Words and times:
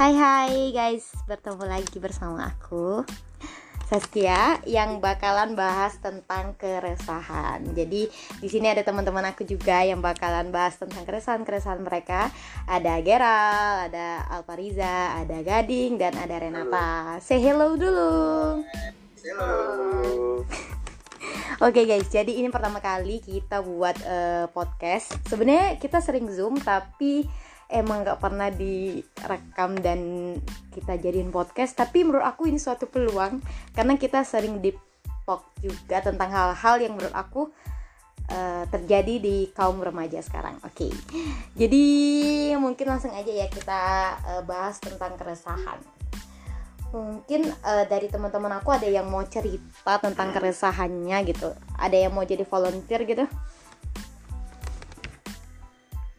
Hai 0.00 0.16
hai 0.16 0.72
guys, 0.72 1.12
bertemu 1.28 1.68
lagi 1.68 2.00
bersama 2.00 2.48
aku 2.48 3.04
Saskia 3.84 4.56
yang 4.64 4.96
bakalan 4.96 5.52
bahas 5.52 6.00
tentang 6.00 6.56
keresahan. 6.56 7.68
Jadi 7.76 8.08
di 8.40 8.48
sini 8.48 8.72
ada 8.72 8.80
teman-teman 8.80 9.28
aku 9.28 9.44
juga 9.44 9.84
yang 9.84 10.00
bakalan 10.00 10.48
bahas 10.48 10.80
tentang 10.80 11.04
keresahan-keresahan 11.04 11.84
mereka. 11.84 12.32
Ada 12.64 12.96
Geral, 13.04 13.92
ada 13.92 14.24
Alpariza, 14.32 15.20
ada 15.20 15.44
Gading 15.44 16.00
dan 16.00 16.16
ada 16.16 16.48
Renata. 16.48 17.20
Say 17.20 17.36
hello 17.36 17.76
dulu. 17.76 18.64
Hello. 19.20 19.52
Oke 21.68 21.84
guys, 21.84 22.08
jadi 22.08 22.40
ini 22.40 22.48
pertama 22.48 22.80
kali 22.80 23.20
kita 23.20 23.60
buat 23.60 24.00
uh, 24.08 24.48
podcast. 24.48 25.12
Sebenarnya 25.28 25.76
kita 25.76 26.00
sering 26.00 26.24
zoom 26.32 26.56
tapi 26.56 27.28
emang 27.70 28.02
nggak 28.02 28.18
pernah 28.18 28.50
direkam 28.50 29.78
dan 29.78 30.00
kita 30.74 30.98
jadiin 30.98 31.30
podcast 31.30 31.78
tapi 31.78 32.02
menurut 32.02 32.26
aku 32.26 32.50
ini 32.50 32.58
suatu 32.58 32.90
peluang 32.90 33.38
karena 33.72 33.94
kita 33.94 34.26
sering 34.26 34.58
di 34.58 34.74
talk 35.24 35.46
juga 35.62 36.02
tentang 36.02 36.30
hal-hal 36.30 36.76
yang 36.82 36.98
menurut 36.98 37.14
aku 37.14 37.48
uh, 38.30 38.64
terjadi 38.66 39.14
di 39.22 39.36
kaum 39.54 39.78
remaja 39.78 40.18
sekarang. 40.22 40.58
Oke. 40.66 40.90
Okay. 40.90 40.92
jadi 41.60 41.84
mungkin 42.58 42.86
langsung 42.90 43.14
aja 43.14 43.30
ya 43.30 43.46
kita 43.46 43.82
uh, 44.26 44.42
bahas 44.42 44.82
tentang 44.82 45.14
keresahan. 45.14 45.78
Mungkin 46.90 47.54
uh, 47.62 47.86
dari 47.86 48.10
teman-teman 48.10 48.58
aku 48.58 48.74
ada 48.74 48.90
yang 48.90 49.06
mau 49.06 49.22
cerita 49.22 50.02
tentang 50.02 50.34
keresahannya 50.34 51.22
gitu. 51.30 51.54
Ada 51.78 52.10
yang 52.10 52.12
mau 52.18 52.26
jadi 52.26 52.42
volunteer 52.42 53.06
gitu 53.06 53.30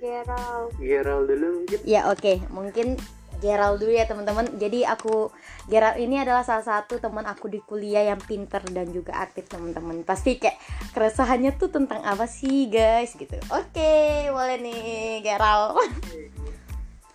Gerald. 0.01 0.73
Gerald 0.81 1.26
dulu 1.29 1.48
mungkin. 1.62 1.79
Ya 1.85 2.09
oke, 2.09 2.17
okay. 2.17 2.37
mungkin 2.49 2.98
Gerald 3.37 3.77
dulu 3.77 3.93
ya 3.93 4.09
teman-teman. 4.09 4.49
Jadi 4.57 4.81
aku 4.81 5.29
Gerald 5.70 6.01
ini 6.01 6.17
adalah 6.17 6.41
salah 6.41 6.65
satu 6.65 6.98
teman 6.98 7.21
aku 7.29 7.45
di 7.53 7.62
kuliah 7.62 8.09
yang 8.09 8.17
pinter 8.17 8.65
dan 8.73 8.89
juga 8.89 9.21
aktif 9.21 9.45
teman-teman. 9.45 10.01
Pasti 10.01 10.41
kayak 10.41 10.57
keresahannya 10.98 11.53
tuh 11.53 11.70
tentang 11.70 12.01
apa 12.01 12.26
sih 12.26 12.65
guys 12.65 13.13
gitu. 13.13 13.37
Oke, 13.53 13.77
okay, 13.77 14.34
boleh 14.34 14.57
nih 14.57 14.81
Gerald. 15.21 15.77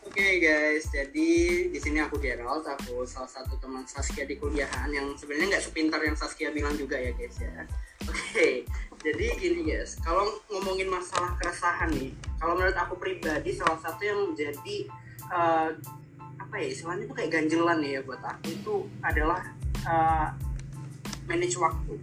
Oke 0.06 0.22
okay, 0.24 0.40
guys, 0.40 0.88
jadi 0.88 1.30
di 1.68 1.76
sini 1.82 2.00
aku 2.00 2.16
Gerald, 2.16 2.64
aku 2.64 3.04
salah 3.04 3.28
satu 3.28 3.60
teman 3.60 3.84
Saskia 3.84 4.24
di 4.24 4.40
kuliahan 4.40 4.88
yang 4.88 5.12
sebenarnya 5.12 5.58
nggak 5.58 5.64
sepintar 5.68 6.00
yang 6.00 6.16
Saskia 6.16 6.48
bilang 6.54 6.72
juga 6.72 6.96
ya 6.96 7.12
guys 7.12 7.36
ya. 7.36 7.68
Oke, 8.06 8.16
okay. 8.32 8.54
Jadi 9.06 9.38
gini 9.38 9.70
guys, 9.70 9.94
kalau 10.02 10.26
ngomongin 10.50 10.90
masalah 10.90 11.38
keresahan 11.38 11.94
nih, 11.94 12.10
kalau 12.42 12.58
menurut 12.58 12.74
aku 12.74 12.98
pribadi 12.98 13.54
salah 13.54 13.78
satu 13.78 14.02
yang 14.02 14.18
menjadi 14.34 14.90
uh, 15.30 15.70
apa 16.42 16.54
ya 16.58 16.66
istilahnya 16.74 17.06
itu 17.06 17.14
kayak 17.14 17.30
ganjelan 17.30 17.78
ya 17.86 18.02
buat 18.02 18.18
aku 18.18 18.50
itu 18.50 18.74
adalah 19.06 19.46
uh, 19.86 20.34
manage 21.30 21.54
waktu, 21.54 22.02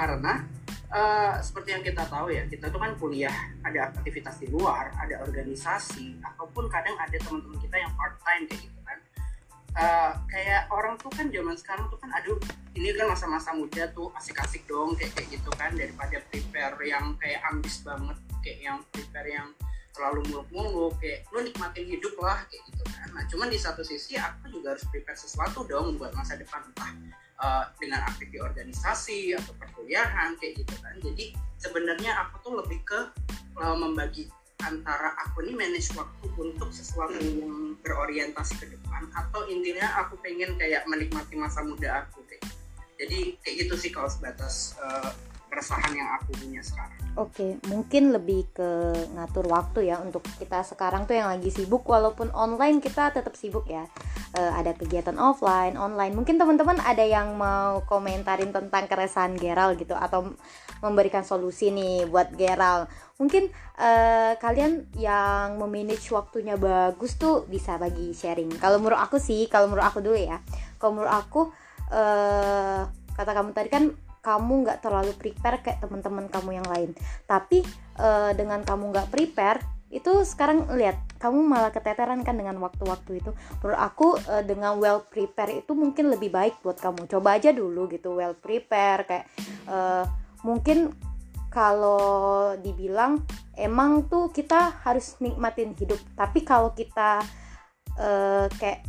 karena 0.00 0.48
uh, 0.88 1.36
seperti 1.44 1.76
yang 1.76 1.84
kita 1.84 2.08
tahu 2.08 2.32
ya 2.32 2.48
kita 2.48 2.72
tuh 2.72 2.80
kan 2.80 2.96
kuliah 2.96 3.36
ada 3.60 3.92
aktivitas 3.92 4.40
di 4.40 4.48
luar 4.48 4.88
ada 4.96 5.20
organisasi 5.28 6.24
ataupun 6.24 6.72
kadang 6.72 6.96
ada 6.96 7.20
teman-teman 7.20 7.60
kita 7.60 7.76
yang 7.84 7.92
part 8.00 8.16
time 8.24 8.48
kayak 8.48 8.64
gitu 8.64 8.77
uh, 9.78 10.12
kayak 10.26 10.66
orang 10.74 10.98
tuh 10.98 11.08
kan 11.14 11.30
zaman 11.30 11.54
sekarang 11.54 11.86
tuh 11.88 11.98
kan 12.02 12.10
aduh 12.18 12.36
ini 12.74 12.90
kan 12.94 13.06
masa-masa 13.08 13.54
muda 13.54 13.88
tuh 13.94 14.10
asik-asik 14.18 14.66
dong 14.66 14.98
kayak 14.98 15.14
kayak 15.14 15.38
gitu 15.38 15.50
kan 15.54 15.70
daripada 15.74 16.18
prepare 16.28 16.76
yang 16.82 17.14
kayak 17.22 17.40
ambis 17.48 17.80
banget 17.86 18.18
kayak 18.42 18.58
yang 18.60 18.78
prepare 18.90 19.30
yang 19.30 19.48
terlalu 19.98 20.20
muluk-muluk 20.30 20.94
kayak 21.02 21.26
lu 21.34 21.42
nikmatin 21.42 21.86
hidup 21.90 22.14
lah 22.22 22.38
kayak 22.46 22.62
gitu 22.70 22.84
kan. 22.86 23.08
Nah 23.18 23.22
cuman 23.26 23.50
di 23.50 23.58
satu 23.58 23.82
sisi 23.82 24.14
aku 24.14 24.46
juga 24.54 24.78
harus 24.78 24.86
prepare 24.94 25.18
sesuatu 25.18 25.66
dong 25.66 25.98
buat 25.98 26.14
masa 26.14 26.38
depan 26.38 26.62
entah 26.70 26.90
uh, 27.42 27.64
dengan 27.82 28.06
aktif 28.06 28.30
di 28.30 28.38
organisasi 28.38 29.34
atau 29.34 29.50
perkuliahan 29.58 30.38
kayak 30.38 30.62
gitu 30.62 30.74
kan. 30.78 30.94
Jadi 31.02 31.34
sebenarnya 31.58 32.14
aku 32.14 32.34
tuh 32.46 32.54
lebih 32.62 32.78
ke 32.86 33.00
uh, 33.58 33.74
membagi 33.74 34.30
antara 34.66 35.14
aku 35.22 35.46
ini 35.46 35.54
manage 35.54 35.94
waktu 35.94 36.26
untuk 36.34 36.74
sesuatu 36.74 37.14
yang 37.14 37.78
berorientasi 37.82 38.58
ke 38.58 38.66
depan 38.74 39.06
atau 39.14 39.46
intinya 39.46 39.86
aku 40.02 40.18
pengen 40.18 40.58
kayak 40.58 40.82
menikmati 40.90 41.38
masa 41.38 41.62
muda 41.62 42.02
aku 42.02 42.26
kayak 42.26 42.42
gitu. 42.42 42.56
jadi 42.98 43.18
kayak 43.38 43.56
gitu 43.66 43.74
sih 43.78 43.90
kalau 43.94 44.10
sebatas 44.10 44.74
uh, 44.82 45.14
keresahan 45.48 45.92
yang 45.96 46.08
aku 46.20 46.30
punya 46.38 46.62
sekarang. 46.62 47.00
Oke, 47.18 47.58
mungkin 47.66 48.14
lebih 48.14 48.46
ke 48.54 48.70
ngatur 49.16 49.50
waktu 49.50 49.90
ya 49.90 49.98
untuk 49.98 50.22
kita 50.38 50.62
sekarang 50.62 51.08
tuh 51.08 51.18
yang 51.18 51.26
lagi 51.26 51.50
sibuk 51.50 51.82
walaupun 51.82 52.30
online 52.30 52.78
kita 52.78 53.10
tetap 53.10 53.34
sibuk 53.34 53.66
ya. 53.66 53.88
E, 54.36 54.38
ada 54.38 54.76
kegiatan 54.76 55.16
offline, 55.18 55.74
online. 55.74 56.14
Mungkin 56.14 56.38
teman-teman 56.38 56.78
ada 56.78 57.02
yang 57.02 57.34
mau 57.34 57.82
komentarin 57.88 58.54
tentang 58.54 58.86
keresahan 58.86 59.34
Geral 59.34 59.74
gitu 59.74 59.98
atau 59.98 60.30
memberikan 60.84 61.22
solusi 61.26 61.70
nih 61.70 62.06
buat 62.06 62.34
Geral. 62.34 62.90
Mungkin 63.18 63.50
e, 63.74 63.90
kalian 64.38 64.90
yang 64.98 65.58
memanage 65.58 66.10
waktunya 66.14 66.54
bagus 66.54 67.18
tuh 67.18 67.46
bisa 67.50 67.76
bagi 67.76 68.14
sharing. 68.14 68.52
Kalau 68.58 68.78
menurut 68.78 68.98
aku 68.98 69.18
sih, 69.18 69.50
kalau 69.50 69.66
menurut 69.70 69.86
aku 69.86 69.98
dulu 70.00 70.18
ya. 70.18 70.38
Kalau 70.78 70.92
menurut 70.94 71.14
aku 71.14 71.40
e, 71.90 72.02
kata 73.18 73.30
kamu 73.34 73.50
tadi 73.50 73.68
kan 73.70 73.84
kamu 74.22 74.52
nggak 74.66 74.78
terlalu 74.82 75.12
prepare 75.16 75.62
kayak 75.62 75.82
teman-teman 75.82 76.26
kamu 76.28 76.60
yang 76.60 76.68
lain 76.68 76.90
tapi 77.24 77.64
uh, 77.98 78.34
dengan 78.34 78.60
kamu 78.66 78.94
nggak 78.94 79.08
prepare 79.08 79.62
itu 79.88 80.20
sekarang 80.20 80.68
lihat 80.76 81.00
kamu 81.16 81.40
malah 81.48 81.72
keteteran 81.72 82.20
kan 82.20 82.36
dengan 82.36 82.60
waktu-waktu 82.60 83.24
itu 83.24 83.32
menurut 83.64 83.80
aku 83.80 84.20
uh, 84.28 84.44
dengan 84.44 84.76
well 84.76 85.00
prepare 85.00 85.64
itu 85.64 85.72
mungkin 85.72 86.12
lebih 86.12 86.28
baik 86.28 86.60
buat 86.60 86.76
kamu 86.76 87.08
coba 87.08 87.40
aja 87.40 87.56
dulu 87.56 87.88
gitu 87.88 88.12
well 88.12 88.36
prepare 88.36 89.08
kayak 89.08 89.24
uh, 89.64 90.04
mungkin 90.42 90.94
kalau 91.48 92.54
dibilang 92.60 93.24
emang 93.56 94.06
tuh 94.06 94.30
kita 94.30 94.78
harus 94.84 95.18
nikmatin 95.18 95.74
hidup. 95.74 95.98
Tapi 96.14 96.44
kalau 96.44 96.70
kita 96.76 97.24
uh, 97.98 98.46
kayak 98.60 98.84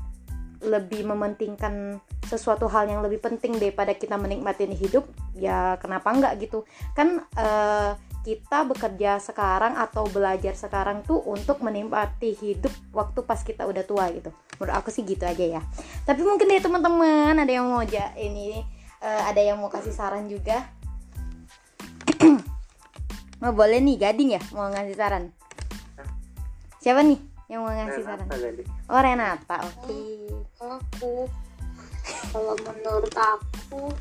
lebih 0.59 1.07
mementingkan 1.07 2.03
sesuatu 2.27 2.67
hal 2.67 2.91
yang 2.91 2.99
lebih 2.99 3.23
penting 3.23 3.55
daripada 3.55 3.95
kita 3.95 4.19
menikmati 4.19 4.67
hidup 4.75 5.07
ya 5.33 5.79
kenapa 5.79 6.11
enggak 6.11 6.35
gitu? 6.43 6.67
Kan 6.93 7.23
uh, 7.39 7.95
kita 8.27 8.67
bekerja 8.67 9.17
sekarang 9.23 9.79
atau 9.79 10.03
belajar 10.11 10.51
sekarang 10.51 11.01
tuh 11.07 11.23
untuk 11.23 11.63
menikmati 11.63 12.35
hidup 12.35 12.69
waktu 12.91 13.23
pas 13.23 13.39
kita 13.41 13.63
udah 13.63 13.87
tua 13.87 14.11
gitu. 14.11 14.35
Menurut 14.59 14.75
aku 14.75 14.91
sih 14.91 15.07
gitu 15.07 15.23
aja 15.23 15.57
ya. 15.57 15.61
Tapi 16.03 16.21
mungkin 16.27 16.51
ya 16.51 16.59
teman-teman 16.59 17.39
ada 17.39 17.49
yang 17.49 17.71
mau 17.71 17.79
aja 17.79 18.11
ini 18.19 18.59
uh, 18.99 19.31
ada 19.31 19.39
yang 19.39 19.57
mau 19.57 19.71
kasih 19.71 19.95
saran 19.95 20.27
juga 20.27 20.67
mau 23.41 23.55
boleh 23.55 23.79
nih 23.79 23.95
gading 23.97 24.35
ya 24.35 24.41
mau 24.51 24.67
ngasih 24.69 24.95
saran? 24.95 25.31
Siapa 26.79 27.03
nih 27.03 27.19
yang 27.51 27.63
mau 27.63 27.71
ngasih 27.71 28.03
saran? 28.03 28.27
Oh 28.89 28.99
Renata 28.99 29.63
oke. 29.63 29.85
Okay 29.85 30.29
aku 30.59 31.31
kalau 32.35 32.55
menurut 32.67 33.15
aku 33.15 33.95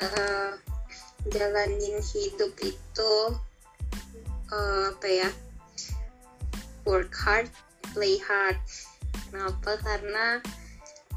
uh, 0.00 0.52
jalanin 1.28 2.00
hidup 2.00 2.52
itu 2.64 3.12
uh, 4.48 4.82
apa 4.90 5.06
ya 5.06 5.30
work 6.88 7.12
hard 7.12 7.50
play 7.92 8.16
hard. 8.24 8.56
Kenapa? 9.28 9.76
Karena 9.84 10.40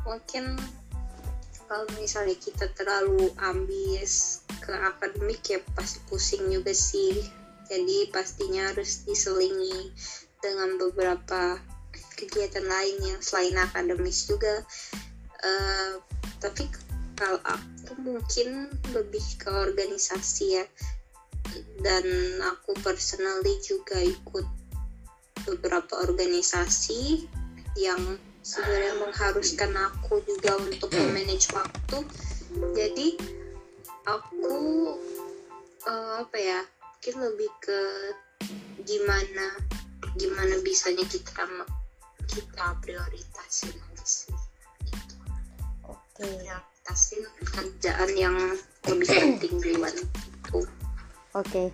mungkin 0.03 0.59
kalau 1.69 1.85
misalnya 2.01 2.33
kita 2.33 2.65
terlalu 2.73 3.29
ambis 3.37 4.41
ke 4.65 4.73
akademik 4.73 5.45
ya 5.45 5.61
pasti 5.77 6.01
pusing 6.09 6.49
juga 6.49 6.73
sih. 6.73 7.29
Jadi 7.69 8.09
pastinya 8.09 8.73
harus 8.73 9.05
diselingi 9.05 9.93
dengan 10.41 10.81
beberapa 10.81 11.61
kegiatan 12.17 12.65
lain 12.65 12.97
yang 13.05 13.21
selain 13.21 13.53
akademis 13.53 14.25
juga. 14.25 14.65
Uh, 15.45 16.01
tapi 16.41 16.65
kalau 17.13 17.37
aku 17.45 17.93
mungkin 18.01 18.73
lebih 18.89 19.21
ke 19.37 19.53
organisasi 19.53 20.57
ya. 20.57 20.65
Dan 21.85 22.05
aku 22.49 22.73
personally 22.81 23.61
juga 23.61 24.01
ikut 24.01 24.45
beberapa 25.45 26.01
organisasi 26.01 27.29
yang 27.77 28.17
sebenarnya 28.49 28.97
mengharuskan 28.97 29.71
aku 29.77 30.25
juga 30.25 30.57
untuk 30.57 30.89
memanage 30.97 31.53
waktu 31.53 32.01
jadi 32.73 33.07
aku 34.09 34.57
uh, 35.85 36.25
apa 36.25 36.37
ya 36.41 36.59
mungkin 36.65 37.15
lebih 37.29 37.51
ke 37.61 37.81
gimana 38.89 39.53
gimana 40.17 40.57
bisanya 40.65 41.05
kita 41.05 41.45
kita 42.25 42.65
prioritasin 42.81 43.77
aja 43.77 44.05
sih 44.05 44.33
gitu. 44.89 45.15
oke 45.85 46.01
okay. 46.17 46.33
prioritasin 46.41 47.21
kerjaan 47.45 48.11
yang 48.17 48.35
lebih 48.89 49.07
penting 49.13 49.61
duluan 49.61 49.93
itu 49.93 50.57
oke 50.57 50.65
okay. 51.37 51.67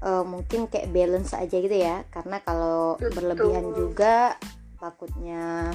uh, 0.00 0.24
mungkin 0.24 0.72
kayak 0.72 0.88
balance 0.88 1.36
aja 1.36 1.60
gitu 1.60 1.76
ya 1.76 2.00
karena 2.08 2.40
kalau 2.40 2.96
berlebihan 2.96 3.76
juga 3.76 4.40
takutnya 4.80 5.68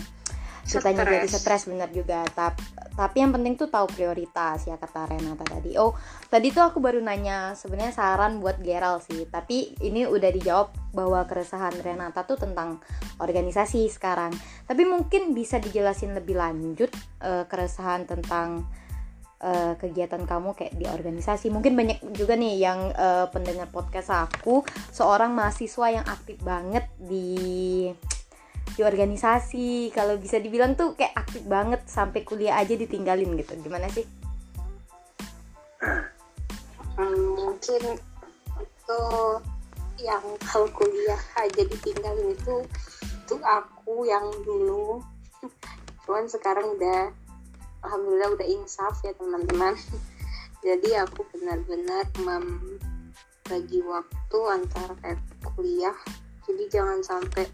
kitanya 0.70 1.04
jadi 1.04 1.26
Stres. 1.26 1.66
bener 1.66 1.90
juga. 1.90 2.22
Tapi 2.30 2.62
tapi 3.00 3.24
yang 3.24 3.32
penting 3.32 3.56
tuh 3.56 3.72
tahu 3.72 3.88
prioritas 3.96 4.68
ya 4.68 4.76
kata 4.76 5.08
Renata 5.08 5.48
tadi. 5.48 5.80
Oh 5.80 5.96
tadi 6.28 6.52
tuh 6.52 6.68
aku 6.68 6.84
baru 6.84 7.00
nanya 7.00 7.56
sebenarnya 7.56 7.96
saran 7.96 8.44
buat 8.44 8.60
Geral 8.60 9.00
sih 9.00 9.24
tapi 9.32 9.72
ini 9.80 10.04
udah 10.04 10.30
dijawab 10.36 10.68
bahwa 10.92 11.24
keresahan 11.24 11.80
Renata 11.80 12.28
tuh 12.28 12.36
tentang 12.36 12.84
organisasi 13.18 13.88
sekarang. 13.88 14.36
Tapi 14.68 14.84
mungkin 14.84 15.32
bisa 15.32 15.58
dijelasin 15.64 16.12
lebih 16.12 16.36
lanjut 16.36 16.92
eh, 17.24 17.48
keresahan 17.48 18.04
tentang 18.04 18.68
eh, 19.40 19.74
kegiatan 19.80 20.28
kamu 20.28 20.52
kayak 20.60 20.76
di 20.76 20.84
organisasi. 20.84 21.48
Mungkin 21.56 21.80
banyak 21.80 22.04
juga 22.12 22.36
nih 22.36 22.60
yang 22.60 22.92
eh, 22.92 23.32
pendengar 23.32 23.72
podcast 23.72 24.12
aku 24.12 24.68
seorang 24.92 25.32
mahasiswa 25.32 25.88
yang 25.88 26.06
aktif 26.06 26.36
banget 26.44 26.84
di 27.00 27.88
di 28.76 28.82
organisasi 28.86 29.90
kalau 29.96 30.20
bisa 30.20 30.38
dibilang 30.38 30.76
tuh 30.78 30.94
kayak 30.94 31.16
aktif 31.16 31.44
banget 31.46 31.82
sampai 31.90 32.22
kuliah 32.26 32.60
aja 32.60 32.74
ditinggalin 32.76 33.34
gitu. 33.40 33.54
Gimana 33.62 33.88
sih? 33.90 34.06
Hmm, 37.00 37.26
mungkin 37.40 37.82
itu 38.60 39.02
yang 40.04 40.24
hal 40.44 40.64
kuliah 40.76 41.22
aja 41.40 41.62
ditinggalin 41.64 42.36
itu 42.36 42.56
itu 43.00 43.36
aku 43.46 44.10
yang 44.10 44.26
dulu. 44.44 45.00
Cuman 46.04 46.26
sekarang 46.28 46.76
udah 46.76 47.14
alhamdulillah 47.86 48.36
udah 48.36 48.48
insaf 48.48 49.00
ya 49.06 49.16
teman-teman. 49.16 49.78
Jadi 50.66 50.92
aku 51.00 51.24
benar-benar 51.32 52.04
membagi 52.20 53.80
waktu 53.86 54.40
antara 54.52 55.16
kuliah. 55.56 55.96
Jadi 56.44 56.68
jangan 56.68 57.00
sampai 57.00 57.48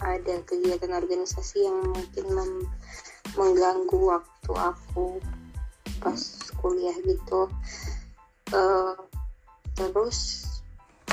ada 0.00 0.42
kegiatan 0.44 0.92
organisasi 0.92 1.64
yang 1.64 1.92
mungkin 1.92 2.26
mengganggu 3.36 3.98
waktu 4.00 4.52
aku 4.52 5.20
pas 6.00 6.20
kuliah 6.60 6.96
gitu. 7.04 7.48
Eh, 8.52 8.96
terus 9.76 10.46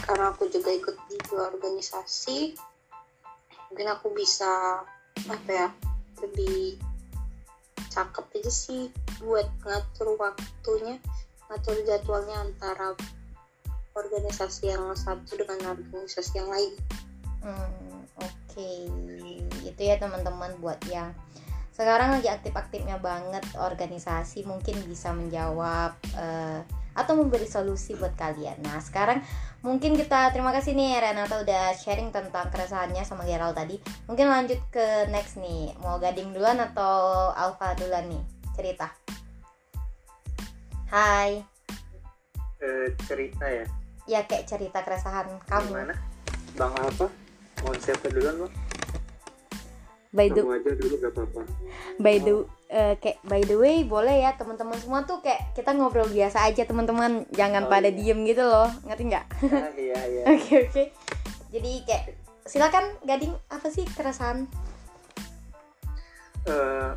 karena 0.03 0.35
aku 0.35 0.51
juga 0.51 0.69
ikut 0.71 0.95
di 1.07 1.17
dua 1.31 1.49
organisasi 1.55 2.53
mungkin 3.71 3.87
aku 3.89 4.13
bisa 4.13 4.83
apa 5.25 5.49
ya 5.49 5.69
lebih 6.21 6.77
cakep 7.89 8.25
aja 8.37 8.51
sih 8.51 8.89
buat 9.21 9.47
ngatur 9.65 10.17
waktunya 10.19 10.99
ngatur 11.49 11.77
jadwalnya 11.85 12.37
antara 12.41 12.93
organisasi 13.93 14.73
yang 14.73 14.89
satu 14.97 15.37
dengan 15.37 15.77
organisasi 15.77 16.41
yang 16.41 16.49
lain. 16.49 16.73
Hmm, 17.45 17.92
oke. 18.53 18.69
Itu 19.65 19.81
ya 19.81 19.97
teman-teman 19.97 20.53
buat 20.61 20.77
yang 20.93 21.09
sekarang 21.73 22.13
lagi 22.13 22.29
aktif-aktifnya 22.29 23.01
banget 23.01 23.41
organisasi 23.57 24.45
mungkin 24.45 24.77
bisa 24.85 25.09
menjawab 25.09 25.97
eh, 26.13 26.61
atau 26.93 27.17
memberi 27.17 27.49
solusi 27.49 27.97
buat 27.97 28.13
kalian. 28.13 28.61
Nah, 28.61 28.77
sekarang 28.77 29.25
mungkin 29.65 29.97
kita 29.97 30.29
terima 30.29 30.53
kasih 30.53 30.77
nih 30.77 31.01
Renata 31.01 31.41
udah 31.41 31.73
sharing 31.73 32.13
tentang 32.13 32.53
keresahannya 32.53 33.01
sama 33.01 33.25
Gerald 33.25 33.57
tadi. 33.57 33.81
Mungkin 34.05 34.29
lanjut 34.29 34.61
ke 34.69 35.09
next 35.09 35.41
nih. 35.41 35.73
Mau 35.81 35.97
Gading 35.97 36.37
duluan 36.37 36.61
atau 36.61 37.33
Alfa 37.33 37.73
duluan 37.73 38.05
nih? 38.05 38.21
Cerita. 38.53 38.93
Hai. 40.93 41.41
Eh, 42.61 42.93
cerita 43.09 43.49
ya 43.49 43.65
Ya 44.05 44.21
kayak 44.29 44.45
cerita 44.45 44.85
keresahan 44.85 45.25
kamu. 45.49 45.73
gimana 45.73 45.95
bang 46.53 46.73
apa 46.77 47.22
mau 47.63 47.73
siapa 47.79 48.11
duluan 48.11 48.35
bang. 48.45 48.53
By 50.13 50.29
the 50.29 50.45
kamu 50.45 50.53
aja 50.61 50.71
dulu 50.77 50.93
gak 51.01 51.11
apa-apa. 51.17 51.41
By 51.97 52.15
the 52.21 52.33
eh, 52.69 52.93
kayak 53.01 53.17
by 53.25 53.41
the 53.41 53.57
way 53.57 53.81
boleh 53.81 54.21
ya 54.21 54.37
teman-teman 54.37 54.77
semua 54.77 55.01
tuh 55.09 55.25
kayak 55.25 55.57
kita 55.57 55.73
ngobrol 55.73 56.05
biasa 56.05 56.45
aja 56.45 56.69
teman-teman. 56.69 57.25
Jangan 57.33 57.65
Oh, 57.65 57.69
pada 57.71 57.89
iya. 57.89 57.97
diem 57.97 58.21
gitu 58.29 58.45
loh 58.45 58.69
ngerti 58.85 59.03
nggak? 59.09 59.25
Ah, 59.49 59.73
iya 59.73 59.99
iya. 60.05 60.21
Oke 60.37 60.69
oke. 60.69 60.83
Jadi 61.49 61.71
kayak 61.89 62.13
silakan 62.45 62.93
gading 63.01 63.33
apa 63.49 63.67
sih 63.73 63.89
keresahan? 63.89 64.45
Eh, 66.45 66.89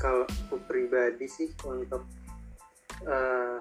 kalau 0.00 0.24
aku 0.24 0.56
pribadi 0.64 1.28
sih 1.28 1.52
untuk 1.68 2.08
eh, 3.04 3.60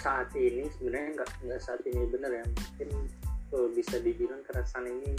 saat 0.00 0.32
ini 0.32 0.64
sebenarnya 0.80 1.20
nggak 1.20 1.30
nggak 1.44 1.60
saat 1.60 1.84
ini 1.84 2.08
bener 2.08 2.40
ya. 2.40 2.44
Mungkin 2.48 2.88
eh, 3.52 3.68
bisa 3.76 4.00
dibilang 4.00 4.40
keresahan 4.48 4.88
ini 4.88 5.12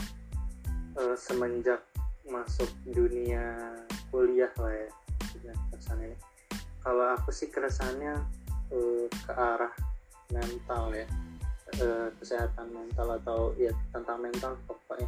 eh, 0.98 1.16
semenjak 1.16 1.84
masuk 2.28 2.70
dunia 2.88 3.76
kuliah 4.12 4.52
lah 4.60 4.74
ya 4.74 4.90
ini 6.02 6.16
kalau 6.82 7.14
aku 7.14 7.30
sih 7.30 7.50
keresahannya 7.50 8.18
eh, 8.74 9.06
ke 9.10 9.34
arah 9.34 9.74
mental 10.34 10.96
ya. 10.96 11.08
Eh, 11.72 12.08
kesehatan 12.20 12.68
mental 12.74 13.16
atau 13.22 13.56
ya 13.56 13.72
tentang 13.96 14.20
mental 14.20 14.58
pokoknya. 14.68 15.08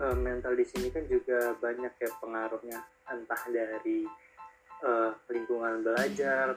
Eh, 0.00 0.16
mental 0.16 0.56
di 0.56 0.64
sini 0.64 0.88
kan 0.88 1.04
juga 1.10 1.52
banyak 1.58 1.92
ya 1.92 2.10
pengaruhnya. 2.22 2.78
Entah 3.10 3.42
dari 3.50 4.06
eh, 4.86 5.10
lingkungan 5.28 5.82
belajar 5.82 6.56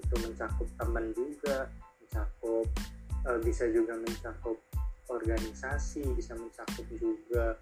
itu 0.00 0.14
mencakup 0.24 0.68
teman 0.80 1.12
juga 1.12 1.68
mencakup 2.00 2.66
eh, 3.28 3.38
bisa 3.44 3.68
juga 3.68 3.98
mencakup 3.98 4.56
organisasi 5.10 6.06
bisa 6.14 6.38
mencakup 6.38 6.86
juga 6.94 7.58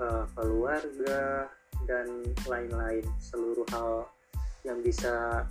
eh, 0.00 0.24
keluarga 0.32 1.52
dan 1.84 2.08
lain-lain. 2.48 3.04
Seluruh 3.20 3.68
hal 3.70 4.08
yang 4.66 4.80
bisa 4.82 5.44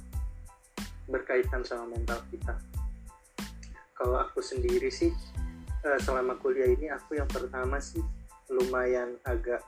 berkaitan 1.07 1.63
sama 1.63 1.95
mental 1.95 2.19
kita. 2.29 2.57
Kalau 3.95 4.19
aku 4.19 4.43
sendiri 4.43 4.91
sih 4.91 5.13
eh, 5.85 5.99
selama 6.03 6.35
kuliah 6.37 6.69
ini 6.69 6.91
aku 6.91 7.17
yang 7.17 7.29
pertama 7.29 7.79
sih 7.79 8.03
lumayan 8.51 9.15
agak 9.25 9.63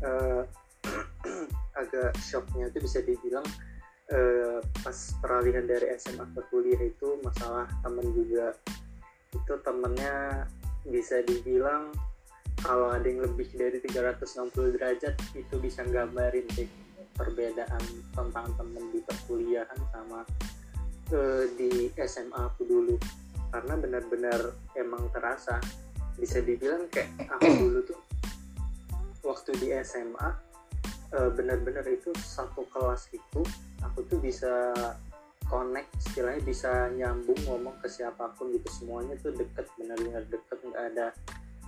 eh, 0.00 0.42
agak 1.80 2.16
shocknya 2.22 2.72
itu 2.72 2.78
bisa 2.80 3.04
dibilang 3.04 3.44
eh, 4.10 4.58
pas 4.80 4.96
peralihan 5.20 5.66
dari 5.66 5.92
SMA 5.98 6.24
ke 6.32 6.40
kuliah 6.48 6.80
itu 6.80 7.18
masalah 7.20 7.66
temen 7.82 8.06
juga. 8.14 8.54
Itu 9.30 9.62
temennya 9.62 10.46
bisa 10.88 11.20
dibilang 11.24 11.92
kalau 12.60 12.92
ada 12.92 13.04
yang 13.08 13.24
lebih 13.24 13.48
dari 13.56 13.80
360 13.80 14.76
derajat 14.76 15.14
itu 15.32 15.54
bisa 15.56 15.80
gambarin 15.88 16.44
sih 16.52 16.68
perbedaan 17.16 17.80
tentang 18.12 18.52
temen 18.56 18.84
di 18.92 19.00
perkuliahan 19.04 19.80
sama 19.92 20.20
eh, 21.12 21.44
di 21.56 21.88
SMA 21.96 22.36
aku 22.36 22.62
dulu. 22.68 22.96
Karena 23.50 23.74
benar-benar 23.80 24.40
emang 24.76 25.08
terasa. 25.10 25.56
Bisa 26.20 26.44
dibilang 26.44 26.84
kayak 26.92 27.08
aku 27.40 27.48
dulu 27.64 27.80
tuh 27.88 28.00
waktu 29.24 29.56
di 29.56 29.68
SMA 29.80 30.28
eh, 31.16 31.30
benar-benar 31.32 31.84
itu 31.88 32.12
satu 32.20 32.68
kelas 32.68 33.08
itu 33.12 33.40
aku 33.80 34.04
tuh 34.04 34.20
bisa 34.20 34.72
connect 35.50 35.90
istilahnya 35.98 36.42
bisa 36.46 36.70
nyambung 36.94 37.36
ngomong 37.44 37.76
ke 37.82 37.90
siapa 37.90 38.30
pun 38.38 38.54
gitu. 38.54 38.70
Semuanya 38.70 39.18
tuh 39.18 39.34
deket 39.34 39.66
benar-benar 39.74 40.22
deket. 40.30 40.58
Nggak 40.62 40.84
ada 40.94 41.06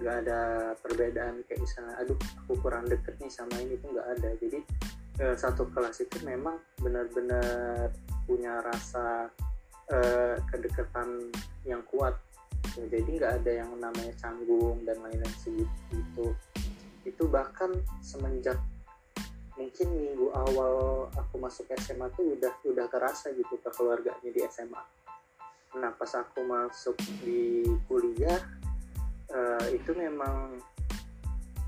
nggak 0.02 0.16
ada 0.24 0.40
perbedaan 0.80 1.44
kayak 1.46 1.60
misalnya 1.60 1.94
aduh 2.00 2.18
aku 2.42 2.52
kurang 2.64 2.88
deket 2.88 3.14
nih 3.20 3.28
sama 3.28 3.58
ini 3.58 3.74
tuh 3.82 3.90
nggak 3.90 4.08
ada. 4.18 4.30
Jadi 4.38 4.58
eh, 5.18 5.36
satu 5.36 5.66
kelas 5.74 5.98
itu 6.00 6.22
memang 6.22 6.56
benar-benar 6.78 7.90
punya 8.24 8.62
rasa 8.62 9.26
eh, 9.90 10.38
kedekatan 10.46 11.34
yang 11.66 11.82
kuat. 11.90 12.14
Jadi 12.78 13.18
nggak 13.18 13.42
ada 13.42 13.50
yang 13.66 13.74
namanya 13.76 14.14
canggung 14.16 14.86
dan 14.86 15.02
lain-lain 15.02 15.36
segitu 15.42 16.32
itu 17.02 17.24
bahkan 17.26 17.74
semenjak 17.98 18.58
mungkin 19.56 19.88
minggu 19.92 20.32
awal 20.32 21.06
aku 21.12 21.36
masuk 21.36 21.68
SMA 21.76 22.08
tuh 22.16 22.36
udah 22.40 22.52
udah 22.64 22.86
kerasa 22.88 23.36
gitu 23.36 23.60
ke 23.60 23.68
keluarganya 23.76 24.30
di 24.32 24.40
SMA 24.48 24.82
nah 25.76 25.92
pas 25.92 26.12
aku 26.16 26.44
masuk 26.44 26.96
di 27.24 27.64
kuliah 27.88 28.40
eh, 29.32 29.66
itu 29.76 29.92
memang 29.96 30.56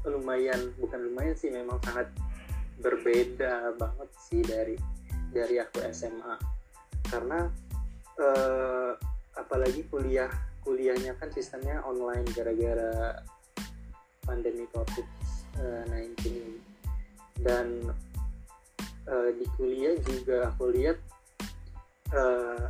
lumayan 0.04 0.72
bukan 0.76 1.00
lumayan 1.08 1.36
sih 1.36 1.48
memang 1.48 1.80
sangat 1.80 2.08
berbeda 2.80 3.72
banget 3.80 4.10
sih 4.20 4.40
dari 4.44 4.76
dari 5.32 5.56
aku 5.60 5.80
SMA 5.92 6.36
karena 7.08 7.48
eh, 8.20 8.92
apalagi 9.36 9.88
kuliah 9.88 10.28
kuliahnya 10.64 11.16
kan 11.20 11.28
sistemnya 11.32 11.84
online 11.84 12.24
gara-gara 12.32 13.20
pandemi 14.24 14.64
COVID-19 14.72 16.16
ini 16.32 16.63
dan 17.40 17.90
eh, 19.08 19.30
di 19.34 19.46
kuliah 19.58 19.96
juga 20.02 20.52
aku 20.52 20.70
lihat 20.70 20.98
eh, 22.14 22.64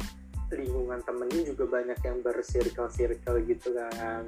lingkungan 0.54 1.02
temennya 1.02 1.42
juga 1.50 1.64
banyak 1.66 1.98
yang 2.04 2.18
bersirkel-sirkel 2.22 3.42
gitu 3.48 3.74
kan. 3.74 4.24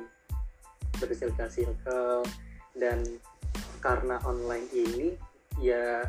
Bersirkel-sirkel. 0.98 2.26
Dan 2.76 3.04
karena 3.80 4.18
online 4.26 4.66
ini 4.74 5.08
ya 5.62 6.04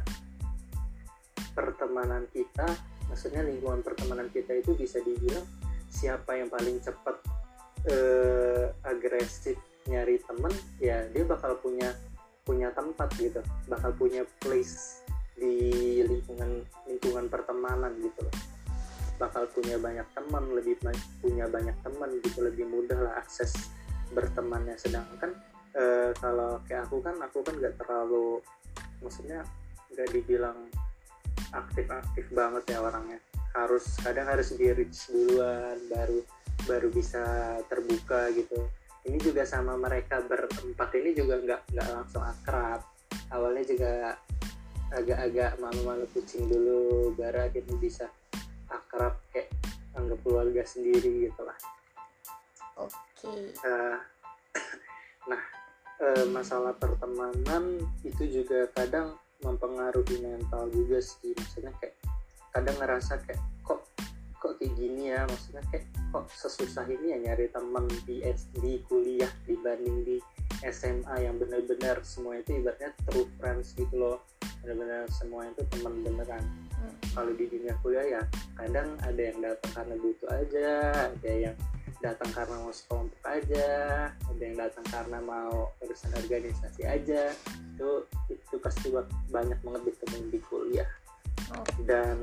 pertemanan 1.55 2.27
kita 2.34 2.67
maksudnya 3.07 3.41
lingkungan 3.46 3.81
pertemanan 3.81 4.27
kita 4.29 4.51
itu 4.60 4.75
bisa 4.75 5.00
dibilang 5.01 5.46
siapa 5.88 6.36
yang 6.36 6.51
paling 6.51 6.77
cepat 6.84 7.15
eh, 7.88 8.67
agresif 8.84 9.55
nyari 9.88 10.19
temen 10.19 10.51
ya 10.84 11.07
dia 11.10 11.24
bakal 11.24 11.55
punya 11.63 11.96
punya 12.47 12.71
tempat 12.71 13.11
gitu 13.19 13.43
bakal 13.67 13.91
punya 13.91 14.23
place 14.39 15.03
di 15.35 15.99
lingkungan 16.01 16.63
lingkungan 16.87 17.27
pertemanan 17.27 17.91
gitu 17.99 18.23
loh. 18.23 18.35
Bakal 19.19 19.51
punya 19.51 19.75
banyak 19.75 20.07
teman 20.15 20.47
lebih 20.55 20.79
punya 21.19 21.45
banyak 21.51 21.75
teman 21.83 22.09
gitu 22.23 22.39
lebih 22.41 22.65
mudah 22.71 22.97
lah 22.97 23.13
akses 23.19 23.69
bertemannya. 24.15 24.79
Sedangkan 24.79 25.35
eh, 25.75 26.15
kalau 26.17 26.63
kayak 26.65 26.87
aku 26.87 27.03
kan 27.03 27.19
aku 27.19 27.43
kan 27.43 27.59
nggak 27.59 27.75
terlalu 27.83 28.39
maksudnya 29.03 29.43
nggak 29.91 30.09
dibilang 30.15 30.57
aktif-aktif 31.51 32.25
banget 32.31 32.63
ya 32.71 32.79
orangnya. 32.79 33.19
Harus 33.51 33.99
kadang 33.99 34.31
harus 34.31 34.55
di 34.55 34.71
reach 34.71 35.11
duluan 35.11 35.77
baru 35.91 36.23
baru 36.65 36.89
bisa 36.89 37.57
terbuka 37.69 38.33
gitu 38.33 38.65
ini 39.07 39.17
juga 39.23 39.47
sama 39.47 39.79
mereka 39.79 40.19
berempat 40.21 40.89
ini 40.99 41.15
juga 41.15 41.39
nggak 41.39 41.61
nggak 41.73 41.87
langsung 41.95 42.23
akrab. 42.23 42.83
Awalnya 43.31 43.63
juga 43.63 43.91
agak-agak 44.91 45.59
malu-malu 45.59 46.07
kucing 46.15 46.47
dulu 46.47 47.11
baru 47.15 47.47
akhirnya 47.47 47.75
bisa 47.79 48.05
akrab 48.71 49.19
kayak 49.31 49.51
anggap 49.95 50.19
keluarga 50.23 50.63
sendiri 50.63 51.27
gitu 51.27 51.41
lah. 51.43 51.57
Oke. 52.77 53.51
Eh, 53.51 53.97
nah 55.31 55.41
eh, 56.03 56.25
masalah 56.31 56.75
pertemanan 56.75 57.79
itu 58.03 58.43
juga 58.43 58.69
kadang 58.75 59.17
mempengaruhi 59.43 60.19
mental 60.23 60.69
juga 60.71 60.99
sih. 60.99 61.33
Maksudnya 61.35 61.73
kayak 61.79 61.95
kadang 62.55 62.77
ngerasa 62.79 63.19
kayak 63.23 63.41
kok 64.39 64.58
kayak 64.62 64.74
gini 64.77 65.13
ya? 65.13 65.25
Maksudnya 65.25 65.63
kayak 65.70 65.86
kok 66.13 66.25
sesusah 66.34 66.86
ini 66.88 67.13
ya 67.13 67.17
nyari 67.22 67.48
teman 67.51 67.86
di 68.06 68.24
SD 68.24 68.86
kuliah 68.88 69.29
dibanding 69.46 70.06
di 70.06 70.17
SMA 70.65 71.15
yang 71.22 71.38
bener-bener 71.38 72.01
semua 72.01 72.41
itu 72.41 72.58
ibaratnya 72.58 72.94
true 73.10 73.29
friends 73.38 73.74
gitu 73.77 73.94
loh. 73.98 74.17
Bener-bener 74.63 75.06
semua 75.13 75.48
itu 75.50 75.62
teman 75.74 76.01
beneran. 76.01 76.44
Hmm. 76.77 76.94
kalau 77.17 77.34
di 77.34 77.50
dunia 77.50 77.74
kuliah 77.82 78.06
ya 78.06 78.22
kadang 78.53 78.94
ada 79.01 79.17
yang 79.17 79.41
datang 79.41 79.72
karena 79.74 79.96
butuh 79.98 80.29
aja 80.29 80.70
ada 81.10 81.32
yang 81.34 81.58
datang 82.06 82.29
karena 82.29 82.56
mau 82.62 82.70
sekelompok 82.70 83.24
aja 83.25 83.70
ada 84.13 84.41
yang 84.46 84.58
datang 84.62 84.86
karena 84.86 85.17
mau 85.25 85.74
urusan 85.82 86.13
organisasi 86.13 86.86
aja. 86.86 87.34
Itu 87.74 88.06
itu 88.29 88.56
pasti 88.62 88.94
banyak 89.34 89.58
banget 89.65 89.82
ditemu 89.89 90.17
di 90.29 90.39
kuliah. 90.46 90.89
Oke. 91.56 91.88
dan 91.88 92.20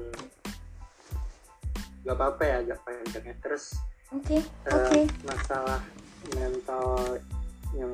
nggak 2.05 2.17
apa-apa 2.21 2.43
ya 2.45 2.57
agak 2.61 2.79
panjangnya 2.85 3.37
terus 3.41 3.75
oke 4.13 4.39
eh, 4.39 4.71
oke. 4.71 5.01
masalah 5.25 5.81
mental 6.37 7.19
yang 7.75 7.93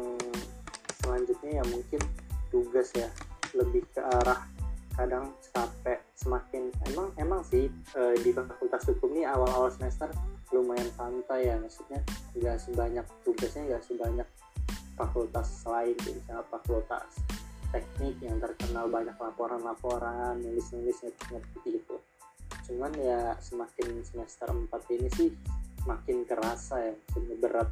selanjutnya 1.00 1.50
ya 1.60 1.64
mungkin 1.66 2.00
tugas 2.52 2.92
ya. 2.94 3.08
Lebih 3.50 3.82
ke 3.90 3.98
arah 3.98 4.46
kadang 4.94 5.32
capek 5.54 6.02
semakin 6.12 6.68
emang 6.92 7.08
emang 7.16 7.40
sih 7.46 7.66
eh, 7.96 8.16
di 8.20 8.30
fakultas 8.30 8.84
hukum 8.90 9.16
ini 9.16 9.24
awal-awal 9.24 9.72
semester 9.72 10.12
lumayan 10.54 10.86
santai 10.94 11.50
ya. 11.50 11.56
Maksudnya 11.58 12.00
nggak 12.36 12.56
sebanyak 12.62 13.06
tugasnya 13.26 13.62
nggak 13.74 13.84
sebanyak 13.86 14.28
fakultas 14.94 15.48
lain 15.64 15.96
misalnya 16.04 16.44
fakultas 16.52 17.08
teknik 17.70 18.18
yang 18.20 18.36
terkenal 18.42 18.90
banyak 18.90 19.14
laporan-laporan 19.16 20.36
nulis-nulis 20.42 21.00
ngetik 21.06 21.62
gitu 21.64 21.96
cuman 22.70 22.94
ya 22.94 23.34
semakin 23.42 23.98
semester 24.06 24.46
4 24.46 24.70
ini 24.94 25.08
sih 25.10 25.30
makin 25.90 26.22
kerasa 26.22 26.78
ya 26.78 26.94
maksudnya 26.94 27.36
berat 27.42 27.70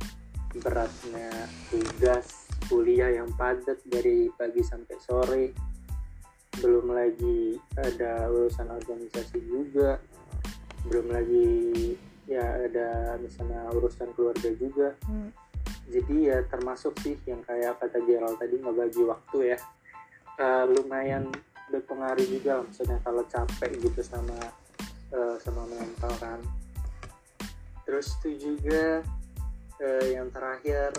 beratnya 0.59 1.31
tugas 1.71 2.49
kuliah 2.67 3.15
yang 3.15 3.31
padat 3.39 3.79
dari 3.87 4.33
pagi 4.35 4.65
sampai 4.65 4.97
sore. 4.99 5.45
Belum 6.59 6.91
lagi 6.91 7.55
ada 7.79 8.27
urusan 8.27 8.67
organisasi 8.67 9.39
juga. 9.47 10.03
Belum 10.89 11.15
lagi 11.15 11.95
ya 12.27 12.45
ada 12.65 13.17
misalnya 13.23 13.71
urusan 13.73 14.11
keluarga 14.17 14.51
juga. 14.57 14.91
Hmm. 15.07 15.31
jadi 15.89 16.17
ya 16.21 16.39
termasuk 16.53 17.01
sih 17.01 17.17
yang 17.25 17.41
kayak 17.49 17.81
kata 17.81 18.05
Gerald 18.05 18.37
tadi 18.37 18.61
ngebagi 18.61 19.09
waktu 19.09 19.57
ya. 19.57 19.59
Eh, 20.37 20.65
lumayan 20.69 21.33
berpengaruh 21.73 22.29
juga 22.29 22.61
maksudnya 22.61 23.01
kalau 23.01 23.25
capek 23.25 23.73
gitu 23.81 24.01
sama 24.05 24.37
eh, 25.13 25.37
sama 25.41 25.65
mental 25.69 26.13
kan. 26.21 26.41
Terus 27.89 28.13
itu 28.21 28.53
juga 28.53 29.01
eh, 29.81 30.17
yang 30.17 30.29
terakhir 30.29 30.93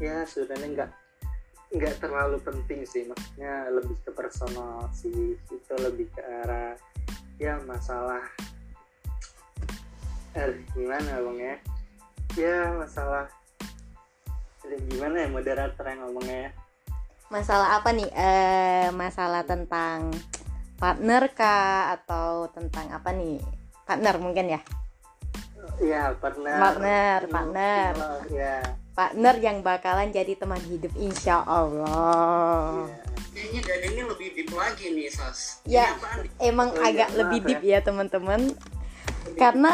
ya 0.00 0.26
sebenarnya 0.26 0.68
nggak 0.74 0.90
nggak 1.72 1.94
terlalu 1.98 2.38
penting 2.42 2.84
sih. 2.86 3.08
Maksudnya 3.08 3.70
lebih 3.70 3.96
ke 4.02 4.10
personal 4.14 4.86
sih. 4.94 5.38
Itu 5.50 5.74
lebih 5.78 6.10
ke 6.14 6.22
arah 6.22 6.76
ya 7.40 7.58
masalah 7.66 8.22
eh 10.32 10.64
gimana 10.72 11.20
bang 11.20 11.38
ya? 11.38 11.56
Ya 12.32 12.58
masalah 12.72 13.28
Aduh, 14.62 14.78
gimana 14.86 15.26
ya 15.26 15.28
moderator 15.28 15.84
yang 15.90 16.00
ngomongnya 16.06 16.38
ya? 16.46 16.50
Masalah 17.34 17.82
apa 17.82 17.90
nih? 17.90 18.10
Eh 18.14 18.88
masalah 18.94 19.42
tentang 19.42 20.14
partner 20.82 21.30
kah 21.30 21.94
atau 21.94 22.50
tentang 22.50 22.90
apa 22.90 23.14
nih 23.14 23.38
partner 23.84 24.18
mungkin 24.18 24.50
ya 24.50 24.60
Iya, 25.78 26.18
partner. 26.18 26.58
Partner, 26.58 27.18
partner. 27.28 27.92
Ya. 28.28 28.58
partner 28.92 29.34
yang 29.38 29.62
bakalan 29.62 30.10
jadi 30.10 30.34
teman 30.34 30.58
hidup 30.60 30.90
insya 30.96 31.40
Allah 31.40 32.90
Kayaknya 33.32 33.60
dan 33.62 33.80
ini 33.88 34.02
lebih 34.04 34.28
deep 34.36 34.50
lagi 34.52 34.92
nih 34.92 35.08
Sas. 35.08 35.64
Ya. 35.64 35.96
Nih? 36.18 36.28
emang 36.44 36.68
Oh, 36.68 36.76
iya, 36.76 36.84
agak 36.84 37.08
maaf 37.08 37.16
lebih 37.16 37.38
ya. 37.38 37.46
deep 37.48 37.62
ya 37.64 37.78
teman-teman 37.80 38.40
karena 39.32 39.70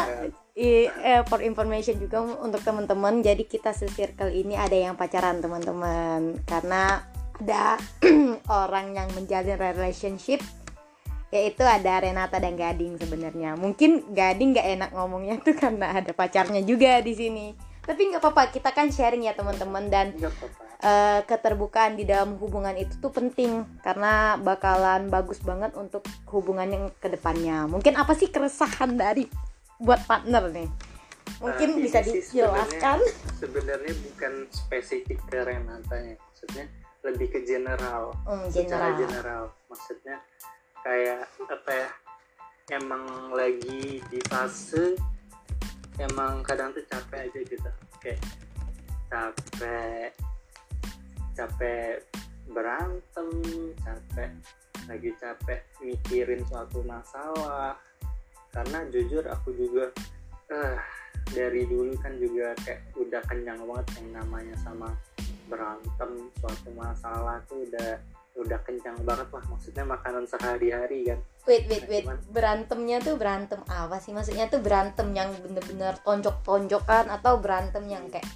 i- 0.55 0.87
eh, 0.87 1.21
for 1.25 1.41
information 1.41 1.97
juga 1.97 2.21
untuk 2.21 2.61
teman-teman 2.61 3.19
jadi 3.19 3.43
kita 3.43 3.73
se-circle 3.73 4.31
ini 4.31 4.55
ada 4.55 4.77
yang 4.77 4.93
pacaran 4.93 5.41
teman-teman 5.41 6.39
karena 6.45 7.03
ada 7.35 7.75
orang 8.63 8.93
yang 8.93 9.09
menjalin 9.11 9.57
relationship 9.57 10.39
yaitu 11.29 11.61
ada 11.61 12.01
Renata 12.01 12.41
dan 12.41 12.57
Gading 12.57 12.97
sebenarnya 12.97 13.53
mungkin 13.53 14.05
Gading 14.13 14.57
nggak 14.57 14.67
enak 14.79 14.89
ngomongnya 14.93 15.35
tuh 15.45 15.53
karena 15.53 15.93
ada 15.93 16.11
pacarnya 16.13 16.65
juga 16.65 16.99
di 17.01 17.13
sini 17.13 17.47
tapi 17.89 18.05
nggak 18.05 18.21
apa-apa 18.21 18.53
kita 18.53 18.69
kan 18.69 18.93
sharing 18.93 19.25
ya 19.25 19.33
teman-teman 19.33 19.89
dan 19.89 20.13
eh, 20.79 21.19
keterbukaan 21.25 21.97
di 21.97 22.05
dalam 22.05 22.37
hubungan 22.37 22.77
itu 22.77 23.01
tuh 23.01 23.09
penting 23.09 23.65
karena 23.81 24.37
bakalan 24.37 25.09
bagus 25.09 25.41
banget 25.41 25.73
untuk 25.73 26.05
hubungan 26.29 26.69
yang 26.69 26.85
ke 27.01 27.09
depannya. 27.09 27.65
Mungkin 27.65 27.97
apa 27.97 28.13
sih 28.13 28.29
keresahan 28.29 28.93
dari 28.93 29.25
buat 29.81 30.05
partner 30.05 30.53
nih? 30.53 30.69
Mungkin 31.41 31.67
ini 31.77 31.89
bisa 31.89 32.05
dijelaskan. 32.05 32.99
Sebenarnya, 33.41 33.93
bukan 34.05 34.45
spesifik 34.53 35.17
ke 35.29 35.39
Renata 35.41 35.97
ya. 35.97 36.13
Maksudnya 36.13 36.65
lebih 37.05 37.27
ke 37.31 37.39
general. 37.41 38.13
Secara 38.53 38.93
general. 38.93 38.99
general. 39.01 39.43
Maksudnya 39.71 40.17
kayak 40.85 41.27
apa 41.47 41.71
ya? 41.71 41.89
Emang 42.69 43.33
lagi 43.33 44.03
di 44.13 44.19
fase 44.29 44.93
emang 45.97 46.45
kadang 46.45 46.71
tuh 46.71 46.85
capek 46.87 47.27
aja 47.27 47.39
gitu. 47.43 47.69
Kayak 47.99 48.21
capek 49.09 50.11
capek 51.33 52.03
berantem 52.49 53.29
capek 53.81 54.31
lagi 54.89 55.09
capek 55.21 55.61
mikirin 55.85 56.41
suatu 56.49 56.81
masalah 56.83 57.77
karena 58.49 58.79
jujur 58.89 59.21
aku 59.29 59.53
juga 59.53 59.93
eh 60.49 60.77
dari 61.29 61.61
dulu 61.69 61.93
kan 62.01 62.17
juga 62.17 62.57
kayak 62.65 62.81
udah 62.97 63.21
kenyang 63.29 63.61
banget 63.69 63.87
yang 64.01 64.09
namanya 64.17 64.55
sama 64.65 64.89
berantem 65.45 66.29
suatu 66.41 66.69
masalah 66.73 67.37
tuh 67.45 67.61
udah 67.69 68.01
udah 68.39 68.59
kenyang 68.63 68.95
banget 69.03 69.27
lah 69.27 69.43
maksudnya 69.45 69.83
makanan 69.83 70.23
sehari-hari 70.25 71.03
kan 71.05 71.19
Wait, 71.43 71.65
wait, 71.65 71.85
wait. 71.85 72.05
Cuman- 72.05 72.21
Berantemnya 72.29 73.01
tuh 73.01 73.17
berantem 73.17 73.57
apa 73.65 73.97
sih? 73.97 74.13
Maksudnya 74.13 74.45
tuh 74.47 74.61
berantem 74.61 75.09
yang 75.11 75.33
bener-bener 75.33 75.97
tonjok-tonjokan 76.03 77.09
atau 77.09 77.41
berantem 77.41 77.89
yang 77.89 78.05
kayak 78.05 78.27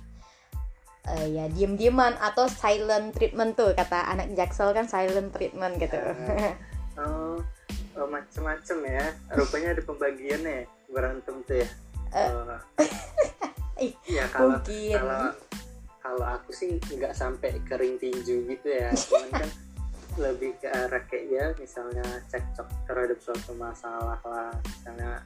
eh, 1.06 1.28
ya 1.30 1.46
diem-dieman 1.46 2.18
atau 2.18 2.48
silent 2.48 3.14
treatment 3.14 3.54
tuh 3.54 3.70
kata 3.72 4.10
anak 4.10 4.34
jaksel 4.34 4.72
kan 4.72 4.88
silent 4.88 5.30
treatment 5.30 5.78
gitu. 5.78 5.94
oh, 7.02 7.38
oh 7.94 8.08
macem-macem 8.08 8.82
ya 8.82 9.06
rupanya 9.30 9.78
ada 9.78 9.84
pembagiannya 9.84 10.54
ya, 10.60 10.66
berantem 10.90 11.36
tuh 11.46 11.58
ya 11.62 11.70
Eh. 12.14 12.30
Oh. 12.30 12.58
Ih, 13.84 13.94
ya 14.08 14.26
kalau 14.30 14.58
Mungkin. 14.58 14.94
kalau 14.96 15.22
kalau 15.98 16.26
aku 16.30 16.50
sih 16.50 16.78
nggak 16.80 17.12
sampai 17.12 17.58
kering 17.64 17.98
tinju 17.98 18.46
gitu 18.46 18.68
ya 18.70 18.90
cuman 18.94 19.30
kan 19.36 19.50
lebih 20.18 20.58
ke 20.62 20.68
arah 20.70 21.04
kayak 21.10 21.26
ya 21.30 21.46
misalnya 21.58 22.06
cekcok 22.30 22.68
terhadap 22.86 23.20
suatu 23.22 23.52
masalah 23.58 24.20
lah 24.24 24.54
misalnya 24.62 25.22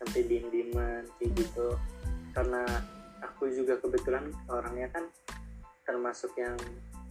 sampai 0.00 0.20
diem-dieman 0.28 1.04
kayak 1.18 1.30
gitu. 1.38 1.76
Karena 2.34 2.62
aku 3.24 3.48
juga 3.52 3.78
kebetulan 3.80 4.28
orangnya 4.50 4.88
kan 4.92 5.04
termasuk 5.84 6.32
yang 6.36 6.56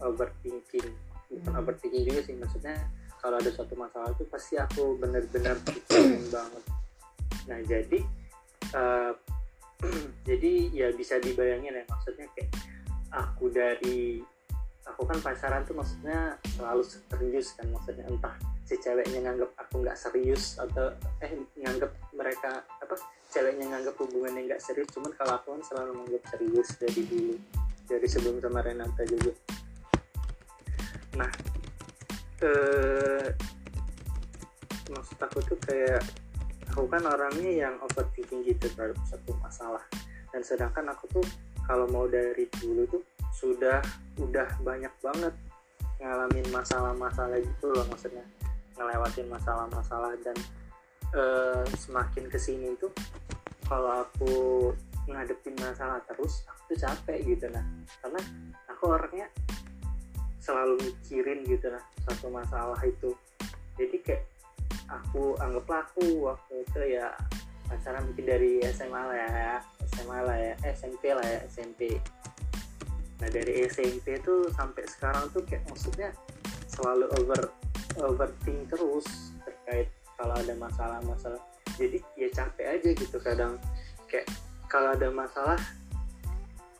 overthinking. 0.02 0.94
Bukan 1.30 1.52
Hmm. 1.52 1.60
overthinking 1.62 2.04
juga 2.06 2.20
sih 2.22 2.34
maksudnya 2.38 2.76
kalau 3.18 3.40
ada 3.40 3.50
suatu 3.50 3.74
masalah 3.74 4.12
itu 4.12 4.28
pasti 4.28 4.60
aku 4.60 5.00
benar-benar 5.00 5.56
pikirin 5.66 6.28
banget. 6.28 6.64
Nah 7.48 7.58
jadi 7.64 8.00
eh, 8.74 9.12
jadi 10.28 10.52
ya 10.72 10.88
bisa 10.94 11.18
dibayangin 11.20 11.78
ya 11.78 11.84
maksudnya 11.88 12.26
kayak 12.36 12.50
aku 13.14 13.50
dari 13.50 14.20
aku 14.84 15.02
kan 15.08 15.18
pacaran 15.24 15.64
tuh 15.64 15.76
maksudnya 15.76 16.36
selalu 16.56 16.82
serius 16.84 17.56
kan 17.56 17.66
maksudnya 17.72 18.04
entah 18.04 18.36
si 18.68 18.76
ceweknya 18.80 19.20
nganggap 19.24 19.50
aku 19.56 19.80
nggak 19.80 19.96
serius 19.96 20.60
atau 20.60 20.92
eh 21.24 21.32
nganggap 21.56 21.92
mereka 22.12 22.64
apa 22.80 22.94
ceweknya 23.32 23.72
nganggap 23.72 23.96
hubungannya 23.96 24.52
nggak 24.52 24.60
serius 24.60 24.88
cuman 24.92 25.12
kalau 25.16 25.40
aku 25.40 25.56
kan 25.56 25.62
selalu 25.64 25.90
nganggap 26.00 26.22
serius 26.36 26.68
dari 26.76 27.02
dulu 27.08 27.34
dari 27.84 28.08
sebelum 28.08 28.40
sama 28.40 28.60
Renata 28.64 29.02
juga. 29.04 29.32
Nah 31.20 31.30
eh, 32.44 33.28
maksud 34.88 35.18
aku 35.20 35.38
tuh 35.44 35.58
kayak 35.64 36.00
aku 36.72 36.88
kan 36.88 37.04
orangnya 37.04 37.68
yang 37.68 37.74
overthinking 37.84 38.44
gitu 38.44 38.68
terhadap 38.72 39.00
satu 39.08 39.36
masalah. 39.40 39.84
Dan 40.32 40.40
sedangkan 40.40 40.92
aku 40.92 41.20
tuh 41.20 41.26
kalau 41.64 41.88
mau 41.88 42.08
dari 42.08 42.48
dulu 42.60 42.84
tuh 42.88 43.02
sudah 43.34 43.82
udah 44.22 44.48
banyak 44.62 44.94
banget 45.02 45.34
ngalamin 45.98 46.46
masalah-masalah 46.54 47.38
gitu 47.42 47.66
loh 47.74 47.84
maksudnya. 47.90 48.24
Ngelewatin 48.78 49.26
masalah-masalah 49.30 50.14
dan 50.22 50.36
eh, 51.14 51.62
semakin 51.78 52.30
ke 52.30 52.38
sini 52.38 52.74
tuh 52.78 52.90
kalau 53.66 54.06
aku 54.06 54.34
ngadepin 55.04 55.52
masalah 55.60 56.00
terus 56.08 56.46
aku 56.48 56.74
tuh 56.74 56.78
capek 56.86 57.18
gitu 57.26 57.50
nah. 57.50 57.64
Karena 58.02 58.20
aku 58.70 58.84
orangnya 58.90 59.26
selalu 60.38 60.78
mikirin 60.82 61.42
gitu 61.46 61.70
nah 61.70 61.82
satu 62.06 62.30
masalah 62.30 62.78
itu. 62.86 63.10
Jadi 63.74 63.96
kayak 64.02 64.24
aku 64.86 65.34
anggaplah 65.40 65.82
aku 65.86 66.28
waktu 66.28 66.62
itu 66.62 66.80
ya 67.00 67.10
pacaran 67.66 68.04
mungkin 68.04 68.26
dari 68.28 68.60
SMA 68.70 69.00
lah 69.00 69.16
ya 69.16 69.30
SMA 69.96 70.18
lah 70.20 70.36
ya 70.36 70.54
SMP 70.76 71.02
lah 71.16 71.24
ya 71.24 71.40
SMP 71.48 71.96
nah 73.22 73.28
dari 73.30 73.66
SMP 73.70 74.18
tuh 74.20 74.50
sampai 74.52 74.84
sekarang 74.90 75.30
tuh 75.30 75.46
kayak 75.46 75.62
maksudnya 75.70 76.10
selalu 76.66 77.06
over 77.22 77.40
overthink 78.02 78.66
terus 78.66 79.06
terkait 79.46 79.88
kalau 80.18 80.34
ada 80.34 80.54
masalah-masalah. 80.58 81.42
Jadi 81.74 81.98
ya 82.14 82.28
capek 82.30 82.66
aja 82.78 82.88
gitu 82.94 83.16
kadang. 83.18 83.58
Kayak 84.06 84.30
kalau 84.70 84.94
ada 84.94 85.10
masalah 85.10 85.58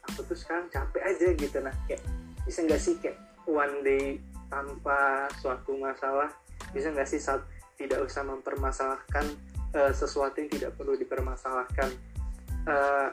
aku 0.07 0.27
tuh 0.27 0.39
sekarang 0.39 0.71
capek 0.71 1.03
aja 1.03 1.27
gitu. 1.35 1.59
Nah 1.63 1.75
kayak 1.87 2.03
bisa 2.47 2.63
nggak 2.63 2.83
sih 2.83 2.95
kayak 3.03 3.19
one 3.47 3.83
day 3.83 4.19
tanpa 4.51 5.31
suatu 5.43 5.75
masalah? 5.79 6.31
Bisa 6.71 6.91
nggak 6.91 7.09
sih 7.11 7.19
saat 7.19 7.43
tidak 7.75 8.07
usah 8.07 8.23
mempermasalahkan 8.23 9.27
eh, 9.75 9.93
sesuatu 9.95 10.39
yang 10.39 10.51
tidak 10.51 10.71
perlu 10.79 10.95
dipermasalahkan? 10.95 11.91
Eh, 12.65 13.09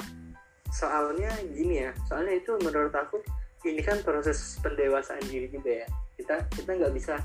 soalnya 0.72 1.32
gini 1.52 1.84
ya 1.84 1.92
soalnya 2.08 2.40
itu 2.40 2.56
menurut 2.64 2.96
aku 2.96 3.20
ini 3.62 3.82
kan 3.86 4.02
proses 4.02 4.58
pendewasaan 4.62 5.22
diri 5.30 5.46
juga 5.52 5.86
ya. 5.86 5.88
Kita 6.18 6.36
kita 6.50 6.72
nggak 6.82 6.94
bisa 6.98 7.16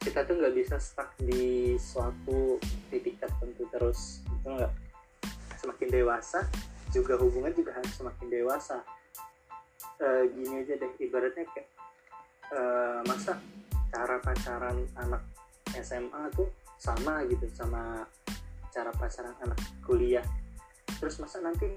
kita 0.00 0.24
tuh 0.24 0.36
nggak 0.40 0.54
bisa 0.56 0.76
stuck 0.80 1.12
di 1.20 1.76
suatu 1.80 2.60
titik 2.92 3.16
tertentu 3.20 3.64
terus 3.72 4.20
itu 4.28 4.48
nggak? 4.48 4.72
Semakin 5.60 5.88
dewasa 5.88 6.44
juga 6.92 7.16
hubungan 7.16 7.52
juga 7.56 7.76
harus 7.76 7.92
semakin 7.96 8.28
dewasa. 8.28 8.84
Eh, 10.00 10.24
gini 10.32 10.64
aja 10.64 10.74
deh 10.80 10.92
ibaratnya 11.00 11.44
kayak 11.52 11.68
eh, 12.52 13.00
masa 13.08 13.40
cara 13.92 14.16
pacaran 14.20 14.76
anak 14.96 15.22
SMA 15.80 16.22
tuh 16.36 16.48
sama 16.80 17.24
gitu 17.28 17.44
sama 17.56 18.04
cara 18.72 18.92
pacaran 18.92 19.36
anak 19.40 19.60
kuliah. 19.84 20.24
Terus 21.00 21.16
masa 21.20 21.40
nanti 21.40 21.68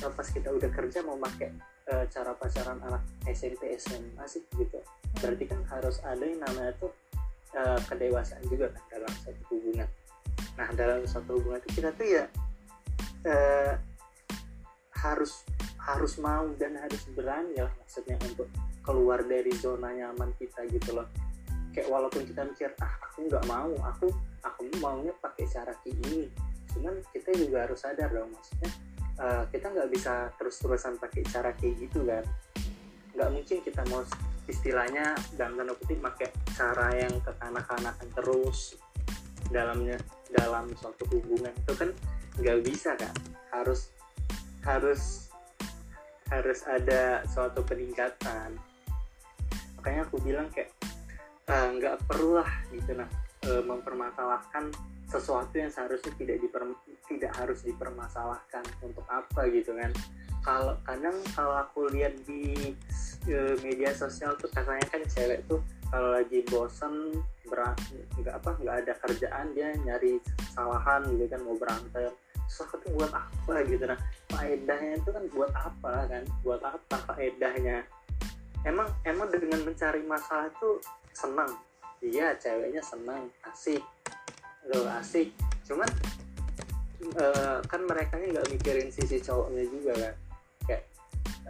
pas 0.00 0.28
kita 0.28 0.48
udah 0.52 0.70
kerja 0.70 1.00
mau 1.02 1.16
pakai 1.16 1.50
eh, 1.88 2.04
cara 2.12 2.32
pacaran 2.36 2.78
anak 2.84 3.02
SMP 3.28 3.74
SMA 3.80 4.24
sih 4.28 4.44
gitu. 4.54 4.80
Berarti 5.16 5.44
kan 5.48 5.60
harus 5.72 6.00
ada 6.04 6.20
yang 6.20 6.40
namanya 6.42 6.72
tuh 6.76 6.92
eh, 7.56 7.80
kedewasaan 7.88 8.44
juga 8.46 8.72
kan 8.72 8.82
dalam 8.92 9.12
satu 9.24 9.42
hubungan. 9.52 9.88
Nah 10.56 10.68
dalam 10.76 11.02
satu 11.08 11.40
hubungan 11.40 11.60
itu 11.64 11.80
kita 11.80 11.90
tuh 11.96 12.06
ya 12.06 12.24
eh, 13.26 13.72
harus 14.96 15.44
harus 15.80 16.18
mau 16.18 16.50
dan 16.58 16.74
harus 16.82 17.06
berani 17.14 17.62
lah 17.62 17.70
maksudnya 17.78 18.18
untuk 18.26 18.50
keluar 18.82 19.22
dari 19.22 19.54
zona 19.54 19.94
nyaman 19.94 20.34
kita 20.36 20.66
gitu 20.70 20.98
loh. 20.98 21.08
Kayak 21.72 21.92
walaupun 21.92 22.24
kita 22.24 22.42
mikir 22.44 22.72
ah 22.80 22.92
aku 23.04 23.28
nggak 23.28 23.44
mau 23.48 23.72
aku 23.84 24.08
aku 24.40 24.62
maunya 24.80 25.12
pakai 25.20 25.44
cara 25.50 25.72
kayak 25.84 25.98
ini 26.08 26.30
cuman 26.76 27.00
kita 27.08 27.32
juga 27.32 27.64
harus 27.64 27.80
sadar 27.80 28.12
dong 28.12 28.28
maksudnya 28.32 28.68
eh, 29.20 29.44
kita 29.52 29.66
nggak 29.72 29.90
bisa 29.92 30.30
terus-terusan 30.36 31.00
pakai 31.00 31.22
cara 31.28 31.50
kayak 31.56 31.74
gitu 31.88 32.04
kan. 32.04 32.24
Nggak 33.16 33.30
mungkin 33.32 33.58
kita 33.64 33.82
mau 33.88 34.02
istilahnya 34.46 35.16
dalam 35.34 35.58
tanda 35.58 35.74
kutip 35.74 35.98
pakai 35.98 36.28
cara 36.54 36.94
yang 36.94 37.14
kekanak-kanakan 37.24 38.08
terus 38.14 38.78
dalamnya 39.50 39.98
dalam 40.30 40.70
suatu 40.76 41.04
hubungan. 41.10 41.52
Itu 41.64 41.74
kan 41.74 41.90
nggak 42.36 42.58
bisa 42.64 42.92
kan 42.94 43.14
harus 43.52 43.90
harus 44.62 45.32
harus 46.28 46.60
ada 46.66 47.22
suatu 47.30 47.62
peningkatan. 47.62 48.58
Makanya 49.80 50.02
aku 50.06 50.18
bilang 50.20 50.50
kayak 50.50 50.70
eh, 51.46 51.66
nggak 51.78 52.04
perlu 52.10 52.42
lah 52.42 52.50
gitu 52.74 52.98
nah 52.98 53.06
mempermasalahkan 53.46 54.74
sesuatu 55.06 55.54
yang 55.54 55.70
seharusnya 55.70 56.10
tidak 56.18 56.42
diper, 56.42 56.62
tidak 57.06 57.32
harus 57.38 57.62
dipermasalahkan 57.62 58.64
untuk 58.82 59.06
apa 59.06 59.46
gitu 59.54 59.74
kan. 59.78 59.90
Kalau 60.42 60.74
kadang 60.86 61.16
kalau 61.34 61.54
aku 61.62 61.90
lihat 61.94 62.14
di 62.26 62.74
eh, 63.30 63.54
media 63.62 63.94
sosial 63.94 64.34
tuh 64.38 64.50
katanya 64.50 64.86
kan 64.90 65.02
cewek 65.06 65.42
tuh 65.46 65.62
kalau 65.90 66.18
lagi 66.18 66.42
bosen 66.50 67.22
berat 67.46 67.78
nggak 68.18 68.34
apa 68.34 68.50
nggak 68.58 68.76
ada 68.82 68.92
kerjaan 69.06 69.46
dia 69.54 69.70
nyari 69.86 70.18
kesalahan 70.42 71.06
gitu 71.14 71.24
kan 71.30 71.40
mau 71.46 71.56
berantem. 71.58 72.10
Tuh 72.46 72.90
buat 72.94 73.10
apa? 73.10 73.62
gitu. 73.66 73.84
Nah 73.90 73.98
faedahnya 74.30 75.02
itu 75.02 75.10
kan 75.10 75.24
buat 75.34 75.50
apa 75.54 75.94
kan? 76.10 76.22
Buat 76.46 76.62
apa 76.62 76.96
faedahnya? 77.14 77.86
Emang 78.66 78.90
emang 79.06 79.30
dengan 79.30 79.62
mencari 79.62 80.02
masalah 80.02 80.50
itu 80.50 80.82
senang? 81.14 81.50
Iya 82.02 82.38
ceweknya 82.38 82.82
senang 82.86 83.30
asik 83.50 83.82
lo 84.72 84.86
asik. 84.98 85.30
Cuman 85.66 85.88
eh, 87.02 87.58
kan 87.66 87.80
mereka 87.86 88.18
nggak 88.18 88.48
mikirin 88.50 88.90
sisi 88.90 89.22
cowoknya 89.22 89.64
juga 89.70 89.92
kan. 89.94 90.14
Kayak 90.66 90.82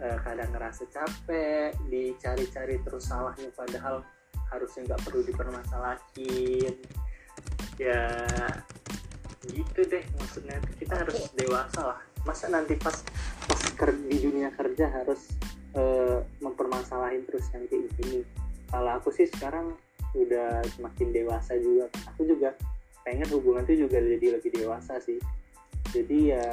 eh, 0.01 0.17
kadang 0.21 0.49
ngerasa 0.53 0.83
capek 0.93 1.73
dicari-cari 1.89 2.75
terus 2.85 3.09
salahnya 3.09 3.49
padahal 3.57 4.05
harusnya 4.53 4.93
nggak 4.93 5.01
perlu 5.03 5.21
dipermasalahin. 5.25 6.73
Ya 7.77 8.05
gitu 9.47 9.81
deh 9.87 10.05
maksudnya. 10.21 10.57
Kita 10.77 10.93
harus 11.01 11.29
dewasa 11.33 11.95
lah. 11.95 11.99
Masa 12.25 12.51
nanti 12.51 12.75
pas 12.75 13.01
pas 13.47 13.61
ker- 13.79 14.03
di 14.05 14.17
dunia 14.19 14.51
kerja 14.53 14.91
harus 14.91 15.31
eh, 15.73 16.19
mempermasalahin 16.41 17.25
terus 17.25 17.49
yang 17.53 17.65
kayak 17.65 17.89
gini? 17.97 18.21
Kalau 18.67 18.99
aku 18.99 19.09
sih 19.15 19.25
sekarang 19.31 19.73
udah 20.17 20.61
semakin 20.75 21.07
dewasa 21.13 21.55
juga. 21.55 21.87
Aku 22.13 22.27
juga 22.27 22.51
pengen 23.07 23.31
hubungan 23.31 23.63
itu 23.63 23.87
juga 23.87 24.03
jadi 24.03 24.27
lebih 24.35 24.51
dewasa 24.51 24.99
sih 24.99 25.15
jadi 25.95 26.35
ya 26.35 26.47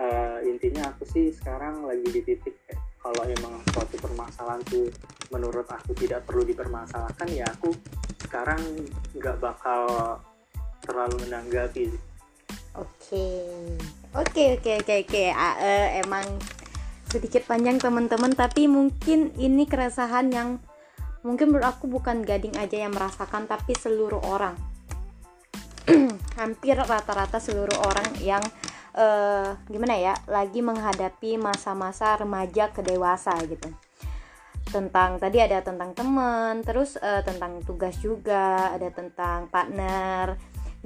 eh, 0.00 0.38
intinya 0.48 0.88
aku 0.88 1.04
sih 1.04 1.28
sekarang 1.36 1.84
lagi 1.84 2.08
di 2.08 2.24
titik 2.24 2.56
kayak 2.64 2.80
kalau 3.04 3.22
emang 3.28 3.60
suatu 3.76 4.00
permasalahan 4.00 4.64
tuh 4.64 4.88
menurut 5.28 5.68
aku 5.68 5.92
tidak 6.00 6.24
perlu 6.24 6.42
dipermasalahkan 6.48 7.28
ya 7.28 7.44
aku 7.52 7.76
sekarang 8.26 8.58
nggak 9.14 9.38
bakal 9.38 9.86
terlalu 10.86 11.16
menanggapi. 11.26 11.84
Oke, 12.76 13.26
oke, 14.14 14.44
oke, 14.60 14.72
oke, 14.82 14.94
oke. 15.06 15.24
Eh, 15.34 15.88
emang 16.04 16.24
sedikit 17.10 17.42
panjang 17.48 17.82
teman-teman, 17.82 18.32
tapi 18.36 18.70
mungkin 18.70 19.34
ini 19.40 19.66
keresahan 19.66 20.30
yang 20.30 20.48
mungkin 21.26 21.50
menurut 21.50 21.66
aku 21.66 21.90
bukan 21.90 22.22
gading 22.22 22.54
aja 22.54 22.86
yang 22.86 22.94
merasakan, 22.94 23.50
tapi 23.50 23.74
seluruh 23.74 24.22
orang. 24.26 24.54
Hampir 26.40 26.76
rata-rata 26.76 27.38
seluruh 27.38 27.78
orang 27.86 28.08
yang 28.20 28.42
eh, 28.96 29.50
gimana 29.70 29.94
ya, 29.96 30.14
lagi 30.26 30.60
menghadapi 30.60 31.38
masa-masa 31.38 32.18
remaja 32.18 32.70
ke 32.74 32.82
dewasa 32.82 33.34
gitu. 33.46 33.70
tentang 34.66 35.22
tadi 35.22 35.38
ada 35.38 35.62
tentang 35.62 35.94
teman 35.94 36.58
terus 36.66 36.98
uh, 36.98 37.22
tentang 37.22 37.62
tugas 37.62 37.94
juga 38.02 38.74
ada 38.74 38.90
tentang 38.90 39.46
partner 39.46 40.34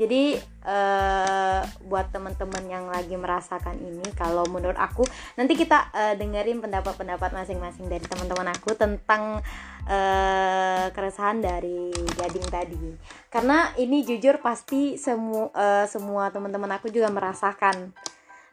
jadi 0.01 0.41
uh, 0.65 1.61
buat 1.85 2.09
teman-teman 2.09 2.65
yang 2.73 2.85
lagi 2.89 3.13
merasakan 3.21 3.77
ini 3.85 4.09
kalau 4.17 4.49
menurut 4.49 4.77
aku 4.81 5.05
nanti 5.37 5.61
kita 5.61 5.93
uh, 5.93 6.15
dengerin 6.17 6.65
pendapat-pendapat 6.65 7.37
masing-masing 7.37 7.85
dari 7.85 8.01
teman-teman 8.01 8.49
aku 8.49 8.73
tentang 8.73 9.45
uh, 9.87 10.87
keresahan 10.93 11.41
dari 11.41 11.93
gading 11.93 12.47
tadi. 12.51 12.85
Karena 13.33 13.73
ini 13.81 14.05
jujur 14.05 14.43
pasti 14.43 14.99
semua 15.01 15.49
uh, 15.55 15.87
semua 15.87 16.29
teman-teman 16.35 16.77
aku 16.77 16.93
juga 16.93 17.09
merasakan. 17.09 17.95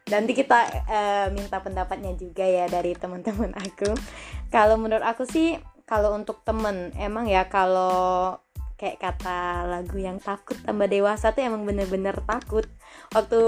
Nanti 0.08 0.32
kita 0.32 0.58
uh, 0.88 1.26
minta 1.34 1.60
pendapatnya 1.60 2.16
juga 2.16 2.46
ya 2.46 2.64
dari 2.70 2.96
teman-teman 2.96 3.52
aku. 3.56 3.92
Kalau 4.48 4.80
menurut 4.80 5.04
aku 5.04 5.28
sih 5.28 5.58
kalau 5.84 6.16
untuk 6.16 6.44
temen 6.44 6.92
emang 6.96 7.28
ya 7.28 7.48
kalau 7.48 8.36
kayak 8.78 9.02
kata 9.02 9.66
lagu 9.66 9.98
yang 9.98 10.22
takut 10.22 10.54
tambah 10.62 10.86
dewasa 10.86 11.34
tuh 11.34 11.42
emang 11.44 11.66
bener-bener 11.66 12.16
takut. 12.24 12.64
Waktu 13.12 13.40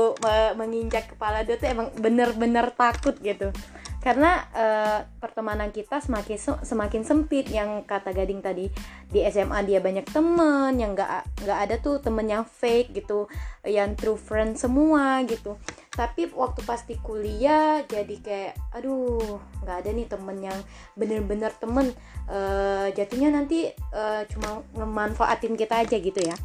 menginjak 0.57 1.16
kepala 1.16 1.45
dia 1.45 1.57
tuh 1.57 1.69
emang 1.69 1.88
bener-bener 1.97 2.73
takut 2.77 3.16
gitu 3.21 3.53
karena 4.01 4.49
uh, 4.57 5.01
pertemanan 5.21 5.69
kita 5.69 6.01
semakin 6.01 6.65
semakin 6.65 7.05
sempit. 7.05 7.53
Yang 7.53 7.85
kata 7.85 8.17
Gading 8.17 8.41
tadi 8.41 8.73
di 9.13 9.21
SMA 9.29 9.61
dia 9.69 9.85
banyak 9.85 10.09
temen 10.09 10.73
yang 10.81 10.97
nggak 10.97 11.45
nggak 11.45 11.59
ada 11.69 11.75
tuh 11.85 12.01
temen 12.01 12.25
yang 12.25 12.49
fake 12.49 12.97
gitu 12.97 13.29
yang 13.69 13.93
true 13.95 14.17
friend 14.17 14.57
semua 14.57 15.21
gitu. 15.29 15.61
Tapi 15.93 16.33
waktu 16.33 16.65
pasti 16.65 16.97
kuliah 16.97 17.85
jadi 17.85 18.17
kayak 18.25 18.55
aduh 18.73 19.37
nggak 19.61 19.77
ada 19.85 19.91
nih 19.93 20.09
temen 20.09 20.37
yang 20.41 20.59
bener-bener 20.97 21.53
temen. 21.61 21.93
Uh, 22.25 22.89
jatuhnya 22.97 23.29
nanti 23.37 23.69
uh, 23.93 24.25
cuma 24.33 24.65
memanfaatin 24.73 25.61
kita 25.61 25.85
aja 25.85 26.01
gitu 26.01 26.25
ya. 26.25 26.37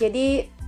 Jadi 0.00 0.59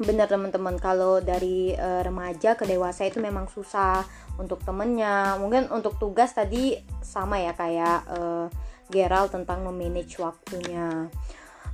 benar 0.00 0.26
teman-teman. 0.26 0.80
Kalau 0.80 1.20
dari 1.20 1.76
uh, 1.76 2.00
remaja 2.00 2.56
ke 2.56 2.64
dewasa 2.64 3.04
itu 3.04 3.20
memang 3.20 3.46
susah 3.46 4.02
untuk 4.40 4.64
temennya. 4.64 5.36
Mungkin 5.36 5.68
untuk 5.68 6.00
tugas 6.00 6.32
tadi 6.32 6.80
sama 7.04 7.38
ya 7.40 7.52
kayak 7.52 7.98
uh, 8.08 8.46
Gerald 8.88 9.30
tentang 9.30 9.62
memanage 9.62 10.18
waktunya. 10.18 11.08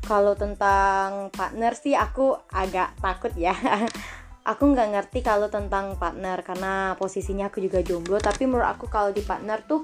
Kalau 0.04 0.38
tentang 0.38 1.32
partner 1.34 1.72
sih 1.74 1.94
aku 1.96 2.36
agak 2.50 2.94
takut 3.00 3.32
ya. 3.34 3.54
Aku 4.46 4.70
nggak 4.70 4.94
ngerti 4.94 5.26
kalau 5.26 5.50
tentang 5.50 5.98
partner 5.98 6.38
karena 6.46 6.94
posisinya 6.94 7.50
aku 7.50 7.58
juga 7.58 7.82
jomblo. 7.82 8.22
Tapi 8.22 8.46
menurut 8.46 8.78
aku 8.78 8.86
kalau 8.86 9.10
di 9.10 9.18
partner 9.18 9.58
tuh 9.66 9.82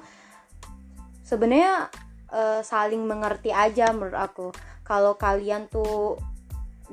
sebenarnya 1.27 1.91
uh, 2.31 2.63
saling 2.63 3.03
mengerti 3.03 3.51
aja 3.51 3.91
menurut 3.91 4.15
aku. 4.15 4.55
Kalau 4.87 5.19
kalian 5.19 5.67
tuh 5.67 6.15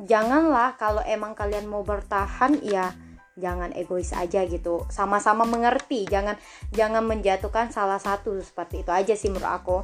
janganlah 0.06 0.78
kalau 0.80 1.04
emang 1.04 1.36
kalian 1.36 1.68
mau 1.68 1.84
bertahan 1.84 2.60
ya 2.64 2.94
jangan 3.40 3.72
egois 3.74 4.12
aja 4.12 4.44
gitu. 4.46 4.84
Sama-sama 4.92 5.48
mengerti 5.48 6.04
jangan 6.06 6.36
jangan 6.76 7.04
menjatuhkan 7.08 7.72
salah 7.72 7.98
satu. 7.98 8.36
Seperti 8.44 8.84
itu 8.84 8.92
aja 8.92 9.14
sih 9.16 9.32
menurut 9.32 9.50
aku. 9.50 9.78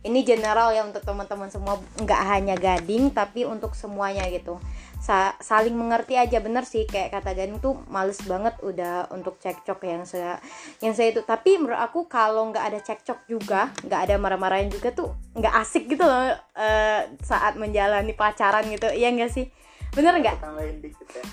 Ini 0.00 0.24
general 0.24 0.72
ya 0.72 0.86
untuk 0.86 1.04
teman-teman 1.04 1.52
semua. 1.52 1.76
Nggak 2.00 2.22
hanya 2.24 2.54
gading 2.56 3.10
tapi 3.12 3.44
untuk 3.44 3.76
semuanya 3.76 4.24
gitu 4.30 4.56
Sa 5.00 5.32
saling 5.40 5.72
mengerti 5.72 6.14
aja 6.20 6.38
bener 6.44 6.68
sih 6.68 6.84
kayak 6.84 7.16
kata 7.16 7.32
gading 7.32 7.58
tuh 7.58 7.80
males 7.88 8.20
banget 8.28 8.54
udah 8.60 9.08
untuk 9.10 9.40
cekcok 9.40 9.80
yang 9.88 10.04
saya 10.04 10.36
yang 10.84 10.92
saya 10.92 11.16
itu. 11.16 11.24
Tapi 11.24 11.56
menurut 11.56 11.80
aku 11.80 12.04
kalau 12.06 12.52
nggak 12.52 12.64
ada 12.70 12.78
cekcok 12.84 13.24
juga 13.26 13.72
nggak 13.82 14.00
ada 14.06 14.14
marah-marahin 14.20 14.68
juga 14.68 14.92
tuh 14.92 15.16
nggak 15.32 15.54
asik 15.64 15.88
gitu 15.88 16.04
loh 16.04 16.36
uh, 16.36 17.02
saat 17.24 17.56
menjalani 17.56 18.12
pacaran 18.12 18.68
gitu. 18.68 18.92
Iya 18.92 19.08
nggak 19.16 19.32
sih? 19.32 19.48
Bener 19.96 20.20
nggak? 20.20 20.36
Ya 20.38 21.24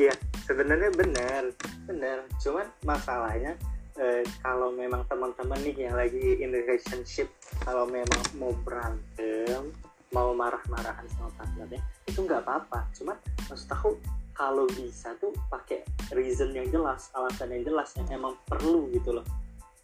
iya 0.00 0.14
sebenarnya 0.48 0.90
benar 0.96 1.42
benar 1.84 2.24
cuman 2.40 2.66
masalahnya 2.82 3.52
eh, 4.00 4.24
kalau 4.40 4.72
memang 4.72 5.04
teman-teman 5.06 5.60
nih 5.60 5.86
yang 5.86 5.96
lagi 5.96 6.40
in 6.40 6.50
relationship 6.50 7.28
kalau 7.62 7.84
memang 7.84 8.22
mau 8.40 8.50
berantem 8.64 9.70
mau 10.10 10.34
marah-marahan 10.34 11.06
sama 11.14 11.30
partnernya 11.38 11.80
itu 12.06 12.26
nggak 12.26 12.42
apa-apa. 12.42 12.86
Cuman 12.94 13.16
maksud 13.46 13.70
aku 13.70 13.90
kalau 14.34 14.64
bisa 14.72 15.14
tuh 15.20 15.30
pakai 15.52 15.84
reason 16.16 16.50
yang 16.56 16.66
jelas 16.72 17.12
alasan 17.12 17.52
yang 17.54 17.64
jelas 17.68 17.92
yang 17.94 18.08
emang 18.10 18.34
perlu 18.48 18.90
gitu 18.90 19.20
loh. 19.20 19.26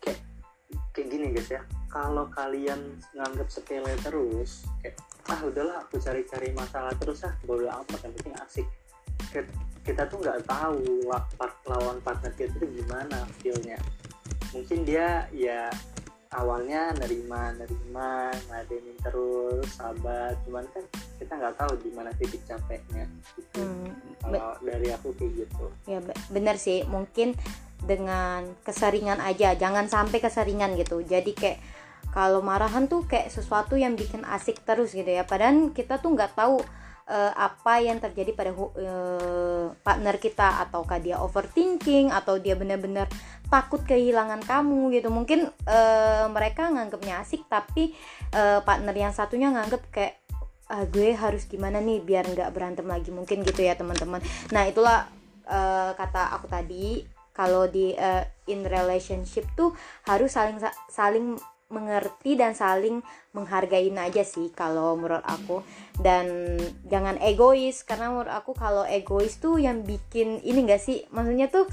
Kayak 0.03 0.25
kayak 0.97 1.09
gini 1.13 1.27
guys 1.37 1.51
ya 1.51 1.63
kalau 1.93 2.27
kalian 2.33 2.99
nganggap 3.15 3.49
sepele 3.53 3.93
terus 4.03 4.67
kayak 4.83 4.97
ah 5.27 5.41
udahlah 5.43 5.83
aku 5.83 5.99
cari-cari 5.99 6.55
masalah 6.55 6.95
terus 6.99 7.23
ah 7.27 7.35
bodo 7.47 7.69
amat 7.69 8.01
yang 8.03 8.15
penting 8.19 8.35
asik. 8.43 8.67
Kita 9.87 10.03
tuh 10.11 10.19
nggak 10.19 10.43
tahu 10.51 11.07
lawan 11.71 11.99
partner 12.03 12.33
kita 12.35 12.51
itu 12.59 12.83
gimana 12.83 13.23
feelnya. 13.39 13.79
Mungkin 14.51 14.83
dia 14.83 15.31
ya 15.31 15.71
awalnya 16.37 16.93
nerima 17.01 17.57
nerima 17.57 18.29
ngademin 18.53 18.97
terus 19.01 19.65
sabar. 19.75 20.37
Cuman 20.45 20.65
kan 20.71 20.85
kita 21.17 21.33
nggak 21.33 21.57
tahu 21.57 21.73
di 21.81 21.91
mana 21.97 22.13
titik 22.21 22.45
capeknya 22.45 23.09
gitu. 23.35 23.65
hmm, 23.65 24.21
kalau 24.21 24.53
dari 24.61 24.89
aku 24.93 25.17
kayak 25.17 25.49
gitu. 25.49 25.67
Ya 25.89 25.99
benar 26.29 26.61
sih. 26.61 26.85
Mungkin 26.85 27.33
dengan 27.81 28.53
keseringan 28.63 29.25
aja. 29.25 29.57
Jangan 29.57 29.89
sampai 29.89 30.21
keseringan 30.21 30.77
gitu. 30.77 31.01
Jadi 31.01 31.33
kayak 31.33 31.59
kalau 32.13 32.41
marahan 32.45 32.89
tuh 32.89 33.05
kayak 33.05 33.33
sesuatu 33.33 33.77
yang 33.77 33.97
bikin 33.97 34.25
asik 34.29 34.61
terus 34.69 34.93
gitu 34.93 35.09
ya. 35.09 35.25
Padahal 35.25 35.73
kita 35.73 36.01
tuh 36.01 36.13
nggak 36.13 36.37
tahu 36.37 36.61
uh, 37.09 37.33
apa 37.33 37.81
yang 37.81 38.01
terjadi 38.01 38.37
pada 38.37 38.53
uh, 38.53 39.73
partner 39.81 40.17
kita. 40.21 40.65
Ataukah 40.69 41.01
dia 41.01 41.17
overthinking 41.21 42.13
atau 42.13 42.37
dia 42.37 42.57
benar-benar 42.59 43.09
takut 43.47 43.83
kehilangan 43.83 44.43
kamu 44.43 44.95
gitu. 44.99 45.09
Mungkin 45.09 45.51
uh, 45.67 46.27
mereka 46.31 46.69
nganggapnya 46.71 47.23
asik 47.23 47.47
tapi 47.47 47.95
uh, 48.35 48.61
partner 48.63 48.95
yang 48.95 49.15
satunya 49.15 49.51
nganggap 49.55 49.83
kayak 49.91 50.19
ah, 50.67 50.83
gue 50.83 51.15
harus 51.15 51.47
gimana 51.47 51.79
nih 51.79 52.03
biar 52.03 52.27
nggak 52.27 52.51
berantem 52.51 52.87
lagi 52.91 53.15
mungkin 53.15 53.47
gitu 53.47 53.63
ya 53.63 53.79
teman-teman. 53.79 54.19
Nah 54.51 54.67
itulah 54.67 55.07
uh, 55.47 55.95
kata 55.95 56.35
aku 56.35 56.51
tadi 56.51 57.07
kalau 57.31 57.71
di 57.71 57.95
uh, 57.95 58.25
in 58.51 58.67
relationship 58.67 59.47
tuh 59.55 59.77
harus 60.09 60.35
saling 60.35 60.59
saling 60.91 61.39
mengerti 61.67 62.39
dan 62.39 62.55
saling 62.55 63.03
menghargain 63.35 63.99
aja 63.99 64.23
sih 64.23 64.55
kalau 64.55 64.95
menurut 64.95 65.23
aku. 65.27 65.63
Dan 65.99 66.59
jangan 66.87 67.19
egois 67.19 67.83
karena 67.83 68.11
menurut 68.11 68.31
aku 68.31 68.55
kalau 68.55 68.87
egois 68.87 69.39
tuh 69.43 69.59
yang 69.59 69.83
bikin 69.83 70.43
ini 70.47 70.67
gak 70.67 70.83
sih? 70.83 71.05
Maksudnya 71.11 71.51
tuh 71.51 71.67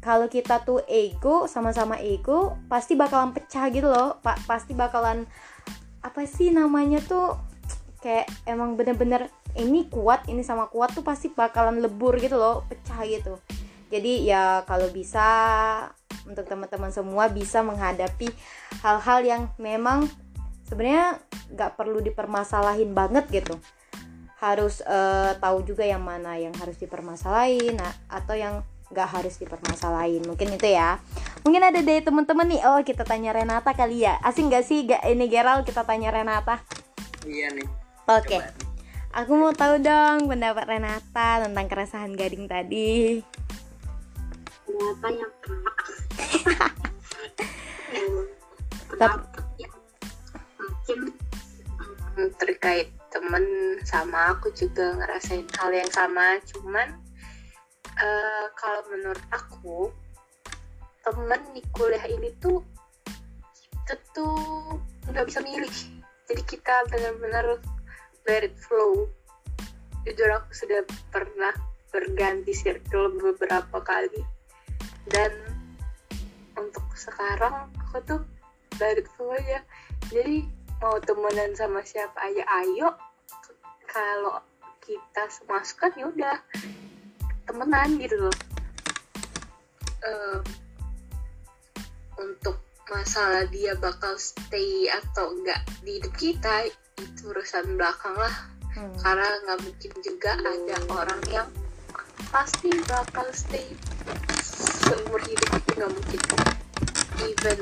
kalau 0.00 0.32
kita 0.32 0.64
tuh 0.64 0.80
ego 0.88 1.44
sama-sama 1.44 2.00
ego 2.00 2.56
pasti 2.72 2.96
bakalan 2.96 3.36
pecah 3.36 3.68
gitu 3.68 3.88
loh. 3.92 4.16
Pak 4.24 4.48
pasti 4.48 4.72
bakalan 4.72 5.28
apa 6.00 6.24
sih 6.24 6.48
namanya 6.48 7.04
tuh 7.04 7.36
kayak 8.00 8.24
emang 8.48 8.80
bener-bener 8.80 9.28
ini 9.60 9.92
kuat 9.92 10.24
ini 10.32 10.40
sama 10.40 10.72
kuat 10.72 10.96
tuh 10.96 11.04
pasti 11.04 11.28
bakalan 11.28 11.84
lebur 11.84 12.16
gitu 12.16 12.40
loh 12.40 12.64
pecah 12.64 13.04
gitu. 13.04 13.36
Jadi 13.92 14.24
ya 14.24 14.64
kalau 14.64 14.88
bisa 14.88 15.28
untuk 16.24 16.48
teman-teman 16.48 16.88
semua 16.88 17.28
bisa 17.28 17.60
menghadapi 17.60 18.32
hal-hal 18.80 19.20
yang 19.20 19.42
memang 19.60 20.08
sebenarnya 20.64 21.20
nggak 21.52 21.76
perlu 21.76 22.00
dipermasalahin 22.00 22.96
banget 22.96 23.28
gitu. 23.28 23.60
Harus 24.40 24.80
uh, 24.88 25.36
tahu 25.36 25.60
juga 25.68 25.84
yang 25.84 26.00
mana 26.00 26.40
yang 26.40 26.56
harus 26.56 26.80
dipermasalahin 26.80 27.76
atau 28.08 28.32
yang 28.32 28.64
nggak 28.90 29.08
harus 29.08 29.38
dipermasalahin. 29.38 30.26
Mungkin 30.26 30.54
itu 30.54 30.66
ya. 30.66 30.98
Mungkin 31.46 31.62
ada 31.62 31.80
dari 31.80 32.02
teman-teman 32.02 32.46
nih. 32.50 32.60
Oh 32.66 32.82
kita 32.82 33.06
tanya 33.06 33.30
Renata 33.32 33.70
kali 33.72 34.04
ya. 34.04 34.18
Asing 34.20 34.50
nggak 34.50 34.64
sih 34.66 34.84
gak 34.84 35.06
ini 35.06 35.30
Geral 35.30 35.62
kita 35.62 35.86
tanya 35.86 36.10
Renata? 36.10 36.60
Iya 37.24 37.54
nih. 37.54 37.68
Oke. 38.10 38.38
Okay. 38.38 38.42
aku 39.10 39.34
mau 39.34 39.50
tahu 39.50 39.82
dong 39.82 40.30
pendapat 40.30 40.66
Renata 40.66 41.42
tentang 41.46 41.66
keresahan 41.70 42.14
gading 42.14 42.46
tadi. 42.50 43.22
Renata 44.66 45.08
yang 45.10 45.32
tapi 49.00 49.64
mungkin 50.60 51.16
hmm, 52.18 52.28
terkait 52.36 52.92
temen 53.10 53.44
sama 53.82 54.36
aku 54.36 54.52
juga 54.52 54.94
ngerasain 54.98 55.46
hal 55.56 55.70
yang 55.72 55.90
sama. 55.90 56.36
Cuman 56.44 57.09
uh, 58.00 58.46
kalau 58.56 58.80
menurut 58.88 59.24
aku 59.30 59.92
temen 61.04 61.40
di 61.56 61.62
kuliah 61.72 62.04
ini 62.08 62.32
tuh 62.40 62.60
kita 63.84 63.94
tuh 64.14 64.78
nggak 65.10 65.26
bisa 65.26 65.40
milih. 65.42 65.76
Jadi 66.30 66.42
kita 66.46 66.86
benar-benar 66.88 67.58
let 68.30 68.46
it 68.46 68.54
flow. 68.54 69.10
Jujur 70.06 70.30
aku 70.30 70.50
sudah 70.54 70.80
pernah 71.10 71.50
berganti 71.90 72.54
circle 72.54 73.10
beberapa 73.18 73.82
kali. 73.82 74.22
Dan 75.10 75.34
untuk 76.54 76.86
sekarang 76.94 77.66
aku 77.82 77.98
tuh 78.06 78.20
balik 78.78 79.10
semuanya 79.18 79.60
jadi 80.08 80.46
mau 80.80 80.96
temenan 81.02 81.52
sama 81.58 81.82
siapa 81.82 82.16
aja 82.22 82.46
ayo. 82.62 82.94
Kalau 83.90 84.38
kita 84.86 85.26
semasukkan 85.26 85.98
ya 85.98 86.04
udah 86.14 86.36
temenan 87.50 87.98
gitu 87.98 88.16
loh. 88.22 88.36
Em, 90.06 90.40
untuk 92.22 92.62
masalah 92.86 93.50
dia 93.50 93.74
bakal 93.74 94.14
stay 94.14 94.86
atau 94.86 95.34
enggak 95.34 95.66
di 95.82 95.98
hidup 95.98 96.14
kita 96.14 96.70
itu 96.98 97.20
urusan 97.26 97.74
belakang 97.74 98.14
lah. 98.14 98.34
Hmm. 98.70 98.94
karena 99.02 99.26
nggak 99.42 99.66
mungkin 99.66 99.92
juga 99.98 100.30
ada 100.46 100.78
orang 100.94 101.22
yang 101.26 101.48
pasti 102.30 102.70
bakal 102.86 103.26
stay 103.34 103.66
seumur 104.38 105.18
hidup 105.26 105.50
itu 105.58 105.70
nggak 105.74 105.90
mungkin. 105.90 106.22
Even 107.18 107.58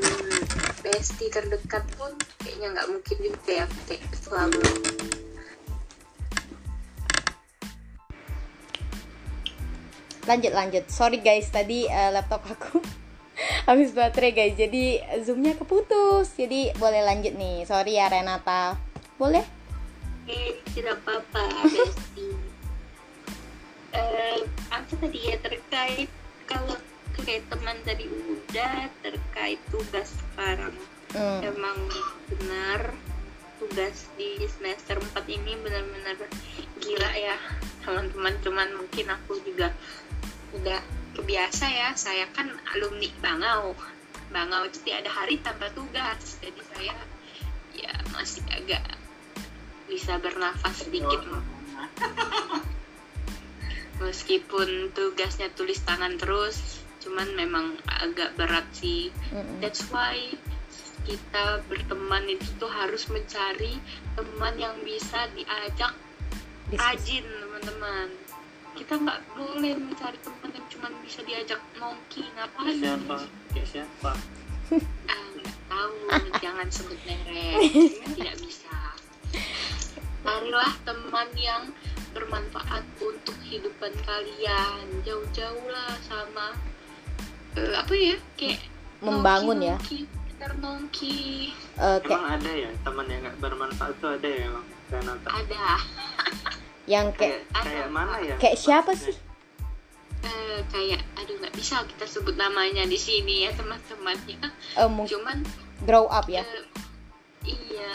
bestie 0.84 1.32
terdekat 1.32 1.80
pun 1.96 2.12
kayaknya 2.44 2.76
nggak 2.76 2.88
mungkin 2.92 3.16
juga 3.24 3.64
ya 3.64 3.66
kayak 3.88 4.04
selalu 4.20 4.60
lanjut 10.28 10.52
lanjut. 10.52 10.84
Sorry 10.92 11.24
guys. 11.24 11.48
Tadi 11.48 11.88
eh, 11.88 12.10
laptop 12.12 12.44
aku 12.44 12.84
habis 13.68 13.96
baterai 13.96 14.36
guys. 14.36 14.54
Jadi 14.60 15.00
zoomnya 15.24 15.56
keputus. 15.56 16.36
Jadi 16.36 16.76
boleh 16.76 17.00
lanjut 17.00 17.32
nih. 17.32 17.64
Sorry 17.64 17.96
ya 17.96 18.12
Renata. 18.12 18.76
Boleh? 19.16 19.42
Eh 20.28 20.60
tidak 20.76 21.00
apa-apa 21.08 21.48
eh 23.96 24.44
apa 24.68 24.92
tadi 25.00 25.18
ya? 25.24 25.40
Terkait 25.40 26.12
kalau 26.44 26.76
terkait 27.16 27.42
teman 27.48 27.76
tadi 27.88 28.04
udah 28.06 28.92
terkait 29.00 29.58
tugas 29.72 30.12
sekarang. 30.12 30.76
Hmm, 31.16 31.40
emang 31.40 31.88
benar 32.28 32.92
tugas 33.58 34.06
di 34.20 34.38
semester 34.44 35.00
4 35.00 35.24
ini 35.26 35.56
benar-benar 35.56 36.20
gila 36.78 37.10
ya. 37.16 37.36
Teman-teman 37.82 38.36
cuman 38.44 38.68
mungkin 38.76 39.06
aku 39.08 39.40
juga 39.42 39.72
udah 40.56 40.80
kebiasa 41.18 41.66
ya. 41.68 41.88
Saya 41.98 42.28
kan 42.32 42.48
alumni 42.76 43.08
Bangau. 43.20 43.76
Bangau 44.32 44.68
itu 44.68 44.80
ada 44.92 45.10
hari 45.12 45.40
tanpa 45.40 45.68
tugas. 45.74 46.38
Jadi 46.40 46.60
saya 46.72 46.94
ya 47.74 47.92
masih 48.14 48.44
agak 48.52 48.84
bisa 49.88 50.16
bernafas 50.22 50.86
sedikit. 50.86 51.20
meskipun 53.98 54.94
tugasnya 54.94 55.50
tulis 55.52 55.82
tangan 55.82 56.14
terus 56.18 56.82
cuman 57.02 57.28
memang 57.34 57.78
agak 57.86 58.34
berat 58.34 58.66
sih. 58.74 59.14
That's 59.62 59.86
why 59.90 60.34
kita 61.06 61.62
berteman 61.70 62.26
itu 62.26 62.46
tuh 62.58 62.70
harus 62.70 63.06
mencari 63.08 63.78
teman 64.18 64.54
yang 64.58 64.76
bisa 64.82 65.30
diajak 65.34 65.94
rajin 66.74 67.24
teman-teman. 67.24 68.08
Kita 68.74 68.98
nggak 68.98 69.20
boleh 69.34 69.74
mencari 69.78 70.18
teman 70.22 70.37
bisa 71.08 71.24
diajak 71.24 71.56
nongki 71.80 72.20
ngapain? 72.36 72.76
siapa? 72.84 73.16
Kayak 73.56 73.68
siapa? 73.72 74.12
Nggak 74.68 75.56
tahu, 75.72 75.96
jangan 76.44 76.68
sebut 76.68 77.00
merek. 77.08 77.56
Tidak 78.20 78.36
bisa. 78.44 78.76
Carilah 80.20 80.76
teman 80.84 81.28
yang 81.32 81.72
bermanfaat 82.12 82.84
untuk 83.00 83.32
kehidupan 83.40 83.96
kalian. 84.04 84.84
Jauh-jauh 85.00 85.64
lah 85.72 85.96
sama 86.04 86.52
eh, 87.56 87.72
apa 87.72 87.94
ya? 87.96 88.16
Kayak 88.36 88.68
membangun 89.00 89.64
ya. 89.64 89.80
nongki, 89.80 90.04
sekitar 90.04 90.52
nongki 90.60 91.56
Eh, 91.78 91.98
kayak 92.04 92.20
emang 92.20 92.26
ada 92.36 92.52
ya 92.52 92.70
teman 92.84 93.06
yang 93.08 93.20
nggak 93.24 93.36
bermanfaat 93.40 93.94
tuh 93.96 94.12
ada 94.12 94.28
ya 94.28 94.44
emang 94.44 94.66
ada. 95.24 95.72
Yang 96.84 97.06
kayak 97.16 97.40
kayak 97.48 97.64
kayak 97.64 97.88
mana 97.88 98.14
ya? 98.20 98.36
Kayak 98.36 98.58
siapa 98.60 98.92
sih 98.92 99.16
eh, 100.24 100.60
kayak 100.70 101.02
aduh 101.14 101.36
nggak 101.38 101.54
bisa 101.54 101.82
kita 101.86 102.04
sebut 102.06 102.34
namanya 102.34 102.82
di 102.84 102.98
sini 102.98 103.46
ya 103.46 103.50
teman-temannya. 103.54 104.38
Mungkin 104.88 105.10
cuman 105.10 105.38
grow 105.86 106.06
up 106.10 106.26
ya? 106.26 106.42
eh, 106.42 106.64
iya. 107.46 107.94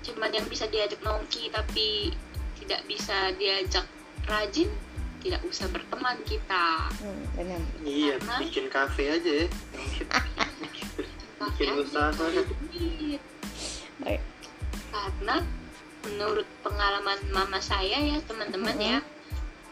Cuman 0.00 0.32
yang 0.32 0.46
bisa 0.48 0.64
diajak 0.68 1.00
nongki 1.04 1.52
tapi 1.52 2.14
tidak 2.60 2.80
bisa 2.88 3.32
diajak 3.36 3.84
rajin 4.24 4.68
tidak 5.20 5.44
usah 5.44 5.68
berteman 5.68 6.16
kita. 6.24 6.88
Hmm, 7.04 7.24
benar. 7.36 7.60
Iya 7.84 8.16
Karena- 8.16 8.40
bikin 8.40 8.66
kafe 8.72 9.04
aja 9.20 9.32
ya. 9.44 9.48
Bikin 11.40 11.68
usaha. 11.76 12.08
Baik. 14.00 14.20
karena 14.90 15.44
menurut 16.02 16.48
pengalaman 16.64 17.20
mama 17.30 17.60
saya 17.60 18.00
ya 18.00 18.16
teman-teman 18.24 18.74
ya 18.80 18.98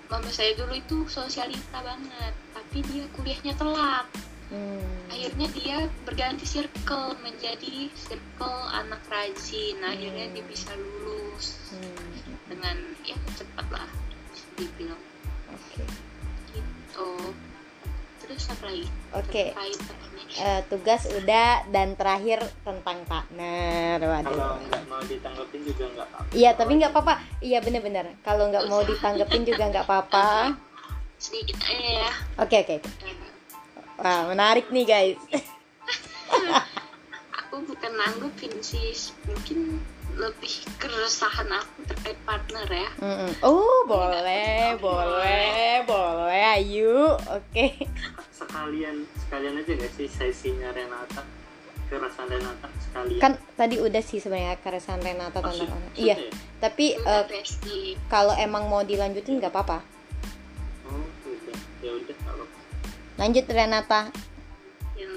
mama 0.08 0.28
saya 0.32 0.56
dulu 0.56 0.72
itu 0.72 1.04
sosialita 1.06 1.78
banget 1.84 2.34
tapi 2.56 2.80
dia 2.88 3.04
kuliahnya 3.14 3.54
telat 3.56 4.08
Hmm. 4.48 4.80
akhirnya 5.12 5.44
dia 5.52 5.76
berganti 6.08 6.48
circle 6.48 7.12
menjadi 7.20 7.92
circle 7.92 8.64
anak 8.72 9.04
rajin 9.12 9.76
akhirnya 9.84 10.24
dia 10.32 10.44
bisa 10.48 10.72
lulus 11.04 11.68
Hmm. 11.76 12.32
dengan 12.48 12.76
ya 13.04 13.12
cepat 13.36 13.68
lah 13.68 13.84
bisa 14.32 14.48
dibilang 14.56 14.96
Oke. 15.52 15.84
gitu 16.56 17.08
terus 18.28 18.44
apa 18.52 18.64
lagi 18.68 18.84
Oke. 19.10 19.44
apa 19.50 19.64
nih? 19.64 20.26
Eh, 20.28 20.60
tugas 20.68 21.08
udah 21.08 21.64
dan 21.72 21.96
terakhir 21.96 22.44
tentang 22.60 23.00
partner. 23.08 23.96
kalau 23.96 24.12
Waduh. 24.20 24.60
nggak 24.60 24.82
mau 24.84 25.00
ditanggapin 25.02 25.60
juga 25.64 25.84
nggak 25.88 26.06
apa 26.06 26.18
Iya, 26.30 26.50
tapi 26.52 26.72
nggak 26.76 26.92
apa-apa. 26.92 27.14
Iya 27.40 27.58
bener-bener. 27.64 28.06
Kalau 28.20 28.52
nggak 28.52 28.68
mau 28.68 28.84
ditanggepin 28.84 29.42
juga 29.42 29.64
nggak 29.66 29.84
apa-apa. 29.88 30.52
sedikit 31.18 31.58
aja 31.58 31.88
ya 32.06 32.12
Oke 32.38 32.62
oke. 32.62 32.76
oke. 32.78 32.88
Eh, 33.02 33.16
Wah 33.98 34.30
menarik 34.30 34.70
nih 34.70 34.84
guys. 34.86 35.18
aku 37.34 37.64
bukan 37.64 37.92
nanggupin 37.96 38.52
sih 38.60 38.92
mungkin 39.24 39.80
lebih 40.18 40.50
keresahan 40.76 41.46
aku 41.48 41.86
terkait 41.86 42.18
partner 42.22 42.66
ya 42.66 42.90
Mm-mm. 42.98 43.30
Oh 43.40 43.86
boleh, 43.86 44.74
boleh, 44.76 45.82
boleh. 45.84 46.42
Ayo. 46.50 47.14
Oke. 47.30 47.86
sekalian 48.32 49.06
sekalian 49.16 49.54
aja 49.56 49.72
nggak 49.72 49.92
sih 49.94 50.06
sesinya 50.06 50.70
Renata 50.70 51.22
kerasan 51.86 52.26
Renata 52.26 52.66
sekalian 52.80 53.18
Kan 53.18 53.32
tadi 53.54 53.78
udah 53.78 53.98
sih 54.00 54.18
sebenarnya 54.18 54.58
keresahan 54.58 54.98
Renata 54.98 55.38
tentang 55.38 55.54
orang. 55.56 55.80
maksudnya 55.80 55.94
Iya. 55.96 56.16
ya? 56.16 56.30
Tapi 56.58 56.86
Besti. 57.24 57.78
kalau 58.06 58.34
emang 58.34 58.66
mau 58.66 58.82
dilanjutin 58.82 59.38
nggak 59.38 59.50
apa-apa. 59.50 59.78
oh 60.84 61.02
udah 61.24 61.58
ya 61.78 61.92
udah 61.94 62.16
kalau 62.20 62.46
Lanjut 63.16 63.44
Renata. 63.46 64.10
yang 64.94 65.14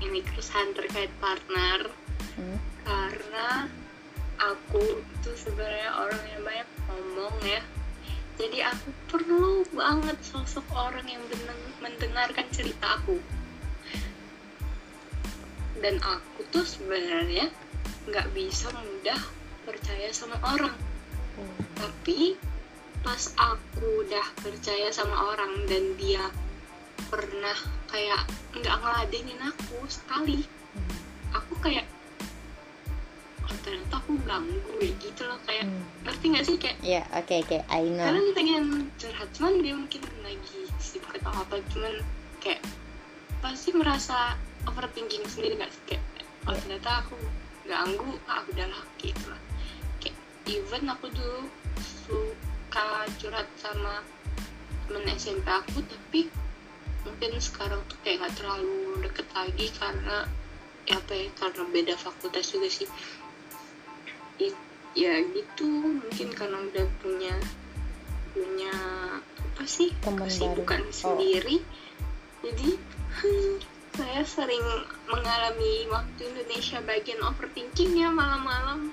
ini 0.00 0.20
keresahan 0.22 0.72
terkait 0.72 1.12
partner 1.18 1.92
Hmm. 2.32 2.56
karena 2.82 3.68
aku 4.42 4.82
itu 4.98 5.30
sebenarnya 5.38 5.90
orang 5.94 6.22
yang 6.26 6.42
banyak 6.42 6.68
ngomong 6.90 7.36
ya. 7.46 7.62
Jadi 8.40 8.58
aku 8.64 8.88
perlu 9.06 9.62
banget 9.70 10.18
sosok 10.24 10.66
orang 10.74 11.06
yang 11.06 11.22
mendengarkan 11.78 12.48
cerita 12.50 12.98
aku. 12.98 13.22
Dan 15.78 16.02
aku 16.02 16.42
tuh 16.50 16.66
sebenarnya 16.66 17.46
nggak 18.10 18.34
bisa 18.34 18.72
mudah 18.74 19.20
percaya 19.62 20.10
sama 20.10 20.40
orang. 20.42 20.74
Tapi 21.78 22.34
pas 23.02 23.34
aku 23.34 24.06
udah 24.06 24.26
percaya 24.38 24.90
sama 24.94 25.34
orang 25.34 25.66
dan 25.66 25.98
dia 25.98 26.22
pernah 27.10 27.58
kayak 27.90 28.22
nggak 28.54 28.78
ngeladenin 28.78 29.42
aku 29.42 29.82
sekali 29.90 30.46
aku 31.34 31.58
kayak 31.58 31.84
ternyata 33.60 33.94
aku 33.96 34.16
ganggu 34.22 34.72
ya 34.80 34.92
gitu 34.98 35.22
loh 35.24 35.38
kayak 35.44 35.64
Hmm. 35.64 35.82
ngerti 36.02 36.24
nggak 36.28 36.44
sih 36.44 36.56
kayak 36.56 36.76
Ya, 36.80 37.02
oke 37.12 37.34
oke. 37.38 37.58
I 37.68 37.82
know. 37.86 38.04
kadang 38.04 38.28
pengen 38.32 38.64
curhat 38.96 39.28
cuman 39.32 39.52
dia 39.60 39.74
mungkin 39.74 40.00
lagi 40.20 40.60
sibuk 40.76 41.12
atau 41.14 41.32
apa 41.32 41.60
cuman 41.70 41.94
kayak 42.38 42.60
pasti 43.38 43.70
merasa 43.72 44.34
overthinking 44.64 45.22
sendiri 45.26 45.56
nggak 45.56 45.70
sih 45.70 45.82
kayak 45.88 46.02
oh 46.44 46.52
Iya. 46.52 46.58
ternyata 46.60 46.90
aku 47.02 47.16
ganggu 47.62 48.10
ah 48.26 48.42
udahlah 48.44 48.82
gitu 48.98 49.24
lah 49.28 49.40
kayak 49.98 50.16
even 50.46 50.84
aku 50.86 51.06
dulu 51.08 51.46
suka 51.78 52.86
curhat 53.18 53.46
sama 53.56 54.02
temen 54.86 55.06
SMP 55.12 55.46
aku 55.46 55.78
tapi 55.82 56.26
mungkin 57.02 57.30
sekarang 57.38 57.82
tuh 57.86 57.98
kayak 58.02 58.22
nggak 58.22 58.34
terlalu 58.38 58.74
deket 59.02 59.26
lagi 59.32 59.66
karena 59.74 60.26
ya 60.82 60.98
apa 60.98 61.12
ya 61.14 61.26
karena 61.34 61.62
beda 61.68 61.94
fakultas 61.94 62.50
juga 62.50 62.66
sih 62.66 62.86
Ya 64.92 65.20
gitu 65.24 65.68
mungkin 65.68 66.28
karena 66.36 66.58
udah 66.68 66.86
punya 67.00 67.34
punya 68.32 68.74
apa 69.40 69.64
sih 69.68 69.92
Teman 70.00 70.24
baru. 70.24 70.26
kesibukan 70.28 70.82
Oh. 70.88 70.92
sendiri. 70.92 71.56
Jadi 72.42 72.68
hmm, 73.22 73.54
saya 73.92 74.22
sering 74.24 74.64
mengalami 75.06 75.86
waktu 75.92 76.32
Indonesia 76.32 76.80
bagian 76.82 77.20
overthinking 77.22 77.92
ya 78.00 78.08
malam-malam. 78.08 78.90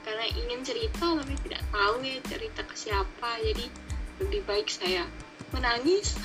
Karena 0.00 0.24
ingin 0.32 0.64
cerita 0.64 1.12
tapi 1.12 1.36
tidak 1.44 1.62
tahu 1.68 1.94
ya 2.00 2.16
cerita 2.24 2.60
ke 2.64 2.74
siapa. 2.74 3.30
Jadi 3.44 3.68
lebih 4.24 4.40
baik 4.48 4.68
saya 4.72 5.04
menangis. 5.52 6.16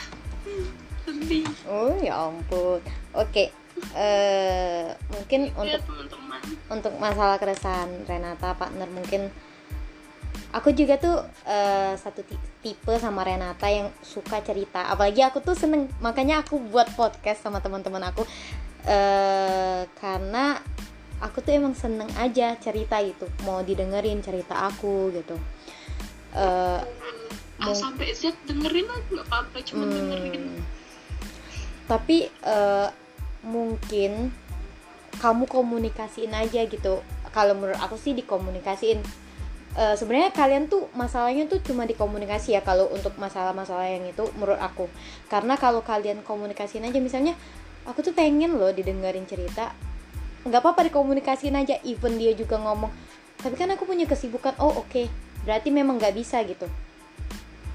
Sedih 1.04 1.46
oh 1.68 1.94
ya 2.00 2.32
ampun. 2.32 2.82
Oke 3.14 3.52
eh 3.96 4.88
mungkin 5.12 5.52
ya 5.52 5.78
untuk 5.78 5.82
teman-teman. 5.84 6.40
untuk 6.72 6.94
masalah 6.96 7.36
keresahan 7.36 8.08
Renata 8.08 8.56
partner 8.56 8.88
mungkin 8.88 9.28
aku 10.56 10.72
juga 10.72 10.96
tuh 10.96 11.20
eh, 11.44 11.94
satu 12.00 12.24
ti- 12.24 12.40
tipe 12.64 12.96
sama 12.96 13.28
Renata 13.28 13.68
yang 13.68 13.92
suka 14.00 14.40
cerita. 14.40 14.88
Apalagi 14.88 15.20
aku 15.28 15.44
tuh 15.44 15.56
seneng 15.56 15.92
makanya 16.00 16.40
aku 16.44 16.60
buat 16.72 16.88
podcast 16.96 17.44
sama 17.44 17.60
teman-teman 17.60 18.04
aku. 18.08 18.24
Eh 18.88 19.84
karena 20.00 20.64
aku 21.20 21.44
tuh 21.44 21.52
emang 21.60 21.76
seneng 21.76 22.08
aja 22.16 22.56
cerita 22.56 23.00
gitu. 23.04 23.28
Mau 23.44 23.60
didengerin 23.68 24.24
cerita 24.24 24.64
aku 24.72 25.12
gitu. 25.12 25.36
Eh 26.32 26.82
A 27.56 27.72
Mung- 27.72 27.76
sampai 27.76 28.12
Z 28.12 28.36
dengerin 28.48 28.88
lah 28.88 29.00
nggak 29.12 29.26
apa-apa 29.32 29.58
cuma 29.64 29.88
dengerin. 29.88 30.44
Hmm. 30.56 30.64
Tapi 31.88 32.28
eh, 32.32 32.88
mungkin 33.46 34.34
kamu 35.22 35.48
komunikasiin 35.48 36.34
aja 36.34 36.66
gitu. 36.68 37.00
Kalau 37.32 37.54
menurut 37.56 37.80
aku 37.80 37.96
sih 37.96 38.12
dikomunikasiin. 38.18 39.00
Eh, 39.76 39.96
Sebenarnya 39.96 40.34
kalian 40.36 40.68
tuh 40.68 40.92
masalahnya 40.98 41.48
tuh 41.48 41.64
cuma 41.64 41.88
dikomunikasi 41.88 42.58
ya 42.58 42.62
kalau 42.66 42.92
untuk 42.92 43.16
masalah-masalah 43.16 43.88
yang 43.88 44.04
itu 44.10 44.28
menurut 44.36 44.60
aku. 44.60 44.90
Karena 45.32 45.56
kalau 45.56 45.86
kalian 45.86 46.26
komunikasiin 46.26 46.84
aja 46.84 47.00
misalnya 47.00 47.38
aku 47.86 48.02
tuh 48.02 48.12
pengen 48.18 48.58
loh 48.58 48.74
didengerin 48.74 49.30
cerita. 49.30 49.72
nggak 50.46 50.62
apa-apa 50.62 50.94
dikomunikasiin 50.94 51.58
aja 51.58 51.82
even 51.82 52.22
dia 52.22 52.30
juga 52.38 52.62
ngomong 52.62 52.94
tapi 53.46 53.56
kan 53.62 53.70
aku 53.74 53.86
punya 53.86 54.10
kesibukan 54.10 54.58
oh 54.58 54.82
oke 54.82 55.06
berarti 55.44 55.70
memang 55.70 56.02
nggak 56.02 56.16
bisa 56.16 56.42
gitu 56.48 56.66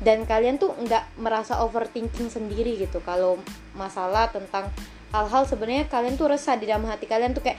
dan 0.00 0.24
kalian 0.24 0.56
tuh 0.56 0.72
nggak 0.74 1.20
merasa 1.20 1.60
overthinking 1.60 2.32
sendiri 2.32 2.80
gitu 2.80 2.98
kalau 3.04 3.36
masalah 3.76 4.32
tentang 4.32 4.72
hal-hal 5.10 5.42
sebenarnya 5.46 5.86
kalian 5.90 6.14
tuh 6.14 6.30
resah 6.30 6.54
di 6.54 6.70
dalam 6.70 6.86
hati 6.86 7.06
kalian 7.06 7.34
tuh 7.34 7.42
kayak 7.42 7.58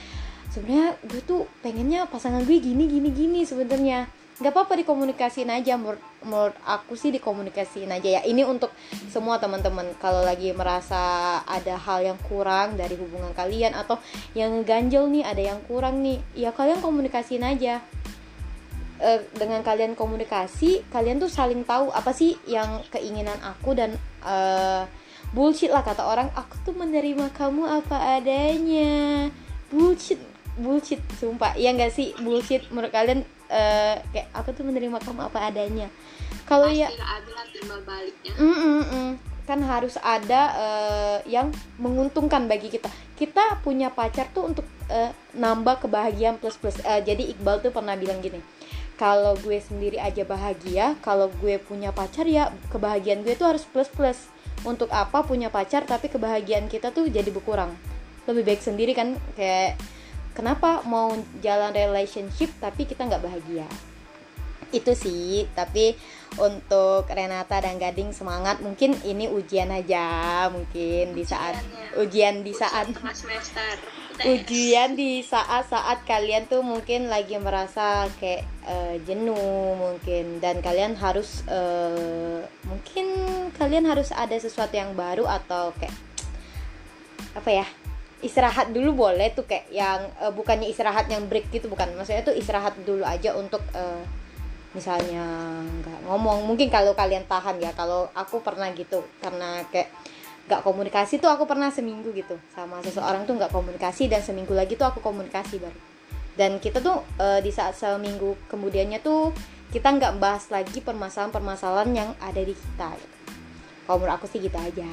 sebenarnya 0.52 1.00
gue 1.08 1.22
tuh 1.24 1.48
pengennya 1.64 2.08
pasangan 2.12 2.44
gue 2.44 2.58
gini 2.60 2.88
gini 2.88 3.10
gini 3.12 3.42
sebenarnya. 3.48 4.08
Nggak 4.42 4.58
apa-apa 4.58 4.74
dikomunikasiin 4.82 5.54
aja 5.54 5.78
menurut, 5.78 6.02
menurut 6.26 6.58
aku 6.66 6.98
sih 6.98 7.14
dikomunikasiin 7.14 7.94
aja 7.94 8.20
ya. 8.20 8.22
Ini 8.26 8.42
untuk 8.50 8.74
semua 9.14 9.38
teman-teman 9.38 9.94
kalau 10.02 10.26
lagi 10.26 10.50
merasa 10.50 11.38
ada 11.46 11.78
hal 11.78 12.02
yang 12.02 12.20
kurang 12.26 12.74
dari 12.74 12.98
hubungan 12.98 13.32
kalian 13.38 13.78
atau 13.78 14.02
yang 14.34 14.66
ganjel 14.66 15.06
nih 15.14 15.22
ada 15.22 15.44
yang 15.54 15.62
kurang 15.70 16.02
nih 16.02 16.18
ya 16.34 16.50
kalian 16.52 16.82
komunikasiin 16.82 17.46
aja. 17.46 17.86
Eh, 19.02 19.22
dengan 19.34 19.66
kalian 19.66 19.98
komunikasi 19.98 20.86
kalian 20.94 21.18
tuh 21.18 21.26
saling 21.26 21.66
tahu 21.66 21.90
apa 21.90 22.14
sih 22.14 22.38
yang 22.46 22.86
keinginan 22.94 23.38
aku 23.42 23.74
dan 23.74 23.98
eh, 24.22 24.84
bullshit 25.32 25.72
lah 25.72 25.84
kata 25.84 26.04
orang 26.04 26.28
aku 26.36 26.60
tuh 26.67 26.76
menerima 26.76 27.32
kamu 27.36 27.63
apa 27.67 28.20
adanya. 28.20 29.28
Bullshit 29.72 30.20
bullshit 30.60 31.00
sumpah. 31.17 31.56
Ya 31.56 31.72
nggak 31.72 31.91
sih? 31.91 32.12
Bullshit 32.20 32.67
menurut 32.70 32.91
kalian 32.91 33.24
eh, 33.48 33.96
kayak 34.12 34.28
aku 34.36 34.52
tuh 34.56 34.63
menerima 34.67 35.00
kamu 35.00 35.32
apa 35.32 35.39
adanya. 35.48 35.88
Kalau 36.48 36.67
ya 36.67 36.91
nggak 36.91 37.12
ada 37.24 37.32
lah 37.32 37.46
timbal 37.52 37.80
baliknya. 37.88 38.32
Mm, 38.36 38.56
mm, 38.56 38.84
mm. 38.88 39.12
kan 39.48 39.60
harus 39.63 39.96
ada 40.00 40.41
eh, 40.56 41.17
yang 41.32 41.52
menguntungkan 41.80 42.46
bagi 42.52 42.67
kita. 42.67 42.91
Kita 43.15 43.60
punya 43.63 43.91
pacar 43.91 44.28
tuh 44.36 44.52
untuk 44.52 44.67
eh, 44.91 45.12
nambah 45.36 45.88
kebahagiaan 45.88 46.39
plus 46.39 46.60
plus. 46.60 46.80
Eh, 46.84 47.02
jadi 47.04 47.32
Iqbal 47.36 47.63
tuh 47.63 47.72
pernah 47.72 47.96
bilang 47.96 48.20
gini 48.20 48.39
kalau 49.02 49.34
gue 49.41 49.58
sendiri 49.58 49.98
aja 49.98 50.22
bahagia 50.22 50.94
kalau 51.02 51.26
gue 51.41 51.58
punya 51.58 51.89
pacar 51.89 52.30
ya 52.30 52.54
kebahagiaan 52.70 53.26
gue 53.26 53.34
tuh 53.34 53.50
harus 53.50 53.65
plus 53.65 53.89
plus 53.89 54.30
untuk 54.63 54.89
apa 54.93 55.26
punya 55.26 55.50
pacar 55.50 55.86
tapi 55.89 56.08
kebahagiaan 56.12 56.69
kita 56.69 56.93
tuh 56.93 57.10
jadi 57.10 57.28
berkurang. 57.34 57.74
Lebih 58.30 58.43
baik 58.45 58.62
sendiri 58.62 58.93
kan 58.93 59.17
kayak 59.34 59.82
kenapa 60.38 60.86
mau 60.86 61.13
jalan 61.41 61.74
relationship 61.74 62.54
tapi 62.62 62.86
kita 62.86 63.08
nggak 63.10 63.24
bahagia? 63.24 63.67
Itu 64.71 64.95
sih 64.95 65.50
tapi 65.52 65.97
untuk 66.39 67.10
Renata 67.12 67.60
dan 67.60 67.76
Gading 67.76 68.15
semangat. 68.15 68.63
Mungkin 68.63 69.02
ini 69.04 69.28
ujian 69.28 69.67
aja 69.74 70.47
mungkin 70.54 71.12
di 71.12 71.24
saat 71.28 71.60
ujian 72.00 72.45
di 72.45 72.54
saat 72.56 72.88
tengah 72.93 73.15
semester 73.15 73.76
ujian 74.26 74.94
di 74.94 75.26
saat-saat 75.26 76.06
kalian 76.06 76.46
tuh 76.46 76.62
mungkin 76.62 77.10
lagi 77.10 77.38
merasa 77.42 78.06
kayak 78.22 78.46
eh, 78.66 78.96
jenuh 79.06 79.78
mungkin. 79.78 80.42
Dan 80.42 80.62
kalian 80.62 80.98
harus 80.98 81.46
eh, 81.50 82.42
mungkin 82.66 83.06
kalian 83.56 83.86
harus 83.90 84.14
ada 84.14 84.34
sesuatu 84.38 84.74
yang 84.78 84.94
baru 84.94 85.26
atau 85.26 85.74
kayak 85.78 85.96
apa 87.32 87.64
ya 87.64 87.66
istirahat 88.22 88.70
dulu 88.70 89.08
boleh 89.08 89.34
tuh 89.34 89.46
kayak 89.50 89.70
yang 89.74 90.10
eh, 90.22 90.32
bukannya 90.34 90.70
istirahat 90.70 91.10
yang 91.10 91.26
break 91.30 91.50
gitu 91.50 91.70
bukan. 91.70 91.94
Maksudnya 91.98 92.26
tuh 92.26 92.36
istirahat 92.38 92.78
dulu 92.82 93.06
aja 93.06 93.34
untuk 93.38 93.62
eh, 93.74 94.02
misalnya 94.72 95.26
nggak 95.62 96.00
ngomong. 96.08 96.48
Mungkin 96.48 96.72
kalau 96.72 96.96
kalian 96.96 97.28
tahan 97.28 97.60
ya 97.60 97.76
kalau 97.76 98.08
aku 98.16 98.40
pernah 98.40 98.72
gitu 98.72 99.04
karena 99.20 99.66
kayak 99.70 99.92
nggak 100.50 100.62
komunikasi 100.66 101.22
tuh 101.22 101.30
aku 101.30 101.46
pernah 101.46 101.70
seminggu 101.70 102.10
gitu 102.12 102.36
sama 102.52 102.82
seseorang 102.82 103.24
tuh 103.24 103.38
nggak 103.38 103.54
komunikasi 103.54 104.10
dan 104.10 104.26
seminggu 104.26 104.52
lagi 104.52 104.76
tuh 104.76 104.90
aku 104.90 105.00
komunikasi 105.04 105.62
baru. 105.62 105.80
Dan 106.36 106.58
kita 106.58 106.80
tuh 106.80 107.04
eh, 107.20 107.40
di 107.44 107.52
saat 107.52 107.78
seminggu 107.78 108.36
kemudiannya 108.50 109.04
tuh 109.04 109.36
kita 109.72 109.88
nggak 109.88 110.20
bahas 110.20 110.52
lagi 110.52 110.84
permasalahan-permasalahan 110.84 111.92
yang 111.96 112.10
ada 112.20 112.42
di 112.44 112.52
kita 112.52 112.92
gitu. 113.00 113.18
kalau 113.88 114.04
menurut 114.04 114.16
aku 114.20 114.26
sih 114.28 114.40
gitu 114.44 114.56
aja. 114.56 114.88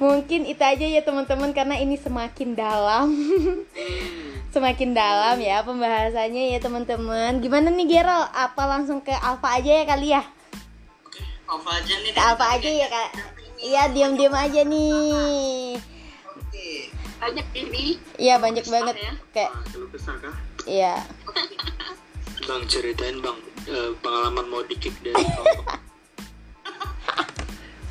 Mungkin 0.00 0.48
itu 0.48 0.58
aja 0.64 0.82
ya 0.88 1.04
teman-teman 1.04 1.52
karena 1.54 1.76
ini 1.78 1.94
semakin 2.00 2.56
dalam. 2.56 3.12
Semakin 4.52 4.92
dalam 4.92 5.40
ya 5.40 5.64
pembahasannya 5.64 6.52
ya 6.52 6.58
teman-teman. 6.60 7.40
Gimana 7.40 7.72
nih 7.72 7.88
Gerald? 7.88 8.28
Apa 8.36 8.68
langsung 8.68 9.00
ke 9.00 9.08
Alfa 9.08 9.48
aja 9.56 9.80
ya 9.80 9.84
kali 9.88 10.12
ya? 10.12 10.20
Alfa 11.48 11.70
aja 11.80 11.94
nih. 12.04 12.12
Ke 12.12 12.20
Alfa 12.20 12.46
aja 12.52 12.68
ya 12.68 12.88
kak 12.92 13.31
iya 13.62 13.86
diam-diam 13.88 14.34
aja 14.34 14.66
nih 14.66 15.78
oke 16.26 16.68
banyak 17.22 17.46
ini 17.54 17.84
iya 18.18 18.34
banyak 18.42 18.66
banget 18.66 18.96
ya. 18.98 19.12
kayak 19.30 19.50
kah? 20.18 20.34
iya 20.66 20.94
Bang 22.42 22.66
ceritain 22.66 23.22
bang 23.22 23.38
eh, 23.70 23.94
pengalaman 24.02 24.50
mau 24.50 24.66
dikick 24.66 24.98
dari 24.98 25.14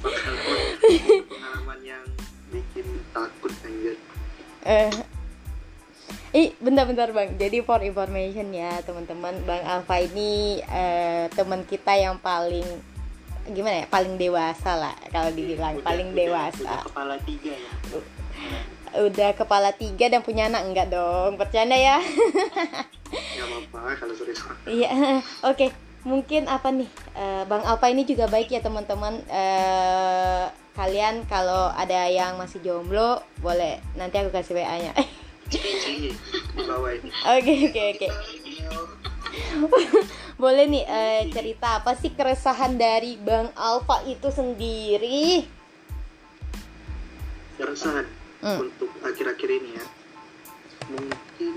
pengalaman, 0.03 0.75
pengalaman 1.23 1.79
yang 1.87 2.03
bikin 2.51 2.83
takut 3.15 3.53
anjir. 3.63 3.95
eh 4.67 4.91
Ih, 6.31 6.55
bentar-bentar 6.63 7.11
bang. 7.11 7.35
Jadi 7.35 7.59
for 7.59 7.83
information 7.83 8.55
ya 8.55 8.79
teman-teman, 8.87 9.35
bang 9.43 9.67
Alfa 9.67 9.99
ini 9.99 10.63
eh, 10.63 11.27
teman 11.35 11.67
kita 11.67 11.91
yang 11.95 12.15
paling 12.23 12.63
gimana 13.49 13.81
ya, 13.81 13.87
paling 13.89 14.15
dewasa 14.15 14.77
lah 14.77 14.93
kalau 15.09 15.33
dibilang 15.33 15.73
Udah- 15.77 15.85
paling 15.85 16.09
udah- 16.13 16.19
dewasa. 16.21 16.61
Udah 16.61 16.85
kepala 16.85 17.15
tiga 17.25 17.51
ya. 17.51 17.71
Udah 18.91 19.29
kepala 19.33 19.69
tiga 19.71 20.05
dan 20.11 20.21
punya 20.21 20.45
anak 20.45 20.67
enggak 20.67 20.87
dong? 20.91 21.39
Bercanda 21.39 21.73
ya? 21.73 21.97
Apa-apa 23.71 23.95
kalau. 23.97 24.13
Iya, 24.67 24.89
oke. 25.49 25.67
Mungkin 26.01 26.49
apa 26.49 26.73
nih, 26.73 26.89
eh, 27.13 27.43
Bang 27.45 27.61
Alpa 27.61 27.85
ini 27.85 28.01
juga 28.03 28.25
baik 28.25 28.49
ya 28.49 28.59
teman-teman. 28.59 29.21
Eh, 29.29 30.43
kalian 30.73 31.29
kalau 31.29 31.69
ada 31.69 32.09
yang 32.09 32.41
masih 32.41 32.57
jomblo, 32.65 33.21
boleh 33.37 33.77
nanti 33.93 34.17
aku 34.17 34.33
kasih 34.33 34.57
bawah 34.57 34.81
ini. 34.81 34.89
Oke 37.35 37.53
oke 37.67 37.81
oke. 37.91 38.07
Boleh 40.41 40.65
nih 40.65 40.85
eh, 40.85 41.21
cerita 41.29 41.79
apa 41.79 41.93
sih 41.93 42.11
keresahan 42.11 42.75
dari 42.75 43.15
Bang 43.21 43.53
Alfa 43.53 44.01
itu 44.05 44.27
sendiri? 44.33 45.45
Keresahan 47.57 48.07
Hmm. 48.41 48.57
untuk 48.57 48.89
akhir-akhir 49.05 49.49
ini 49.53 49.77
ya. 49.77 49.85
Mungkin 50.89 51.55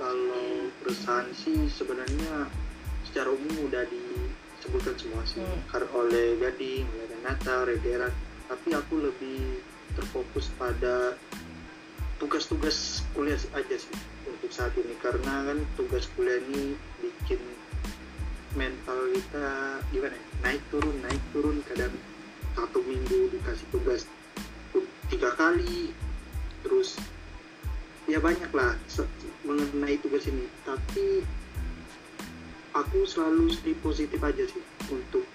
kalau 0.00 0.72
keresahan 0.80 1.28
sih 1.36 1.68
sebenarnya 1.68 2.48
secara 3.04 3.28
umum 3.28 3.68
udah 3.68 3.84
disebutkan 3.84 4.96
semua 4.96 5.20
sih 5.28 5.44
Hmm. 5.44 5.60
Kar- 5.68 5.92
oleh 5.92 6.40
Gading, 6.40 6.88
oleh 6.88 7.06
Renata, 7.12 7.68
Rederan. 7.68 8.08
Tapi 8.48 8.72
aku 8.72 9.04
lebih 9.04 9.60
terfokus 9.92 10.48
pada 10.56 11.12
tugas-tugas 12.16 13.04
kuliah 13.12 13.36
aja 13.52 13.76
sih 13.76 13.92
saat 14.54 14.70
ini. 14.78 14.94
Karena 15.02 15.50
kan 15.50 15.58
tugas 15.74 16.06
kuliah 16.14 16.38
ini 16.38 16.78
bikin 17.02 17.42
mental 18.54 19.10
kita 19.10 19.46
gimana 19.90 20.14
ya? 20.14 20.26
Naik 20.46 20.62
turun 20.70 20.96
naik 21.02 21.22
turun. 21.34 21.58
Kadang 21.66 21.90
satu 22.54 22.78
minggu 22.86 23.34
dikasih 23.34 23.66
tugas 23.74 24.06
tiga 25.10 25.34
kali. 25.34 25.90
Terus 26.62 26.94
ya 28.06 28.22
banyak 28.22 28.54
lah 28.54 28.78
mengenai 29.42 29.98
tugas 29.98 30.30
ini. 30.30 30.46
Tapi 30.62 31.26
aku 32.78 33.02
selalu 33.02 33.50
stay 33.50 33.74
positif 33.82 34.22
aja 34.22 34.46
sih 34.46 34.62
untuk 34.94 35.26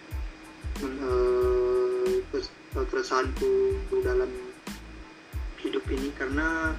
eh, 0.79 2.15
keresahanku 2.71 3.83
dalam 3.99 4.31
hidup 5.59 5.83
ini. 5.91 6.15
Karena 6.15 6.71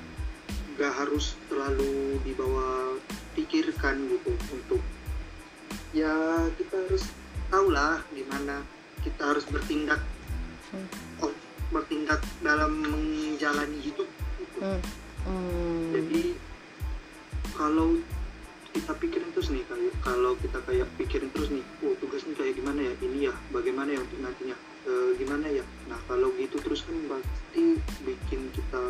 gak 0.80 0.96
harus 0.96 1.36
terlalu 1.50 2.16
dibawa 2.22 2.94
pikirkan 3.34 4.06
gitu 4.06 4.32
untuk 4.54 4.82
ya 5.90 6.14
kita 6.54 6.78
harus 6.86 7.04
tahu 7.50 7.74
lah 7.74 7.98
gimana 8.14 8.62
kita 9.02 9.34
harus 9.34 9.44
bertindak 9.50 9.98
Hmm. 10.70 10.86
oh, 11.18 11.34
bertindak 11.74 12.22
dalam 12.46 12.78
menjalani 12.78 13.82
hidup 13.82 14.06
gitu. 14.38 14.58
Hmm. 14.62 14.78
Hmm. 15.26 15.90
jadi 15.90 16.38
kalau 17.58 17.98
kita 18.70 18.94
pikirin 19.02 19.34
terus 19.34 19.50
nih 19.50 19.66
kayak 19.66 19.90
kalau 20.06 20.38
kita 20.38 20.62
kayak 20.62 20.86
pikirin 20.94 21.26
terus 21.34 21.50
nih 21.50 21.66
oh 21.82 21.98
tugasnya 21.98 22.38
kayak 22.38 22.54
gimana 22.54 22.86
ya 22.86 22.94
ini 23.02 23.26
ya 23.26 23.34
bagaimana 23.50 23.90
ya 23.90 23.98
untuk 23.98 24.22
nantinya 24.22 24.54
Eh, 24.80 25.12
gimana 25.20 25.44
ya 25.52 25.60
nah 25.92 26.00
kalau 26.08 26.32
gitu 26.40 26.56
terus 26.56 26.88
kan 26.88 26.96
pasti 27.04 27.76
bikin 28.00 28.48
kita 28.48 28.80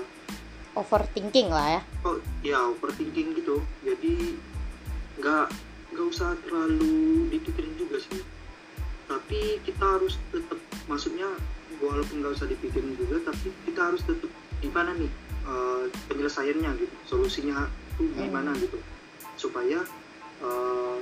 overthinking 0.78 1.50
lah 1.50 1.78
ya. 1.78 1.80
Oh 2.06 2.16
ya 2.46 2.58
overthinking 2.70 3.34
gitu. 3.38 3.62
Jadi 3.82 4.38
nggak 5.18 5.46
nggak 5.90 6.06
usah 6.06 6.38
terlalu 6.46 7.26
dipikirin 7.32 7.74
juga 7.74 7.98
sih. 7.98 8.22
Tapi 9.10 9.58
kita 9.66 9.98
harus 9.98 10.14
tetap 10.30 10.58
maksudnya 10.86 11.26
walaupun 11.82 12.22
nggak 12.22 12.34
usah 12.38 12.46
dipikirin 12.46 12.94
juga 12.94 13.32
tapi 13.32 13.50
kita 13.66 13.80
harus 13.90 14.02
tetap 14.06 14.30
gimana 14.60 14.94
nih 14.94 15.10
eh, 15.48 15.84
penyelesaiannya 16.06 16.70
gitu. 16.78 16.94
Solusinya 17.08 17.66
tuh 17.98 18.06
gimana 18.14 18.54
gitu. 18.58 18.78
Supaya 19.34 19.82
eh, 20.44 20.98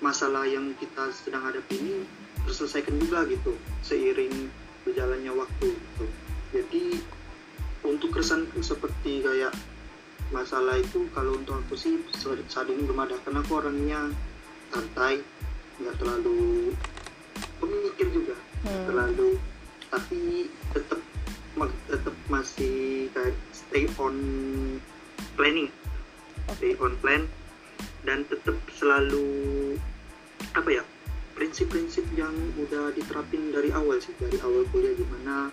masalah 0.00 0.44
yang 0.48 0.72
kita 0.76 1.12
sedang 1.12 1.44
hadapi 1.48 1.80
ini 1.80 1.96
terselesaikan 2.44 3.00
juga 3.00 3.24
gitu 3.24 3.56
seiring 3.80 4.52
berjalannya 4.84 5.32
waktu 5.32 5.72
gitu. 5.72 6.06
Jadi 6.52 6.84
untuk 7.94 8.10
keresahan 8.18 8.50
seperti 8.58 9.22
kayak 9.22 9.54
masalah 10.34 10.74
itu 10.82 11.06
kalau 11.14 11.38
untuk 11.38 11.62
aku 11.62 11.78
sih 11.78 12.02
saat 12.50 12.66
ini 12.66 12.82
belum 12.90 13.06
ada. 13.06 13.16
Karena 13.22 13.40
aku 13.46 13.52
orangnya 13.62 14.10
santai 14.74 15.22
nggak 15.78 15.94
terlalu 16.02 16.74
pemikir 17.62 18.10
juga. 18.10 18.36
Hmm. 18.64 18.88
terlalu 18.88 19.36
tapi 19.92 20.48
tetap 20.72 21.00
tetap 21.86 22.16
masih 22.26 23.06
kayak 23.14 23.36
stay 23.54 23.86
on 24.00 24.16
planning. 25.38 25.70
Stay 26.58 26.74
on 26.82 26.98
plan 26.98 27.30
dan 28.02 28.26
tetap 28.26 28.58
selalu 28.74 29.76
apa 30.54 30.82
ya 30.82 30.84
prinsip-prinsip 31.34 32.06
yang 32.14 32.34
udah 32.58 32.90
diterapin 32.96 33.54
dari 33.54 33.70
awal 33.70 34.02
sih. 34.02 34.16
Dari 34.18 34.40
awal 34.42 34.66
kuliah 34.74 34.96
gimana 34.98 35.52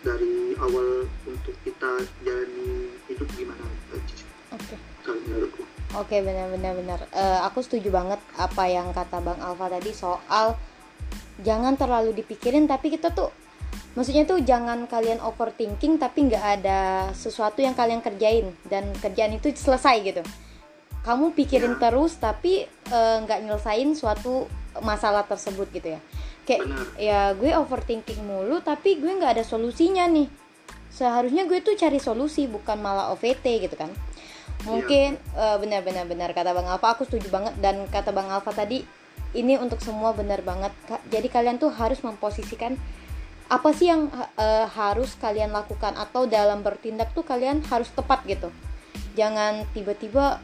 dari 0.00 0.56
awal 0.56 1.04
untuk 1.24 1.54
kita 1.60 1.90
jalani 2.20 2.88
hidup 3.06 3.28
gimana 3.34 3.64
aja 3.90 4.14
sih 4.14 4.28
oke 4.50 4.74
kalau 5.02 5.20
menurutku 5.24 5.62
Oke 5.90 6.22
benar-benar 6.22 6.78
benar. 6.78 7.00
Eh, 7.10 7.40
aku 7.42 7.66
setuju 7.66 7.90
banget 7.90 8.22
apa 8.38 8.62
yang 8.64 8.94
kata 8.94 9.18
Bang 9.18 9.42
Alfa 9.42 9.66
tadi 9.66 9.90
soal 9.90 10.54
jangan 11.42 11.74
terlalu 11.74 12.14
dipikirin 12.14 12.70
tapi 12.70 12.94
kita 12.94 13.10
tuh 13.10 13.34
maksudnya 13.98 14.22
tuh 14.22 14.38
jangan 14.38 14.86
kalian 14.86 15.18
overthinking 15.18 15.98
tapi 15.98 16.30
nggak 16.30 16.62
ada 16.62 17.10
sesuatu 17.10 17.58
yang 17.58 17.74
kalian 17.74 17.98
kerjain 17.98 18.54
dan 18.70 18.86
kerjaan 19.02 19.34
itu 19.34 19.50
selesai 19.50 19.98
gitu. 20.06 20.22
Kamu 21.02 21.34
pikirin 21.34 21.74
Ya. 21.74 21.90
terus 21.90 22.22
tapi 22.22 22.62
eh, 22.70 23.16
nggak 23.26 23.50
nyelesain 23.50 23.90
suatu 23.98 24.46
masalah 24.86 25.26
tersebut 25.26 25.74
gitu 25.74 25.98
ya. 25.98 26.00
Kayak 26.50 26.66
benar. 26.66 26.86
ya 26.98 27.20
gue 27.38 27.50
overthinking 27.54 28.26
mulu 28.26 28.58
tapi 28.58 28.98
gue 28.98 29.12
nggak 29.14 29.38
ada 29.38 29.44
solusinya 29.46 30.10
nih. 30.10 30.26
Seharusnya 30.90 31.46
gue 31.46 31.62
tuh 31.62 31.78
cari 31.78 32.02
solusi 32.02 32.50
bukan 32.50 32.82
malah 32.82 33.14
OVT 33.14 33.46
gitu 33.70 33.78
kan. 33.78 33.94
Mungkin 34.66 35.14
eh, 35.14 35.56
benar-benar 35.62 36.10
benar 36.10 36.34
kata 36.34 36.50
bang 36.50 36.66
Alfa 36.66 36.98
aku 36.98 37.06
setuju 37.06 37.30
banget. 37.30 37.54
Dan 37.62 37.86
kata 37.86 38.10
bang 38.10 38.26
Alfa 38.34 38.50
tadi 38.50 38.82
ini 39.38 39.54
untuk 39.54 39.78
semua 39.78 40.10
benar 40.10 40.42
banget. 40.42 40.74
Jadi 41.06 41.30
kalian 41.30 41.62
tuh 41.62 41.70
harus 41.70 42.02
memposisikan 42.02 42.74
apa 43.46 43.70
sih 43.70 43.86
yang 43.86 44.10
eh, 44.34 44.66
harus 44.66 45.14
kalian 45.22 45.54
lakukan 45.54 45.94
atau 45.94 46.26
dalam 46.26 46.66
bertindak 46.66 47.14
tuh 47.14 47.22
kalian 47.22 47.62
harus 47.70 47.86
tepat 47.94 48.26
gitu. 48.26 48.50
Jangan 49.14 49.70
tiba-tiba 49.70 50.42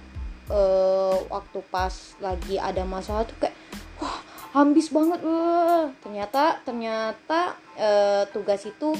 eh, 0.54 1.18
waktu 1.26 1.58
pas 1.74 2.14
lagi 2.22 2.62
ada 2.62 2.86
masalah 2.86 3.26
tuh 3.26 3.34
kayak 3.42 3.54
wah 3.98 4.35
ambis 4.54 4.92
banget 4.94 5.20
wah 5.24 5.90
ternyata 6.04 6.60
ternyata 6.62 7.58
eh, 7.74 8.24
tugas 8.30 8.62
itu 8.68 8.94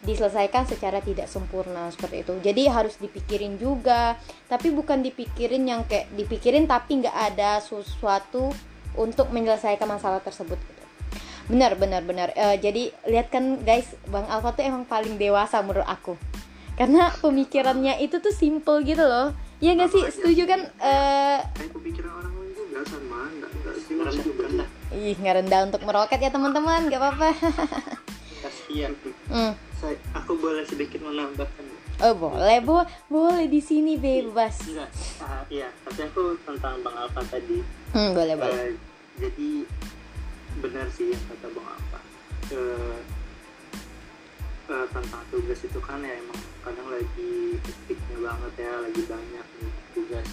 diselesaikan 0.00 0.64
secara 0.64 1.04
tidak 1.04 1.28
sempurna 1.28 1.92
seperti 1.92 2.24
itu. 2.24 2.34
Jadi 2.40 2.62
harus 2.72 2.96
dipikirin 2.96 3.60
juga. 3.60 4.16
Tapi 4.48 4.72
bukan 4.72 5.04
dipikirin 5.04 5.68
yang 5.68 5.84
kayak 5.84 6.08
dipikirin 6.16 6.64
tapi 6.64 7.04
nggak 7.04 7.16
ada 7.34 7.60
sesuatu 7.60 8.48
untuk 8.96 9.28
menyelesaikan 9.30 9.86
masalah 9.86 10.24
tersebut 10.24 10.56
gitu. 10.56 10.84
Benar 11.52 11.76
benar 11.76 12.02
benar. 12.06 12.32
Eh, 12.32 12.56
jadi 12.58 12.88
lihat 13.12 13.28
kan 13.28 13.60
guys 13.60 13.92
bang 14.08 14.24
Alfa 14.32 14.56
tuh 14.56 14.64
emang 14.64 14.88
paling 14.88 15.20
dewasa 15.20 15.60
menurut 15.60 15.86
aku. 15.86 16.16
Karena 16.80 17.12
pemikirannya 17.20 18.00
itu 18.00 18.24
tuh 18.24 18.32
simple 18.32 18.80
gitu 18.88 19.04
loh. 19.04 19.36
Ya 19.60 19.76
nggak 19.76 19.92
sih? 19.92 20.00
Setuju 20.08 20.48
kan? 20.48 20.60
Eh, 20.80 21.38
kayak 21.44 21.76
kepikiran 21.76 22.12
orang 22.24 22.32
lain 22.40 22.52
juga 22.56 22.78
sama 22.88 23.28
nggak 23.36 23.50
nggak 24.56 24.79
ih 24.92 25.14
nggak 25.14 25.36
rendah 25.40 25.60
untuk 25.66 25.82
meroket 25.82 26.18
ya 26.18 26.30
teman-teman. 26.30 26.86
Nggak 26.86 27.00
apa-apa. 27.00 27.28
Kasihan 28.40 28.92
Hmm. 29.28 29.52
saya 29.76 29.96
aku 30.12 30.32
boleh 30.36 30.64
sedikit 30.64 31.00
menambahkan. 31.00 31.64
Oh 32.00 32.16
boleh 32.16 32.58
bo. 32.60 32.80
Boleh 33.06 33.44
di 33.44 33.60
sini 33.60 34.00
bebas. 34.00 34.64
Enggak. 34.64 34.88
Ah, 35.20 35.44
iya. 35.46 35.68
Tapi 35.84 36.00
aku 36.02 36.32
tentang 36.42 36.80
bang 36.80 36.96
Alfa 36.96 37.20
tadi. 37.28 37.60
Hmm, 37.92 38.16
boleh 38.16 38.34
boleh. 38.34 38.56
Eh, 38.56 38.72
jadi 39.20 39.50
benar 40.58 40.88
sih 40.88 41.12
yang 41.12 41.22
kata 41.28 41.52
bang 41.52 41.68
Alfa. 41.68 41.98
Eh, 42.50 42.98
eh, 44.70 44.86
tentang 44.88 45.22
tugas 45.28 45.60
itu 45.60 45.80
kan 45.80 46.00
ya 46.00 46.16
emang 46.16 46.40
kadang 46.60 46.88
lagi 46.88 47.32
hektiknya 47.60 48.16
banget 48.22 48.52
ya 48.58 48.72
lagi 48.80 49.02
banyak 49.04 49.46
nih 49.60 49.72
tugas. 49.92 50.28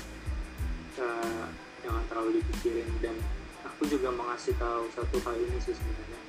Eh, 0.98 1.44
jangan 1.84 2.04
terlalu 2.08 2.40
dipikirin 2.40 2.90
dan 3.04 3.16
aku 3.78 3.94
juga 3.94 4.10
mau 4.10 4.26
ngasih 4.34 4.58
tahu 4.58 4.90
satu 4.90 5.22
hal 5.22 5.38
ini 5.38 5.62
sih 5.62 5.78
sebenarnya. 5.78 6.22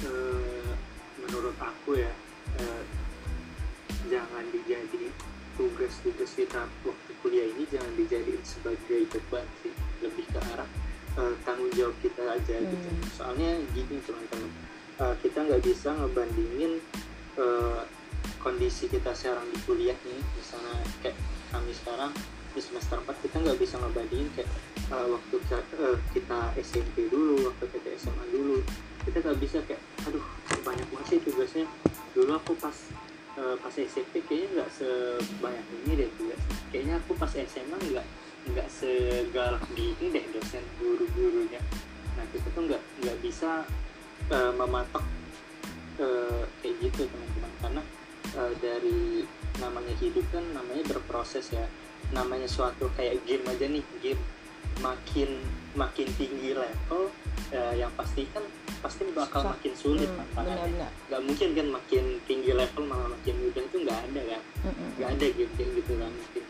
Eh, 0.00 0.72
menurut 1.20 1.52
aku 1.60 2.00
ya 2.00 2.08
eh, 2.56 2.82
jangan 4.08 4.48
dijadi 4.48 5.12
tugas-tugas 5.60 6.32
kita 6.32 6.64
waktu 6.88 7.12
kuliah 7.20 7.44
ini 7.52 7.68
jangan 7.68 7.92
dijadiin 8.00 8.40
sebagai 8.48 9.04
beban 9.12 9.44
sih 9.60 9.76
lebih 10.00 10.24
ke 10.32 10.40
arah 10.56 10.64
eh, 11.20 11.34
tanggung 11.44 11.68
jawab 11.76 11.92
kita 12.00 12.32
aja 12.32 12.56
gitu. 12.64 12.88
Hmm. 12.88 13.04
soalnya 13.12 13.60
gini 13.76 14.00
teman-teman 14.00 14.50
eh, 15.04 15.14
kita 15.20 15.38
nggak 15.52 15.62
bisa 15.68 15.92
ngebandingin 16.00 16.80
eh, 17.36 17.82
kondisi 18.40 18.88
kita 18.88 19.12
sekarang 19.12 19.44
di 19.52 19.60
kuliah 19.68 19.96
nih. 20.00 20.20
Misalnya 20.40 20.80
kayak 21.04 21.16
kami 21.52 21.76
sekarang 21.76 22.12
di 22.50 22.60
semester 22.60 22.98
4 22.98 23.24
kita 23.24 23.36
nggak 23.42 23.58
bisa 23.58 23.74
ngebandingin 23.78 24.28
kayak 24.34 24.50
eh, 24.90 25.06
waktu 25.06 25.34
kita, 25.46 25.58
eh, 25.78 25.96
kita 26.14 26.38
SMP 26.58 26.96
dulu 27.06 27.46
waktu 27.46 27.64
kita 27.70 27.88
SMA 27.98 28.24
dulu. 28.34 28.58
Kita 29.06 29.16
nggak 29.22 29.38
bisa 29.40 29.58
kayak 29.64 29.82
aduh 30.06 30.24
banyak 30.66 30.86
banget 30.90 31.22
tugasnya. 31.22 31.66
Dulu 32.12 32.30
aku 32.34 32.52
pas 32.58 32.76
eh, 33.38 33.56
pas 33.58 33.74
SMP 33.74 34.24
kayaknya 34.26 34.48
nggak 34.60 34.70
sebanyak 34.74 35.64
ini 35.86 35.92
deh 36.04 36.10
tugas. 36.18 36.40
Kayaknya 36.74 36.94
aku 36.98 37.12
pas 37.14 37.32
SMA 37.32 37.76
nggak 37.78 38.06
nggak 38.50 38.68
segalak 38.72 39.62
di 39.76 39.94
ini 40.00 40.06
deh 40.10 40.24
dosen 40.34 40.64
guru-gurunya. 40.80 41.60
Nah 42.18 42.24
kita 42.34 42.48
tuh 42.56 42.62
nggak 42.66 42.82
nggak 43.06 43.18
bisa 43.22 43.62
eh, 44.32 44.52
mematok 44.58 45.04
eh, 46.02 46.42
kayak 46.64 46.74
gitu 46.82 47.06
teman-teman. 47.06 47.52
Karena 47.62 47.82
eh, 48.36 48.52
dari 48.58 49.22
namanya 49.60 49.94
hidup 50.00 50.24
kan 50.32 50.44
namanya 50.56 50.82
berproses 50.88 51.52
ya 51.52 51.68
namanya 52.10 52.46
suatu 52.46 52.90
kayak 52.94 53.22
game 53.24 53.44
aja 53.46 53.66
nih 53.66 53.84
game 54.00 54.22
makin 54.80 55.30
makin 55.72 56.08
tinggi 56.16 56.50
level 56.52 57.12
eh, 57.52 57.74
yang 57.78 57.92
pasti 57.94 58.26
kan 58.32 58.42
pasti 58.80 59.04
bakal 59.12 59.44
Susah. 59.44 59.52
makin 59.54 59.72
sulit 59.76 60.08
Hmm, 60.08 60.18
tantangannya. 60.32 60.56
benar-benar. 60.72 60.90
Nggak 61.06 61.22
mungkin 61.28 61.48
kan 61.52 61.66
makin 61.68 62.04
tinggi 62.24 62.50
level 62.50 62.82
malah 62.88 63.08
makin 63.12 63.34
mudah 63.38 63.62
itu 63.62 63.76
nggak 63.84 64.00
ada 64.08 64.20
kan? 64.24 64.42
Nggak 64.96 65.10
ada 65.14 65.26
game 65.36 65.52
kayak 65.54 65.70
gitu 65.76 65.92
kan 66.00 66.10
mungkin 66.10 66.42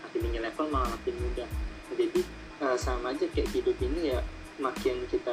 makin 0.00 0.18
tinggi 0.24 0.40
level 0.40 0.66
malah 0.72 0.88
makin 0.90 1.14
mudah. 1.20 1.48
Jadi 1.94 2.20
eh, 2.64 2.76
sama 2.80 3.06
aja 3.12 3.26
kayak 3.30 3.48
hidup 3.52 3.76
ini 3.78 4.00
ya 4.10 4.18
makin 4.56 4.96
kita 5.06 5.32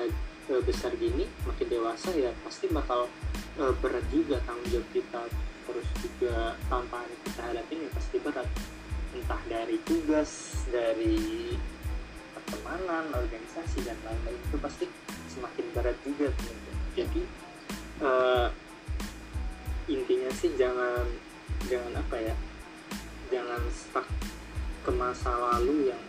eh, 0.52 0.62
besar 0.62 0.92
gini 1.00 1.24
makin 1.48 1.68
dewasa 1.72 2.12
ya 2.12 2.30
pasti 2.44 2.68
bakal 2.68 3.08
berat 3.80 4.04
juga 4.12 4.38
tanggung 4.44 4.68
jawab 4.70 4.88
kita. 4.92 5.22
Terus 5.62 5.88
juga 6.04 6.36
tantangan 6.68 7.10
kita 7.24 7.42
hadapin 7.48 7.78
ya 7.86 7.90
pasti 7.96 8.16
berat 8.20 8.48
entah 9.12 9.41
dari 9.51 9.76
tugas 9.84 10.55
dari 10.72 11.51
pertemanan 12.32 13.12
organisasi 13.12 13.84
dan 13.84 13.97
lain-lain 14.07 14.39
itu 14.39 14.57
pasti 14.59 14.86
semakin 15.28 15.66
berat 15.76 15.97
juga 16.03 16.32
teman-teman 16.32 16.78
jadi 16.95 17.22
eh, 18.03 18.47
intinya 19.91 20.32
sih 20.32 20.51
jangan 20.55 21.05
jangan 21.68 21.93
apa 21.99 22.18
ya 22.20 22.36
jangan 23.32 23.62
stuck 23.72 24.07
ke 24.82 24.91
masa 24.95 25.32
lalu 25.32 25.91
yang 25.91 26.01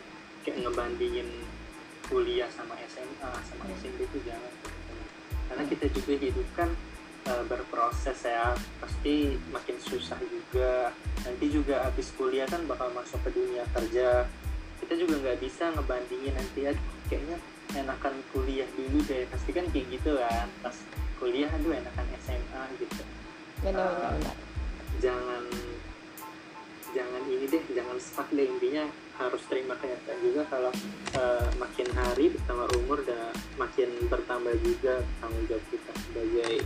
kayak 0.47 0.63
ngebandingin 0.63 1.29
kuliah 2.07 2.51
sama 2.51 2.75
SMA 2.91 3.31
sama 3.47 3.65
SMP 3.79 4.07
itu 4.07 4.19
jangan 4.27 4.53
teman-teman. 4.63 5.07
karena 5.51 5.65
kita 5.71 5.87
juga 5.91 6.13
hidup 6.19 6.49
kan 6.55 6.71
eh, 7.23 7.45
berproses 7.47 8.19
ya 8.23 8.55
pasti 8.79 9.39
makin 9.51 9.77
susah 9.79 10.19
juga. 10.23 10.91
Nanti 11.23 11.47
juga 11.49 11.87
habis 11.87 12.11
kuliah 12.19 12.47
kan 12.47 12.67
bakal 12.67 12.91
masuk 12.93 13.19
ke 13.27 13.31
dunia 13.35 13.63
kerja. 13.71 14.27
Kita 14.83 14.95
juga 14.99 15.15
nggak 15.23 15.39
bisa 15.39 15.71
ngebandingin 15.73 16.35
nanti 16.35 16.67
ya 16.67 16.73
kayaknya 17.07 17.39
enakan 17.79 18.15
kuliah 18.35 18.67
dulu 18.75 18.99
deh. 19.07 19.25
Pasti 19.31 19.51
kan 19.55 19.65
kayak 19.71 19.87
gitu 19.95 20.19
kan. 20.19 20.49
Pas 20.61 20.77
kuliah 21.23 21.49
aduh 21.55 21.71
enakan 21.71 22.07
SMA 22.23 22.63
gitu. 22.83 23.03
Benar 23.63 23.87
Ah. 23.87 24.13
benar. 24.19 24.37
jangan 25.01 25.43
jangan 26.93 27.23
ini 27.27 27.47
deh 27.49 27.63
jangan 27.73 27.97
stuck 27.99 28.29
deh. 28.31 28.47
Intinya 28.47 28.85
harus 29.19 29.43
terima 29.47 29.79
kenyataan 29.79 30.19
juga 30.19 30.43
kalau 30.51 30.73
eh, 31.15 31.49
makin 31.61 31.89
hari 31.95 32.35
bertambah 32.35 32.69
umur 32.83 32.99
dan 33.07 33.31
makin 33.55 33.89
bertambah 34.11 34.55
juga 34.65 35.05
tanggung 35.23 35.47
jawab 35.47 35.65
kita 35.71 35.93
sebagai 35.95 36.65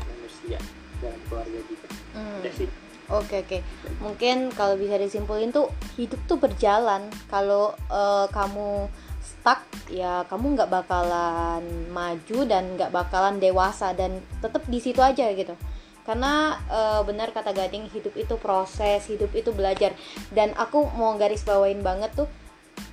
Hmm. 2.17 2.41
Udah 2.41 2.55
sih 2.57 2.69
Oke 3.07 3.47
oke, 3.47 3.62
mungkin 4.03 4.51
kalau 4.51 4.75
bisa 4.75 4.99
disimpulin 4.99 5.55
tuh 5.55 5.71
hidup 5.95 6.19
tuh 6.27 6.43
berjalan. 6.43 7.07
Kalau 7.31 7.71
eh, 7.87 8.27
kamu 8.35 8.91
stuck, 9.23 9.62
ya 9.87 10.27
kamu 10.27 10.59
nggak 10.59 10.71
bakalan 10.75 11.62
maju 11.95 12.39
dan 12.51 12.75
nggak 12.75 12.91
bakalan 12.91 13.39
dewasa 13.39 13.95
dan 13.95 14.19
tetap 14.43 14.67
di 14.67 14.83
situ 14.83 14.99
aja 14.99 15.31
gitu. 15.39 15.55
Karena 16.03 16.59
eh, 16.67 17.01
benar 17.07 17.31
kata 17.31 17.55
Gading, 17.55 17.87
hidup 17.95 18.14
itu 18.19 18.35
proses, 18.43 19.07
hidup 19.07 19.31
itu 19.39 19.55
belajar. 19.55 19.95
Dan 20.35 20.51
aku 20.59 20.91
mau 20.99 21.14
garis 21.14 21.47
bawain 21.47 21.79
banget 21.87 22.11
tuh 22.11 22.27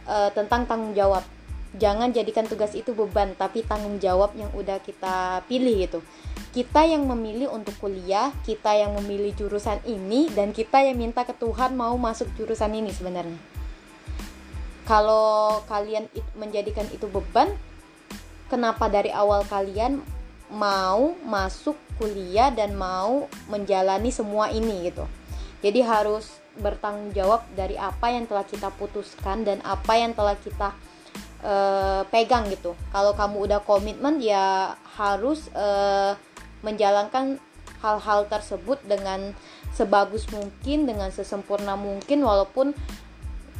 eh, 0.05 0.29
tentang 0.37 0.69
tanggung 0.69 0.93
jawab. 0.93 1.25
Jangan 1.73 2.13
jadikan 2.13 2.45
tugas 2.45 2.77
itu 2.77 2.93
beban, 2.93 3.33
tapi 3.33 3.65
tanggung 3.65 3.97
jawab 3.97 4.37
yang 4.37 4.53
udah 4.53 4.77
kita 4.81 5.41
pilih 5.49 5.89
gitu 5.89 5.99
kita 6.53 6.85
yang 6.85 7.09
memilih 7.09 7.49
untuk 7.49 7.73
kuliah, 7.81 8.29
kita 8.45 8.77
yang 8.77 8.93
memilih 8.93 9.33
jurusan 9.33 9.81
ini, 9.89 10.29
dan 10.37 10.53
kita 10.53 10.85
yang 10.85 11.01
minta 11.01 11.25
ke 11.25 11.33
Tuhan 11.33 11.73
mau 11.73 11.97
masuk 11.97 12.29
jurusan 12.37 12.77
ini 12.77 12.93
sebenarnya. 12.93 13.41
Kalau 14.85 15.65
kalian 15.65 16.05
menjadikan 16.37 16.85
itu 16.93 17.09
beban, 17.09 17.49
kenapa 18.53 18.85
dari 18.85 19.09
awal 19.09 19.41
kalian 19.49 20.05
mau 20.53 21.17
masuk 21.25 21.73
kuliah 21.97 22.53
dan 22.53 22.77
mau 22.77 23.25
menjalani 23.49 24.13
semua 24.13 24.53
ini 24.53 24.93
gitu? 24.93 25.09
Jadi 25.65 25.81
harus 25.81 26.37
bertanggung 26.61 27.17
jawab 27.17 27.41
dari 27.57 27.81
apa 27.81 28.13
yang 28.13 28.29
telah 28.29 28.45
kita 28.45 28.69
putuskan 28.77 29.41
dan 29.41 29.57
apa 29.65 29.97
yang 29.97 30.13
telah 30.13 30.37
kita 30.37 30.69
eh, 31.43 32.01
pegang 32.07 32.47
gitu. 32.49 32.73
Kalau 32.89 33.13
kamu 33.13 33.51
udah 33.51 33.59
komitmen 33.61 34.23
ya 34.23 34.73
harus 34.95 35.51
eh, 35.53 36.15
menjalankan 36.63 37.37
hal-hal 37.83 38.25
tersebut 38.31 38.79
dengan 38.87 39.35
sebagus 39.75 40.31
mungkin, 40.31 40.87
dengan 40.87 41.11
sesempurna 41.11 41.75
mungkin 41.75 42.23
walaupun 42.23 42.71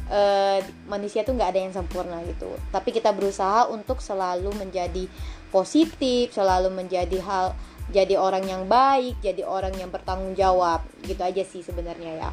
eh, 0.08 0.58
manusia 0.88 1.22
tuh 1.22 1.36
nggak 1.36 1.50
ada 1.52 1.60
yang 1.60 1.74
sempurna 1.76 2.24
gitu. 2.24 2.48
Tapi 2.72 2.90
kita 2.90 3.12
berusaha 3.12 3.68
untuk 3.68 4.00
selalu 4.00 4.50
menjadi 4.56 5.04
positif, 5.52 6.34
selalu 6.34 6.72
menjadi 6.72 7.20
hal 7.22 7.54
jadi 7.92 8.16
orang 8.16 8.44
yang 8.48 8.64
baik, 8.64 9.20
jadi 9.20 9.44
orang 9.44 9.76
yang 9.76 9.92
bertanggung 9.92 10.32
jawab. 10.32 10.80
Gitu 11.04 11.20
aja 11.20 11.42
sih 11.44 11.60
sebenarnya 11.60 12.16
ya. 12.16 12.30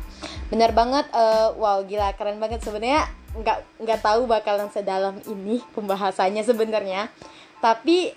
Benar 0.47 0.71
banget 0.71 1.07
eh, 1.11 1.49
wow 1.55 1.83
gila 1.83 2.15
keren 2.15 2.39
banget 2.39 2.63
sebenarnya 2.63 3.07
nggak 3.31 3.79
nggak 3.79 3.99
tahu 4.03 4.27
bakalan 4.27 4.67
sedalam 4.71 5.19
ini 5.27 5.59
pembahasannya 5.75 6.43
sebenarnya. 6.43 7.11
Tapi 7.59 8.15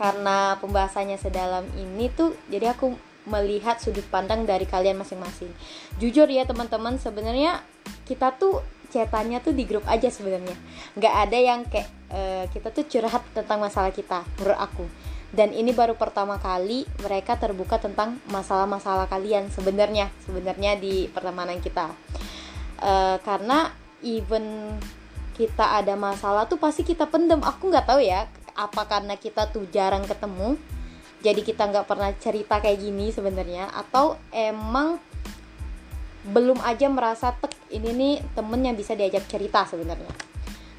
karena 0.00 0.56
pembahasannya 0.56 1.20
sedalam 1.20 1.68
ini 1.76 2.08
tuh 2.08 2.32
jadi 2.48 2.72
aku 2.72 2.96
melihat 3.28 3.76
sudut 3.76 4.04
pandang 4.08 4.48
dari 4.48 4.64
kalian 4.64 4.96
masing-masing. 4.96 5.52
Jujur 6.00 6.24
ya 6.24 6.48
teman-teman, 6.48 6.96
sebenarnya 6.96 7.60
kita 8.08 8.32
tuh 8.40 8.64
cetannya 8.90 9.38
tuh 9.44 9.54
di 9.54 9.68
grup 9.68 9.86
aja 9.86 10.10
sebenarnya. 10.10 10.56
nggak 10.98 11.14
ada 11.28 11.38
yang 11.38 11.60
kayak 11.68 11.88
eh, 12.10 12.44
kita 12.50 12.74
tuh 12.74 12.88
curhat 12.88 13.22
tentang 13.36 13.60
masalah 13.60 13.92
kita 13.92 14.24
menurut 14.40 14.58
aku. 14.58 14.84
Dan 15.30 15.54
ini 15.54 15.70
baru 15.70 15.94
pertama 15.94 16.42
kali 16.42 16.82
mereka 16.98 17.38
terbuka 17.38 17.78
tentang 17.78 18.18
masalah-masalah 18.34 19.06
kalian 19.06 19.46
sebenarnya, 19.54 20.10
sebenarnya 20.26 20.74
di 20.74 21.06
pertemanan 21.06 21.62
kita. 21.62 21.86
Eh, 22.82 23.16
karena 23.22 23.70
even 24.02 24.74
kita 25.38 25.80
ada 25.80 25.94
masalah 25.94 26.50
tuh 26.50 26.58
pasti 26.58 26.82
kita 26.82 27.06
pendem. 27.06 27.40
Aku 27.46 27.70
nggak 27.70 27.86
tahu 27.86 28.02
ya, 28.02 28.26
apa 28.58 28.82
karena 28.90 29.14
kita 29.14 29.48
tuh 29.48 29.70
jarang 29.70 30.02
ketemu, 30.02 30.58
jadi 31.22 31.40
kita 31.40 31.62
nggak 31.68 31.86
pernah 31.86 32.10
cerita 32.18 32.58
kayak 32.58 32.80
gini 32.80 33.14
sebenarnya, 33.14 33.70
atau 33.70 34.18
emang 34.34 34.98
belum 36.20 36.60
aja 36.60 36.90
merasa 36.92 37.32
tek 37.32 37.56
ini 37.72 37.90
nih 37.96 38.14
temen 38.36 38.60
yang 38.60 38.76
bisa 38.76 38.92
diajak 38.92 39.24
cerita 39.30 39.64
sebenarnya. 39.64 40.29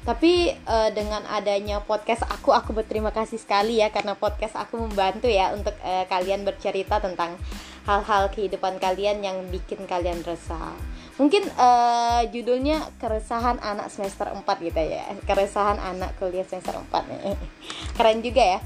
Tapi 0.02 0.50
eh, 0.50 0.90
dengan 0.90 1.22
adanya 1.30 1.78
podcast 1.78 2.26
aku, 2.26 2.50
aku 2.50 2.74
berterima 2.74 3.14
kasih 3.14 3.38
sekali 3.38 3.78
ya 3.78 3.94
karena 3.94 4.18
podcast 4.18 4.58
aku 4.58 4.82
membantu 4.82 5.30
ya 5.30 5.54
untuk 5.54 5.74
eh, 5.86 6.04
kalian 6.10 6.42
bercerita 6.42 6.98
tentang 6.98 7.38
hal-hal 7.86 8.30
kehidupan 8.30 8.78
kalian 8.82 9.22
yang 9.22 9.38
bikin 9.50 9.86
kalian 9.86 10.22
resah. 10.26 10.74
Mungkin 11.22 11.46
eh, 11.46 12.22
judulnya 12.34 12.82
keresahan 12.98 13.62
anak 13.62 13.94
semester 13.94 14.26
4 14.30 14.42
gitu 14.66 14.82
ya. 14.82 15.06
Keresahan 15.22 15.78
anak 15.78 16.18
kuliah 16.18 16.46
semester 16.46 16.74
4 16.74 16.90
nih. 17.06 17.38
Keren 17.96 18.18
juga 18.26 18.42
ya. 18.42 18.60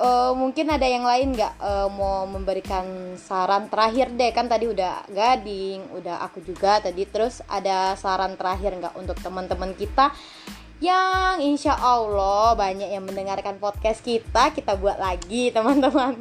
Eh, 0.00 0.32
mungkin 0.32 0.64
ada 0.72 0.88
yang 0.88 1.04
lain 1.04 1.36
nggak 1.36 1.60
eh, 1.60 1.88
mau 1.92 2.24
memberikan 2.24 3.20
saran 3.20 3.68
terakhir 3.68 4.08
deh 4.16 4.32
kan 4.32 4.48
tadi 4.48 4.64
udah 4.64 5.04
gading 5.12 5.92
udah 5.92 6.24
aku 6.24 6.40
juga 6.40 6.80
tadi 6.80 7.04
terus 7.04 7.44
ada 7.44 7.92
saran 8.00 8.32
terakhir 8.32 8.80
nggak 8.80 8.96
untuk 8.96 9.20
teman-teman 9.20 9.76
kita 9.76 10.08
yang 10.80 11.44
insya 11.44 11.76
Allah 11.76 12.56
banyak 12.56 12.88
yang 12.88 13.04
mendengarkan 13.04 13.60
podcast 13.60 14.00
kita 14.00 14.48
kita 14.56 14.80
buat 14.80 14.96
lagi 14.96 15.48
teman-teman. 15.56 16.16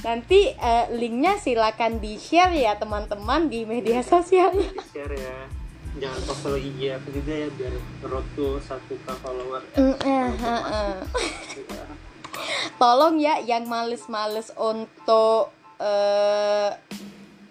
Nanti 0.00 0.56
eh, 0.56 0.84
linknya 0.96 1.36
silakan 1.36 2.00
di 2.00 2.16
share 2.16 2.56
ya 2.56 2.80
teman-teman 2.80 3.52
di 3.52 3.68
media 3.68 4.00
sosialnya 4.00 4.72
di 4.80 4.88
share 4.96 5.12
ya. 5.12 5.38
Jangan 5.96 6.16
lupa 6.24 6.34
follow 6.44 6.60
IG 6.60 6.80
aku 6.92 7.08
juga 7.08 7.32
ya 7.32 7.48
biar 7.56 7.74
road 8.04 8.26
to 8.36 8.60
1k 8.60 9.08
follower. 9.20 9.62
Mm, 9.76 9.96
eh, 10.04 10.30
eh. 10.44 10.96
tolong 12.80 13.16
ya 13.16 13.40
yang 13.44 13.64
males-males 13.68 14.52
untuk 14.56 15.52
eh, 15.80 16.70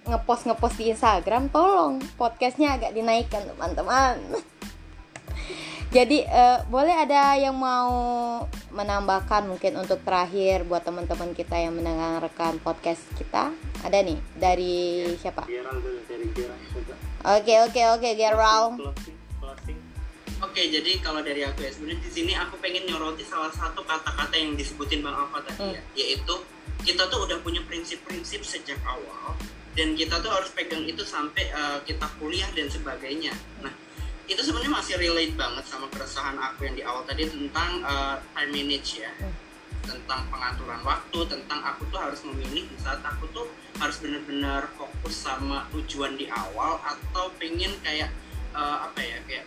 ngepost 0.09 0.49
ngepost 0.49 0.77
di 0.77 0.89
Instagram 0.89 1.53
tolong. 1.53 2.01
Podcastnya 2.17 2.77
agak 2.77 2.97
dinaikkan 2.97 3.45
teman-teman 3.49 4.17
jadi 5.95 6.17
eh, 6.27 6.59
boleh 6.67 6.91
ada 6.91 7.39
yang 7.39 7.55
mau 7.55 7.87
menambahkan 8.75 9.47
mungkin 9.47 9.79
untuk 9.79 10.03
terakhir 10.03 10.67
buat 10.67 10.83
teman-teman 10.83 11.31
kita 11.31 11.55
yang 11.55 11.71
mendengarkan 11.71 12.59
podcast 12.59 12.99
kita? 13.15 13.55
Ada 13.79 14.03
nih 14.03 14.19
dari 14.35 15.07
siapa? 15.15 15.47
Gerald 15.47 15.79
coba 16.75 16.95
oke 17.39 17.53
oke 17.71 17.81
oke 17.95 18.09
Gerald. 18.19 18.75
Oke, 20.43 20.67
jadi 20.67 20.99
kalau 20.99 21.23
dari 21.23 21.47
aku 21.47 21.63
ya 21.63 21.71
sebenarnya 21.71 22.03
di 22.03 22.11
sini 22.11 22.31
aku 22.35 22.59
pengen 22.59 22.83
nyoroti 22.83 23.23
salah 23.23 23.49
satu 23.55 23.79
kata-kata 23.87 24.35
yang 24.35 24.59
disebutin 24.59 24.99
Bang 24.99 25.15
Alfa 25.15 25.39
tadi 25.47 25.79
ya, 25.79 25.81
yaitu 25.95 26.35
kita 26.83 27.07
tuh 27.07 27.23
udah 27.23 27.39
punya 27.39 27.63
prinsip-prinsip 27.63 28.43
sejak 28.43 28.75
awal 28.83 29.31
dan 29.79 29.95
kita 29.95 30.19
tuh 30.19 30.27
harus 30.27 30.51
pegang 30.51 30.83
itu 30.83 31.07
sampai 31.07 31.47
eh, 31.55 31.79
kita 31.87 32.03
kuliah 32.19 32.51
dan 32.51 32.67
sebagainya. 32.67 33.31
Nah, 33.63 33.71
itu 34.25 34.41
sebenarnya 34.41 34.73
masih 34.73 34.97
relate 34.97 35.33
banget 35.37 35.65
sama 35.69 35.85
keresahan 35.93 36.37
aku 36.41 36.65
yang 36.65 36.75
di 36.75 36.83
awal 36.83 37.05
tadi 37.05 37.29
tentang 37.29 37.81
eh, 37.85 38.15
time 38.33 38.51
manage 38.51 39.01
ya. 39.05 39.11
Tentang 39.85 40.25
pengaturan 40.33 40.81
waktu, 40.81 41.19
tentang 41.29 41.61
aku 41.61 41.85
tuh 41.93 42.01
harus 42.01 42.17
memilih 42.25 42.65
di 42.65 42.77
saat 42.81 43.05
aku 43.05 43.29
tuh 43.29 43.45
harus 43.77 44.01
benar-benar 44.01 44.65
fokus 44.73 45.13
sama 45.13 45.69
tujuan 45.69 46.17
di 46.17 46.25
awal 46.25 46.81
atau 46.81 47.29
pengen 47.37 47.69
kayak 47.85 48.09
eh, 48.57 48.77
apa 48.81 48.99
ya 48.99 49.17
kayak 49.29 49.45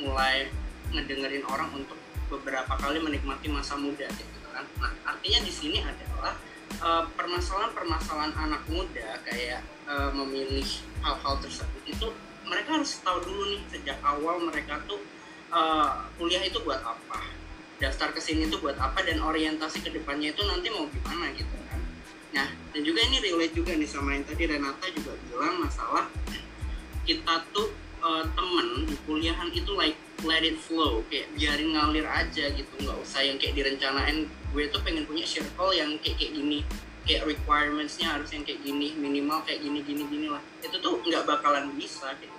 mulai 0.00 0.48
ngedengerin 0.92 1.44
orang 1.48 1.68
untuk 1.76 1.96
beberapa 2.32 2.72
kali 2.80 2.98
menikmati 2.98 3.52
masa 3.52 3.76
muda 3.76 4.08
gitu 4.08 4.48
kan. 4.48 4.64
Nah, 4.80 4.92
artinya 5.04 5.44
di 5.44 5.52
sini 5.52 5.78
adalah 5.84 6.32
eh, 6.72 7.04
permasalahan-permasalahan 7.12 8.32
anak 8.32 8.64
muda 8.72 9.20
kayak 9.28 9.60
eh, 9.92 10.10
memilih 10.16 10.64
hal-hal 11.04 11.36
tersebut 11.44 11.84
itu 11.84 12.08
mereka 12.46 12.78
harus 12.78 12.98
tahu 13.02 13.18
dulu 13.26 13.42
nih 13.52 13.62
sejak 13.68 13.98
awal 14.06 14.40
mereka 14.40 14.78
tuh 14.86 15.02
eh, 15.50 15.92
kuliah 16.16 16.42
itu 16.46 16.58
buat 16.62 16.80
apa? 16.80 17.20
Daftar 17.76 18.16
ke 18.16 18.20
sini 18.22 18.48
tuh 18.48 18.62
buat 18.62 18.78
apa? 18.80 19.04
Dan 19.04 19.20
orientasi 19.20 19.84
ke 19.84 19.92
depannya 19.92 20.32
itu 20.32 20.42
nanti 20.46 20.72
mau 20.72 20.88
gimana 20.88 21.28
gitu 21.34 21.56
kan? 21.68 21.80
Nah 22.32 22.48
dan 22.72 22.80
juga 22.86 23.00
ini 23.04 23.18
relate 23.20 23.54
juga 23.54 23.72
nih 23.74 23.88
sama 23.88 24.16
yang 24.16 24.24
tadi 24.24 24.44
Renata 24.48 24.86
juga 24.94 25.12
bilang 25.28 25.60
masalah 25.60 26.06
kita 27.06 27.34
tuh 27.54 27.68
eh, 28.02 28.24
temen 28.32 28.68
di 28.88 28.96
kuliahan 29.04 29.50
itu 29.52 29.70
like 29.74 29.98
let 30.24 30.40
it 30.40 30.56
flow 30.56 31.04
kayak 31.12 31.28
biarin 31.36 31.76
ngalir 31.76 32.06
aja 32.08 32.48
gitu. 32.54 32.72
Nggak 32.80 32.98
usah 33.04 33.20
yang 33.20 33.36
kayak 33.36 33.54
direncanain. 33.58 34.30
Gue 34.54 34.72
tuh 34.72 34.80
pengen 34.80 35.04
punya 35.04 35.26
circle 35.28 35.76
yang 35.76 36.00
kayak 36.00 36.16
kayak 36.16 36.32
gini 36.32 36.64
kayak 37.06 37.22
requirementsnya 37.24 38.18
harus 38.18 38.28
yang 38.34 38.42
kayak 38.42 38.60
gini 38.66 38.92
minimal 38.98 39.38
kayak 39.46 39.62
gini 39.62 39.80
gini 39.86 40.02
gini 40.10 40.26
lah. 40.26 40.42
Itu 40.60 40.76
tuh 40.82 40.98
nggak 41.06 41.24
bakalan 41.24 41.70
bisa 41.78 42.10
gitu. 42.18 42.34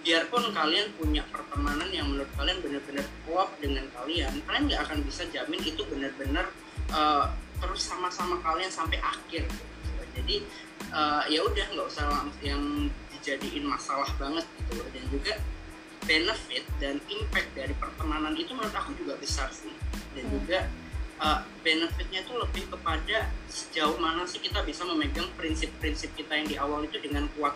Biarpun 0.00 0.52
kalian 0.52 0.92
punya 0.96 1.24
pertemanan 1.28 1.88
yang 1.92 2.08
menurut 2.08 2.28
kalian 2.36 2.60
benar-benar 2.64 3.04
klop 3.24 3.52
dengan 3.60 3.84
kalian 3.96 4.32
kalian 4.44 4.62
nggak 4.68 4.80
akan 4.88 4.98
bisa 5.04 5.24
jamin 5.28 5.60
itu 5.60 5.82
benar-benar 5.88 6.48
uh, 6.92 7.32
terus 7.60 7.80
sama-sama 7.84 8.40
kalian 8.40 8.68
sampai 8.68 9.00
akhir. 9.00 9.44
Gitu. 9.48 10.04
jadi 10.20 10.36
uh, 10.92 11.22
ya 11.28 11.40
udah 11.44 11.66
nggak 11.72 11.86
usah 11.86 12.04
lang- 12.08 12.34
yang 12.44 12.62
dijadiin 13.16 13.64
masalah 13.64 14.08
banget 14.16 14.44
gitu. 14.56 14.84
Dan 14.92 15.04
juga 15.12 15.34
benefit 16.04 16.64
dan 16.80 16.96
impact 17.06 17.52
dari 17.52 17.74
pertemanan 17.76 18.32
itu 18.34 18.52
menurut 18.56 18.72
aku 18.72 18.96
juga 18.96 19.16
besar 19.20 19.52
sih. 19.52 19.72
Dan 20.16 20.24
Hmm. 20.28 20.32
juga 20.40 20.58
uh, 21.20 21.40
benefitnya 21.60 22.24
itu 22.24 22.32
lebih 22.34 22.64
kepada 22.72 23.28
sejauh 23.46 23.96
mana 24.00 24.24
sih 24.24 24.40
kita 24.40 24.64
bisa 24.64 24.82
memegang 24.88 25.28
prinsip-prinsip 25.36 26.16
kita 26.16 26.32
yang 26.34 26.48
di 26.48 26.56
awal 26.56 26.82
itu 26.82 26.96
dengan 26.98 27.28
kuat 27.36 27.54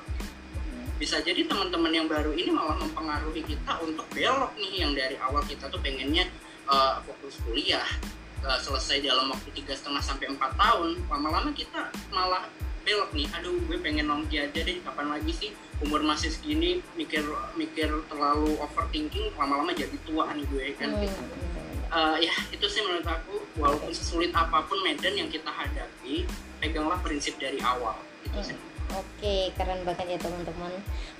bisa 0.95 1.19
jadi 1.19 1.43
teman-teman 1.51 1.91
yang 1.91 2.07
baru 2.07 2.31
ini 2.33 2.55
malah 2.55 2.79
mempengaruhi 2.79 3.43
kita 3.43 3.83
untuk 3.83 4.07
belok 4.15 4.55
nih 4.55 4.87
yang 4.87 4.95
dari 4.95 5.19
awal 5.19 5.43
kita 5.43 5.67
tuh 5.67 5.83
pengennya 5.83 6.31
uh, 6.71 7.03
fokus 7.03 7.43
kuliah 7.43 7.83
uh, 8.47 8.59
selesai 8.63 9.03
dalam 9.03 9.27
waktu 9.35 9.51
tiga 9.59 9.75
setengah 9.75 9.99
sampai 9.99 10.31
empat 10.31 10.55
tahun 10.55 11.03
lama-lama 11.11 11.51
kita 11.51 11.91
malah 12.15 12.47
belok 12.85 13.11
nih 13.17 13.27
aduh 13.33 13.59
gue 13.67 13.81
pengen 13.81 14.07
nongki 14.07 14.39
aja 14.39 14.61
deh 14.61 14.77
kapan 14.85 15.09
lagi 15.19 15.33
sih 15.35 15.51
umur 15.83 16.05
masih 16.05 16.31
segini 16.31 16.85
mikir 16.95 17.25
mikir 17.59 17.91
terlalu 18.13 18.55
overthinking 18.61 19.35
lama-lama 19.35 19.75
jadi 19.75 19.97
tua 20.07 20.31
nih 20.31 20.47
gue 20.47 20.67
kan 20.79 20.95
Hmm. 20.95 21.03
gitu. 21.03 21.21
Uh, 21.93 22.17
ya 22.19 22.35
itu 22.51 22.67
sih 22.67 22.81
menurut 22.85 23.07
aku 23.07 23.41
walaupun 23.59 23.91
sesulit 23.95 24.31
apa 24.35 24.63
pun 24.67 24.81
medan 24.83 25.15
yang 25.15 25.31
kita 25.31 25.49
hadapi 25.49 26.27
peganglah 26.59 26.99
prinsip 27.03 27.37
dari 27.39 27.61
awal 27.63 27.97
itu 28.25 28.53
sih 28.53 28.59
Oke, 28.93 29.51
keren 29.57 29.81
banget 29.83 30.07
ya 30.07 30.19
teman-teman. 30.21 30.71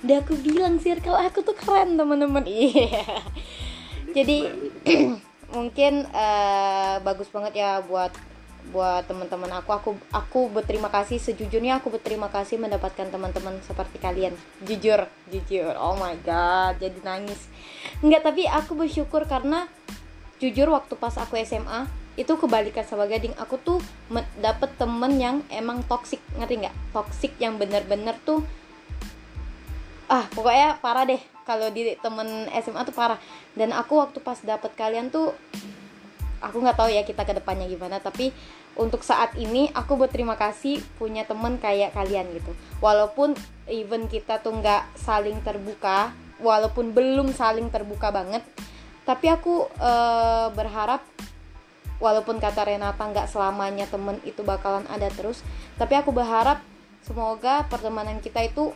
Udah 0.05 0.17
aku 0.21 0.37
bilang 0.37 0.77
circle 0.77 1.17
aku 1.17 1.41
tuh 1.41 1.57
keren 1.57 1.97
teman-teman. 1.97 2.45
Iya. 2.55 3.25
Jadi 4.13 4.37
mungkin 5.55 6.07
eh, 6.07 6.95
bagus 7.03 7.27
banget 7.33 7.59
ya 7.59 7.81
buat 7.83 8.13
buat 8.71 9.03
teman-teman 9.09 9.59
aku. 9.59 9.69
Aku 9.75 9.89
aku 10.13 10.39
berterima 10.53 10.87
kasih 10.87 11.19
sejujurnya 11.19 11.81
aku 11.83 11.91
berterima 11.91 12.31
kasih 12.31 12.61
mendapatkan 12.61 13.11
teman-teman 13.11 13.59
seperti 13.65 13.97
kalian. 13.99 14.33
Jujur, 14.63 15.09
jujur. 15.33 15.73
Oh 15.75 15.99
my 15.99 16.15
god, 16.23 16.79
jadi 16.79 16.97
nangis. 17.03 17.49
Enggak, 17.99 18.23
tapi 18.23 18.47
aku 18.47 18.77
bersyukur 18.77 19.27
karena 19.27 19.67
jujur 20.39 20.67
waktu 20.71 20.93
pas 20.99 21.15
aku 21.15 21.39
SMA 21.43 21.87
itu 22.15 22.31
kebalikan 22.39 22.83
sama 22.87 23.07
gading. 23.07 23.35
Aku 23.35 23.59
tuh 23.59 23.79
dapet 24.39 24.71
temen 24.79 25.19
yang 25.19 25.43
emang 25.51 25.83
toxic 25.87 26.23
ngerti 26.39 26.65
nggak? 26.65 26.75
Toxic 26.95 27.35
yang 27.39 27.59
bener-bener 27.59 28.15
tuh 28.23 28.43
ah 30.07 30.23
pokoknya 30.31 30.79
parah 30.79 31.03
deh. 31.03 31.19
Kalau 31.45 31.69
di 31.69 31.93
temen 31.99 32.49
SMA 32.63 32.81
tuh 32.87 32.95
parah. 32.95 33.19
Dan 33.53 33.75
aku 33.75 33.99
waktu 33.99 34.17
pas 34.23 34.39
dapet 34.39 34.71
kalian 34.73 35.11
tuh 35.11 35.35
aku 36.39 36.57
nggak 36.63 36.77
tahu 36.77 36.89
ya 36.91 37.03
kita 37.03 37.25
ke 37.25 37.33
depannya 37.33 37.65
gimana 37.65 37.97
tapi 37.97 38.29
untuk 38.75 39.01
saat 39.01 39.33
ini 39.39 39.71
aku 39.71 39.95
berterima 39.95 40.35
kasih 40.35 40.83
punya 40.99 41.23
temen 41.23 41.59
kayak 41.59 41.95
kalian 41.95 42.27
gitu. 42.35 42.51
Walaupun 42.79 43.35
even 43.67 44.07
kita 44.11 44.39
tuh 44.39 44.55
nggak 44.55 44.99
saling 44.99 45.39
terbuka 45.43 46.11
walaupun 46.39 46.91
belum 46.91 47.31
saling 47.31 47.71
terbuka 47.71 48.11
banget 48.11 48.43
tapi 49.05 49.29
aku 49.29 49.69
eh, 49.79 50.47
berharap 50.51 51.05
walaupun 52.01 52.41
kata 52.41 52.67
Renata 52.67 53.05
nggak 53.05 53.31
selamanya 53.31 53.87
temen 53.87 54.19
itu 54.27 54.43
bakalan 54.43 54.83
ada 54.91 55.07
terus 55.13 55.39
tapi 55.79 55.95
aku 55.95 56.11
berharap 56.11 56.59
semoga 57.05 57.63
pertemanan 57.69 58.19
kita 58.19 58.43
itu 58.43 58.73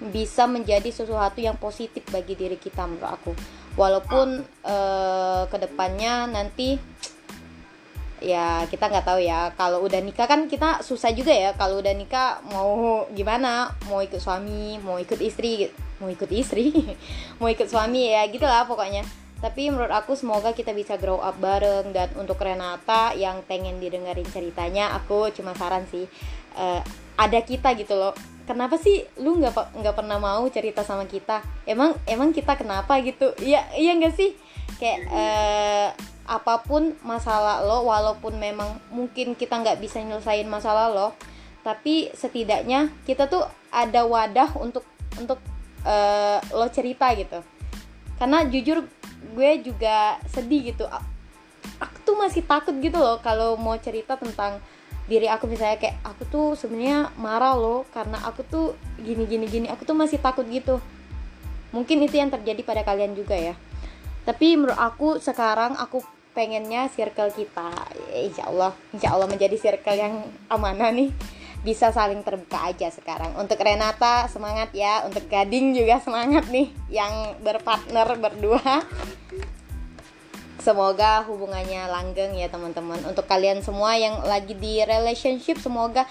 bisa 0.00 0.48
menjadi 0.48 0.88
sesuatu 0.88 1.44
yang 1.44 1.60
positif 1.60 2.00
bagi 2.08 2.32
diri 2.32 2.56
kita 2.56 2.88
menurut 2.88 3.10
aku. 3.10 3.32
Walaupun 3.76 4.40
eh, 4.64 5.42
ke 5.50 5.56
depannya 5.60 6.24
nanti 6.30 6.80
ya 8.20 8.68
kita 8.68 8.88
nggak 8.88 9.06
tahu 9.08 9.20
ya 9.24 9.48
kalau 9.56 9.80
udah 9.80 9.96
nikah 10.04 10.28
kan 10.28 10.44
kita 10.44 10.84
susah 10.84 11.08
juga 11.16 11.32
ya 11.32 11.56
kalau 11.56 11.84
udah 11.84 11.92
nikah 11.92 12.40
mau 12.48 13.04
gimana? 13.12 13.76
Mau 13.92 14.00
ikut 14.00 14.22
suami 14.22 14.80
mau 14.80 14.96
ikut 14.96 15.20
istri 15.20 15.68
mau 16.00 16.08
ikut 16.08 16.32
istri 16.32 16.96
mau 17.38 17.52
ikut 17.52 17.68
suami 17.68 18.08
ya 18.08 18.24
gitulah 18.32 18.64
pokoknya 18.64 19.04
tapi 19.40 19.72
menurut 19.72 19.88
aku 19.88 20.12
semoga 20.12 20.52
kita 20.52 20.76
bisa 20.76 21.00
grow 21.00 21.16
up 21.16 21.40
bareng 21.40 21.96
dan 21.96 22.12
untuk 22.20 22.36
Renata 22.36 23.16
yang 23.16 23.40
pengen 23.48 23.80
didengerin 23.80 24.28
ceritanya 24.28 24.92
aku 24.92 25.32
cuma 25.32 25.56
saran 25.56 25.88
sih 25.88 26.04
eh, 26.60 26.80
ada 27.20 27.40
kita 27.44 27.72
gitu 27.76 27.96
loh. 27.96 28.12
Kenapa 28.44 28.76
sih 28.80 29.04
lu 29.20 29.38
nggak 29.40 29.80
nggak 29.80 29.94
pernah 29.96 30.20
mau 30.20 30.42
cerita 30.52 30.84
sama 30.84 31.08
kita? 31.08 31.40
Emang 31.64 31.96
emang 32.04 32.32
kita 32.36 32.56
kenapa 32.56 33.00
gitu? 33.00 33.32
Iya 33.40 33.64
iya 33.76 33.96
nggak 33.96 34.14
sih? 34.16 34.36
Kayak 34.76 34.98
eh, 35.08 35.88
apa 36.28 36.60
pun 36.60 36.94
masalah 37.00 37.64
lo 37.64 37.88
walaupun 37.88 38.36
memang 38.36 38.76
mungkin 38.92 39.34
kita 39.34 39.56
nggak 39.60 39.80
bisa 39.80 39.98
nyelesain 39.98 40.46
masalah 40.46 40.86
lo 40.92 41.10
tapi 41.60 42.08
setidaknya 42.14 42.88
kita 43.02 43.26
tuh 43.26 43.44
ada 43.68 44.06
wadah 44.08 44.54
untuk 44.60 44.84
untuk 45.16 45.40
eh, 45.88 46.38
lo 46.52 46.66
cerita 46.68 47.12
gitu. 47.16 47.40
Karena 48.20 48.44
jujur 48.44 48.84
gue 49.32 49.50
juga 49.64 50.18
sedih 50.28 50.74
gitu. 50.74 50.84
Aku 51.80 51.96
tuh 52.04 52.16
masih 52.18 52.44
takut 52.44 52.74
gitu 52.78 53.00
loh 53.00 53.22
kalau 53.24 53.56
mau 53.56 53.76
cerita 53.80 54.18
tentang 54.18 54.60
diri 55.10 55.26
aku 55.26 55.50
misalnya 55.50 55.80
kayak 55.80 55.98
aku 56.06 56.22
tuh 56.30 56.46
sebenarnya 56.54 57.10
marah 57.18 57.58
loh 57.58 57.82
karena 57.90 58.22
aku 58.22 58.46
tuh 58.46 58.66
gini 59.00 59.24
gini 59.26 59.46
gini. 59.48 59.66
Aku 59.70 59.82
tuh 59.86 59.96
masih 59.96 60.20
takut 60.20 60.44
gitu. 60.46 60.78
Mungkin 61.70 62.02
itu 62.02 62.18
yang 62.18 62.30
terjadi 62.30 62.60
pada 62.66 62.82
kalian 62.82 63.14
juga 63.14 63.38
ya. 63.38 63.54
Tapi 64.26 64.58
menurut 64.58 64.78
aku 64.78 65.18
sekarang 65.18 65.78
aku 65.78 66.02
pengennya 66.36 66.86
circle 66.92 67.34
kita. 67.34 67.70
Ya, 68.10 68.18
insya 68.26 68.44
Allah 68.46 68.72
insya 68.94 69.08
Allah 69.16 69.26
menjadi 69.26 69.56
circle 69.58 69.98
yang 69.98 70.14
amanah 70.46 70.92
nih 70.94 71.10
bisa 71.60 71.92
saling 71.92 72.24
terbuka 72.24 72.56
aja 72.72 72.88
sekarang. 72.88 73.36
Untuk 73.36 73.60
Renata 73.60 74.26
semangat 74.32 74.72
ya. 74.72 75.04
Untuk 75.04 75.28
Gading 75.28 75.76
juga 75.76 76.00
semangat 76.00 76.48
nih 76.48 76.72
yang 76.88 77.36
berpartner 77.44 78.08
berdua. 78.16 78.84
Semoga 80.60 81.24
hubungannya 81.24 81.88
langgeng 81.88 82.36
ya 82.36 82.48
teman-teman. 82.48 83.00
Untuk 83.04 83.24
kalian 83.28 83.64
semua 83.64 83.96
yang 83.96 84.20
lagi 84.24 84.56
di 84.56 84.80
relationship 84.84 85.60
semoga 85.60 86.08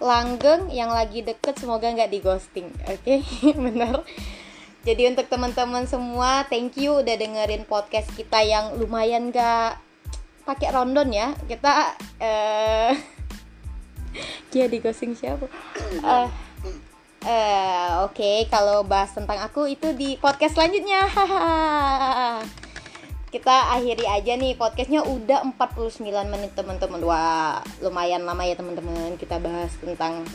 langgeng. 0.00 0.68
Yang 0.68 0.90
lagi 0.92 1.18
deket 1.24 1.54
semoga 1.56 1.88
nggak 1.88 2.12
di 2.12 2.20
ghosting. 2.20 2.68
Oke 2.88 3.24
bener. 3.64 4.04
Jadi 4.80 5.12
untuk 5.12 5.28
teman-teman 5.28 5.84
semua 5.84 6.48
thank 6.48 6.80
you 6.80 7.04
udah 7.04 7.12
dengerin 7.12 7.68
podcast 7.68 8.08
kita 8.16 8.40
yang 8.40 8.80
lumayan 8.80 9.28
gak 9.28 9.76
pakai 10.48 10.72
rondon 10.72 11.12
ya. 11.12 11.36
Kita 11.44 11.92
eh 12.16 13.19
dia 14.50 14.66
di 14.66 14.78
ghosting 14.82 15.14
siapa? 15.14 15.46
Eh, 16.02 16.28
eh, 17.26 17.88
oke 18.04 18.46
kalau 18.50 18.82
bahas 18.82 19.14
tentang 19.14 19.38
aku 19.42 19.70
itu 19.70 19.94
di 19.94 20.18
podcast 20.18 20.58
selanjutnya. 20.58 21.06
Kita 23.30 23.78
akhiri 23.78 24.10
aja 24.10 24.34
nih 24.34 24.58
podcastnya 24.58 25.06
udah 25.06 25.46
49 25.54 26.02
menit 26.26 26.50
teman-teman. 26.58 26.98
Wah 27.06 27.62
lumayan 27.78 28.26
lama 28.26 28.42
ya 28.42 28.58
teman-teman 28.58 29.14
kita 29.14 29.38
bahas 29.38 29.70
tentang 29.78 30.26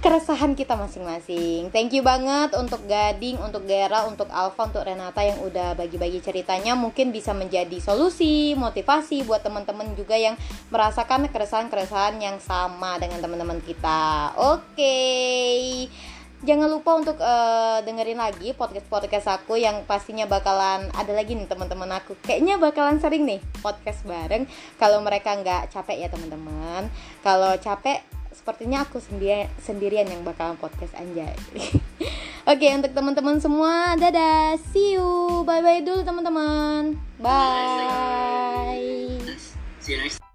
keresahan 0.00 0.56
kita 0.56 0.80
masing-masing. 0.80 1.68
Thank 1.68 1.92
you 1.92 2.00
banget 2.00 2.56
untuk 2.56 2.80
Gading, 2.88 3.36
untuk 3.36 3.68
Gera, 3.68 4.08
untuk 4.08 4.32
Alfa, 4.32 4.72
untuk 4.72 4.80
Renata 4.80 5.20
yang 5.20 5.44
udah 5.44 5.76
bagi-bagi 5.76 6.24
ceritanya 6.24 6.72
mungkin 6.72 7.12
bisa 7.12 7.36
menjadi 7.36 7.76
solusi, 7.84 8.56
motivasi 8.56 9.28
buat 9.28 9.44
teman-teman 9.44 9.92
juga 9.92 10.16
yang 10.16 10.40
merasakan 10.72 11.28
keresahan-keresahan 11.28 12.16
yang 12.16 12.40
sama 12.40 12.96
dengan 12.96 13.20
teman-teman 13.20 13.60
kita. 13.60 14.32
Oke. 14.40 14.96
jangan 16.40 16.72
lupa 16.72 16.96
untuk 16.96 17.20
eh, 17.20 17.78
dengerin 17.84 18.16
lagi 18.16 18.56
podcast 18.56 18.88
podcast 18.88 19.28
aku 19.28 19.60
yang 19.60 19.84
pastinya 19.84 20.24
bakalan 20.24 20.88
ada 20.96 21.12
lagi 21.12 21.36
nih 21.36 21.44
teman-teman 21.44 22.00
aku 22.00 22.16
kayaknya 22.24 22.56
bakalan 22.56 22.96
sering 22.96 23.28
nih 23.28 23.44
podcast 23.60 24.00
bareng 24.08 24.48
kalau 24.80 25.04
mereka 25.04 25.36
nggak 25.36 25.68
capek 25.68 26.00
ya 26.00 26.08
teman-teman 26.08 26.88
kalau 27.20 27.52
capek 27.60 28.00
sepertinya 28.40 28.88
aku 28.88 29.04
sendirian 29.04 29.52
sendirian 29.60 30.08
yang 30.08 30.24
bakalan 30.24 30.56
podcast 30.56 30.96
anjay. 30.96 31.36
Oke 32.50 32.72
untuk 32.72 32.96
teman-teman 32.96 33.36
semua 33.36 34.00
dadah. 34.00 34.56
See 34.72 34.96
you. 34.96 35.44
Bye 35.44 35.60
bye 35.60 35.84
dulu 35.84 36.00
teman-teman. 36.00 36.96
Bye. 37.20 39.20
See 39.84 39.92
you 39.92 40.00
next 40.00 40.29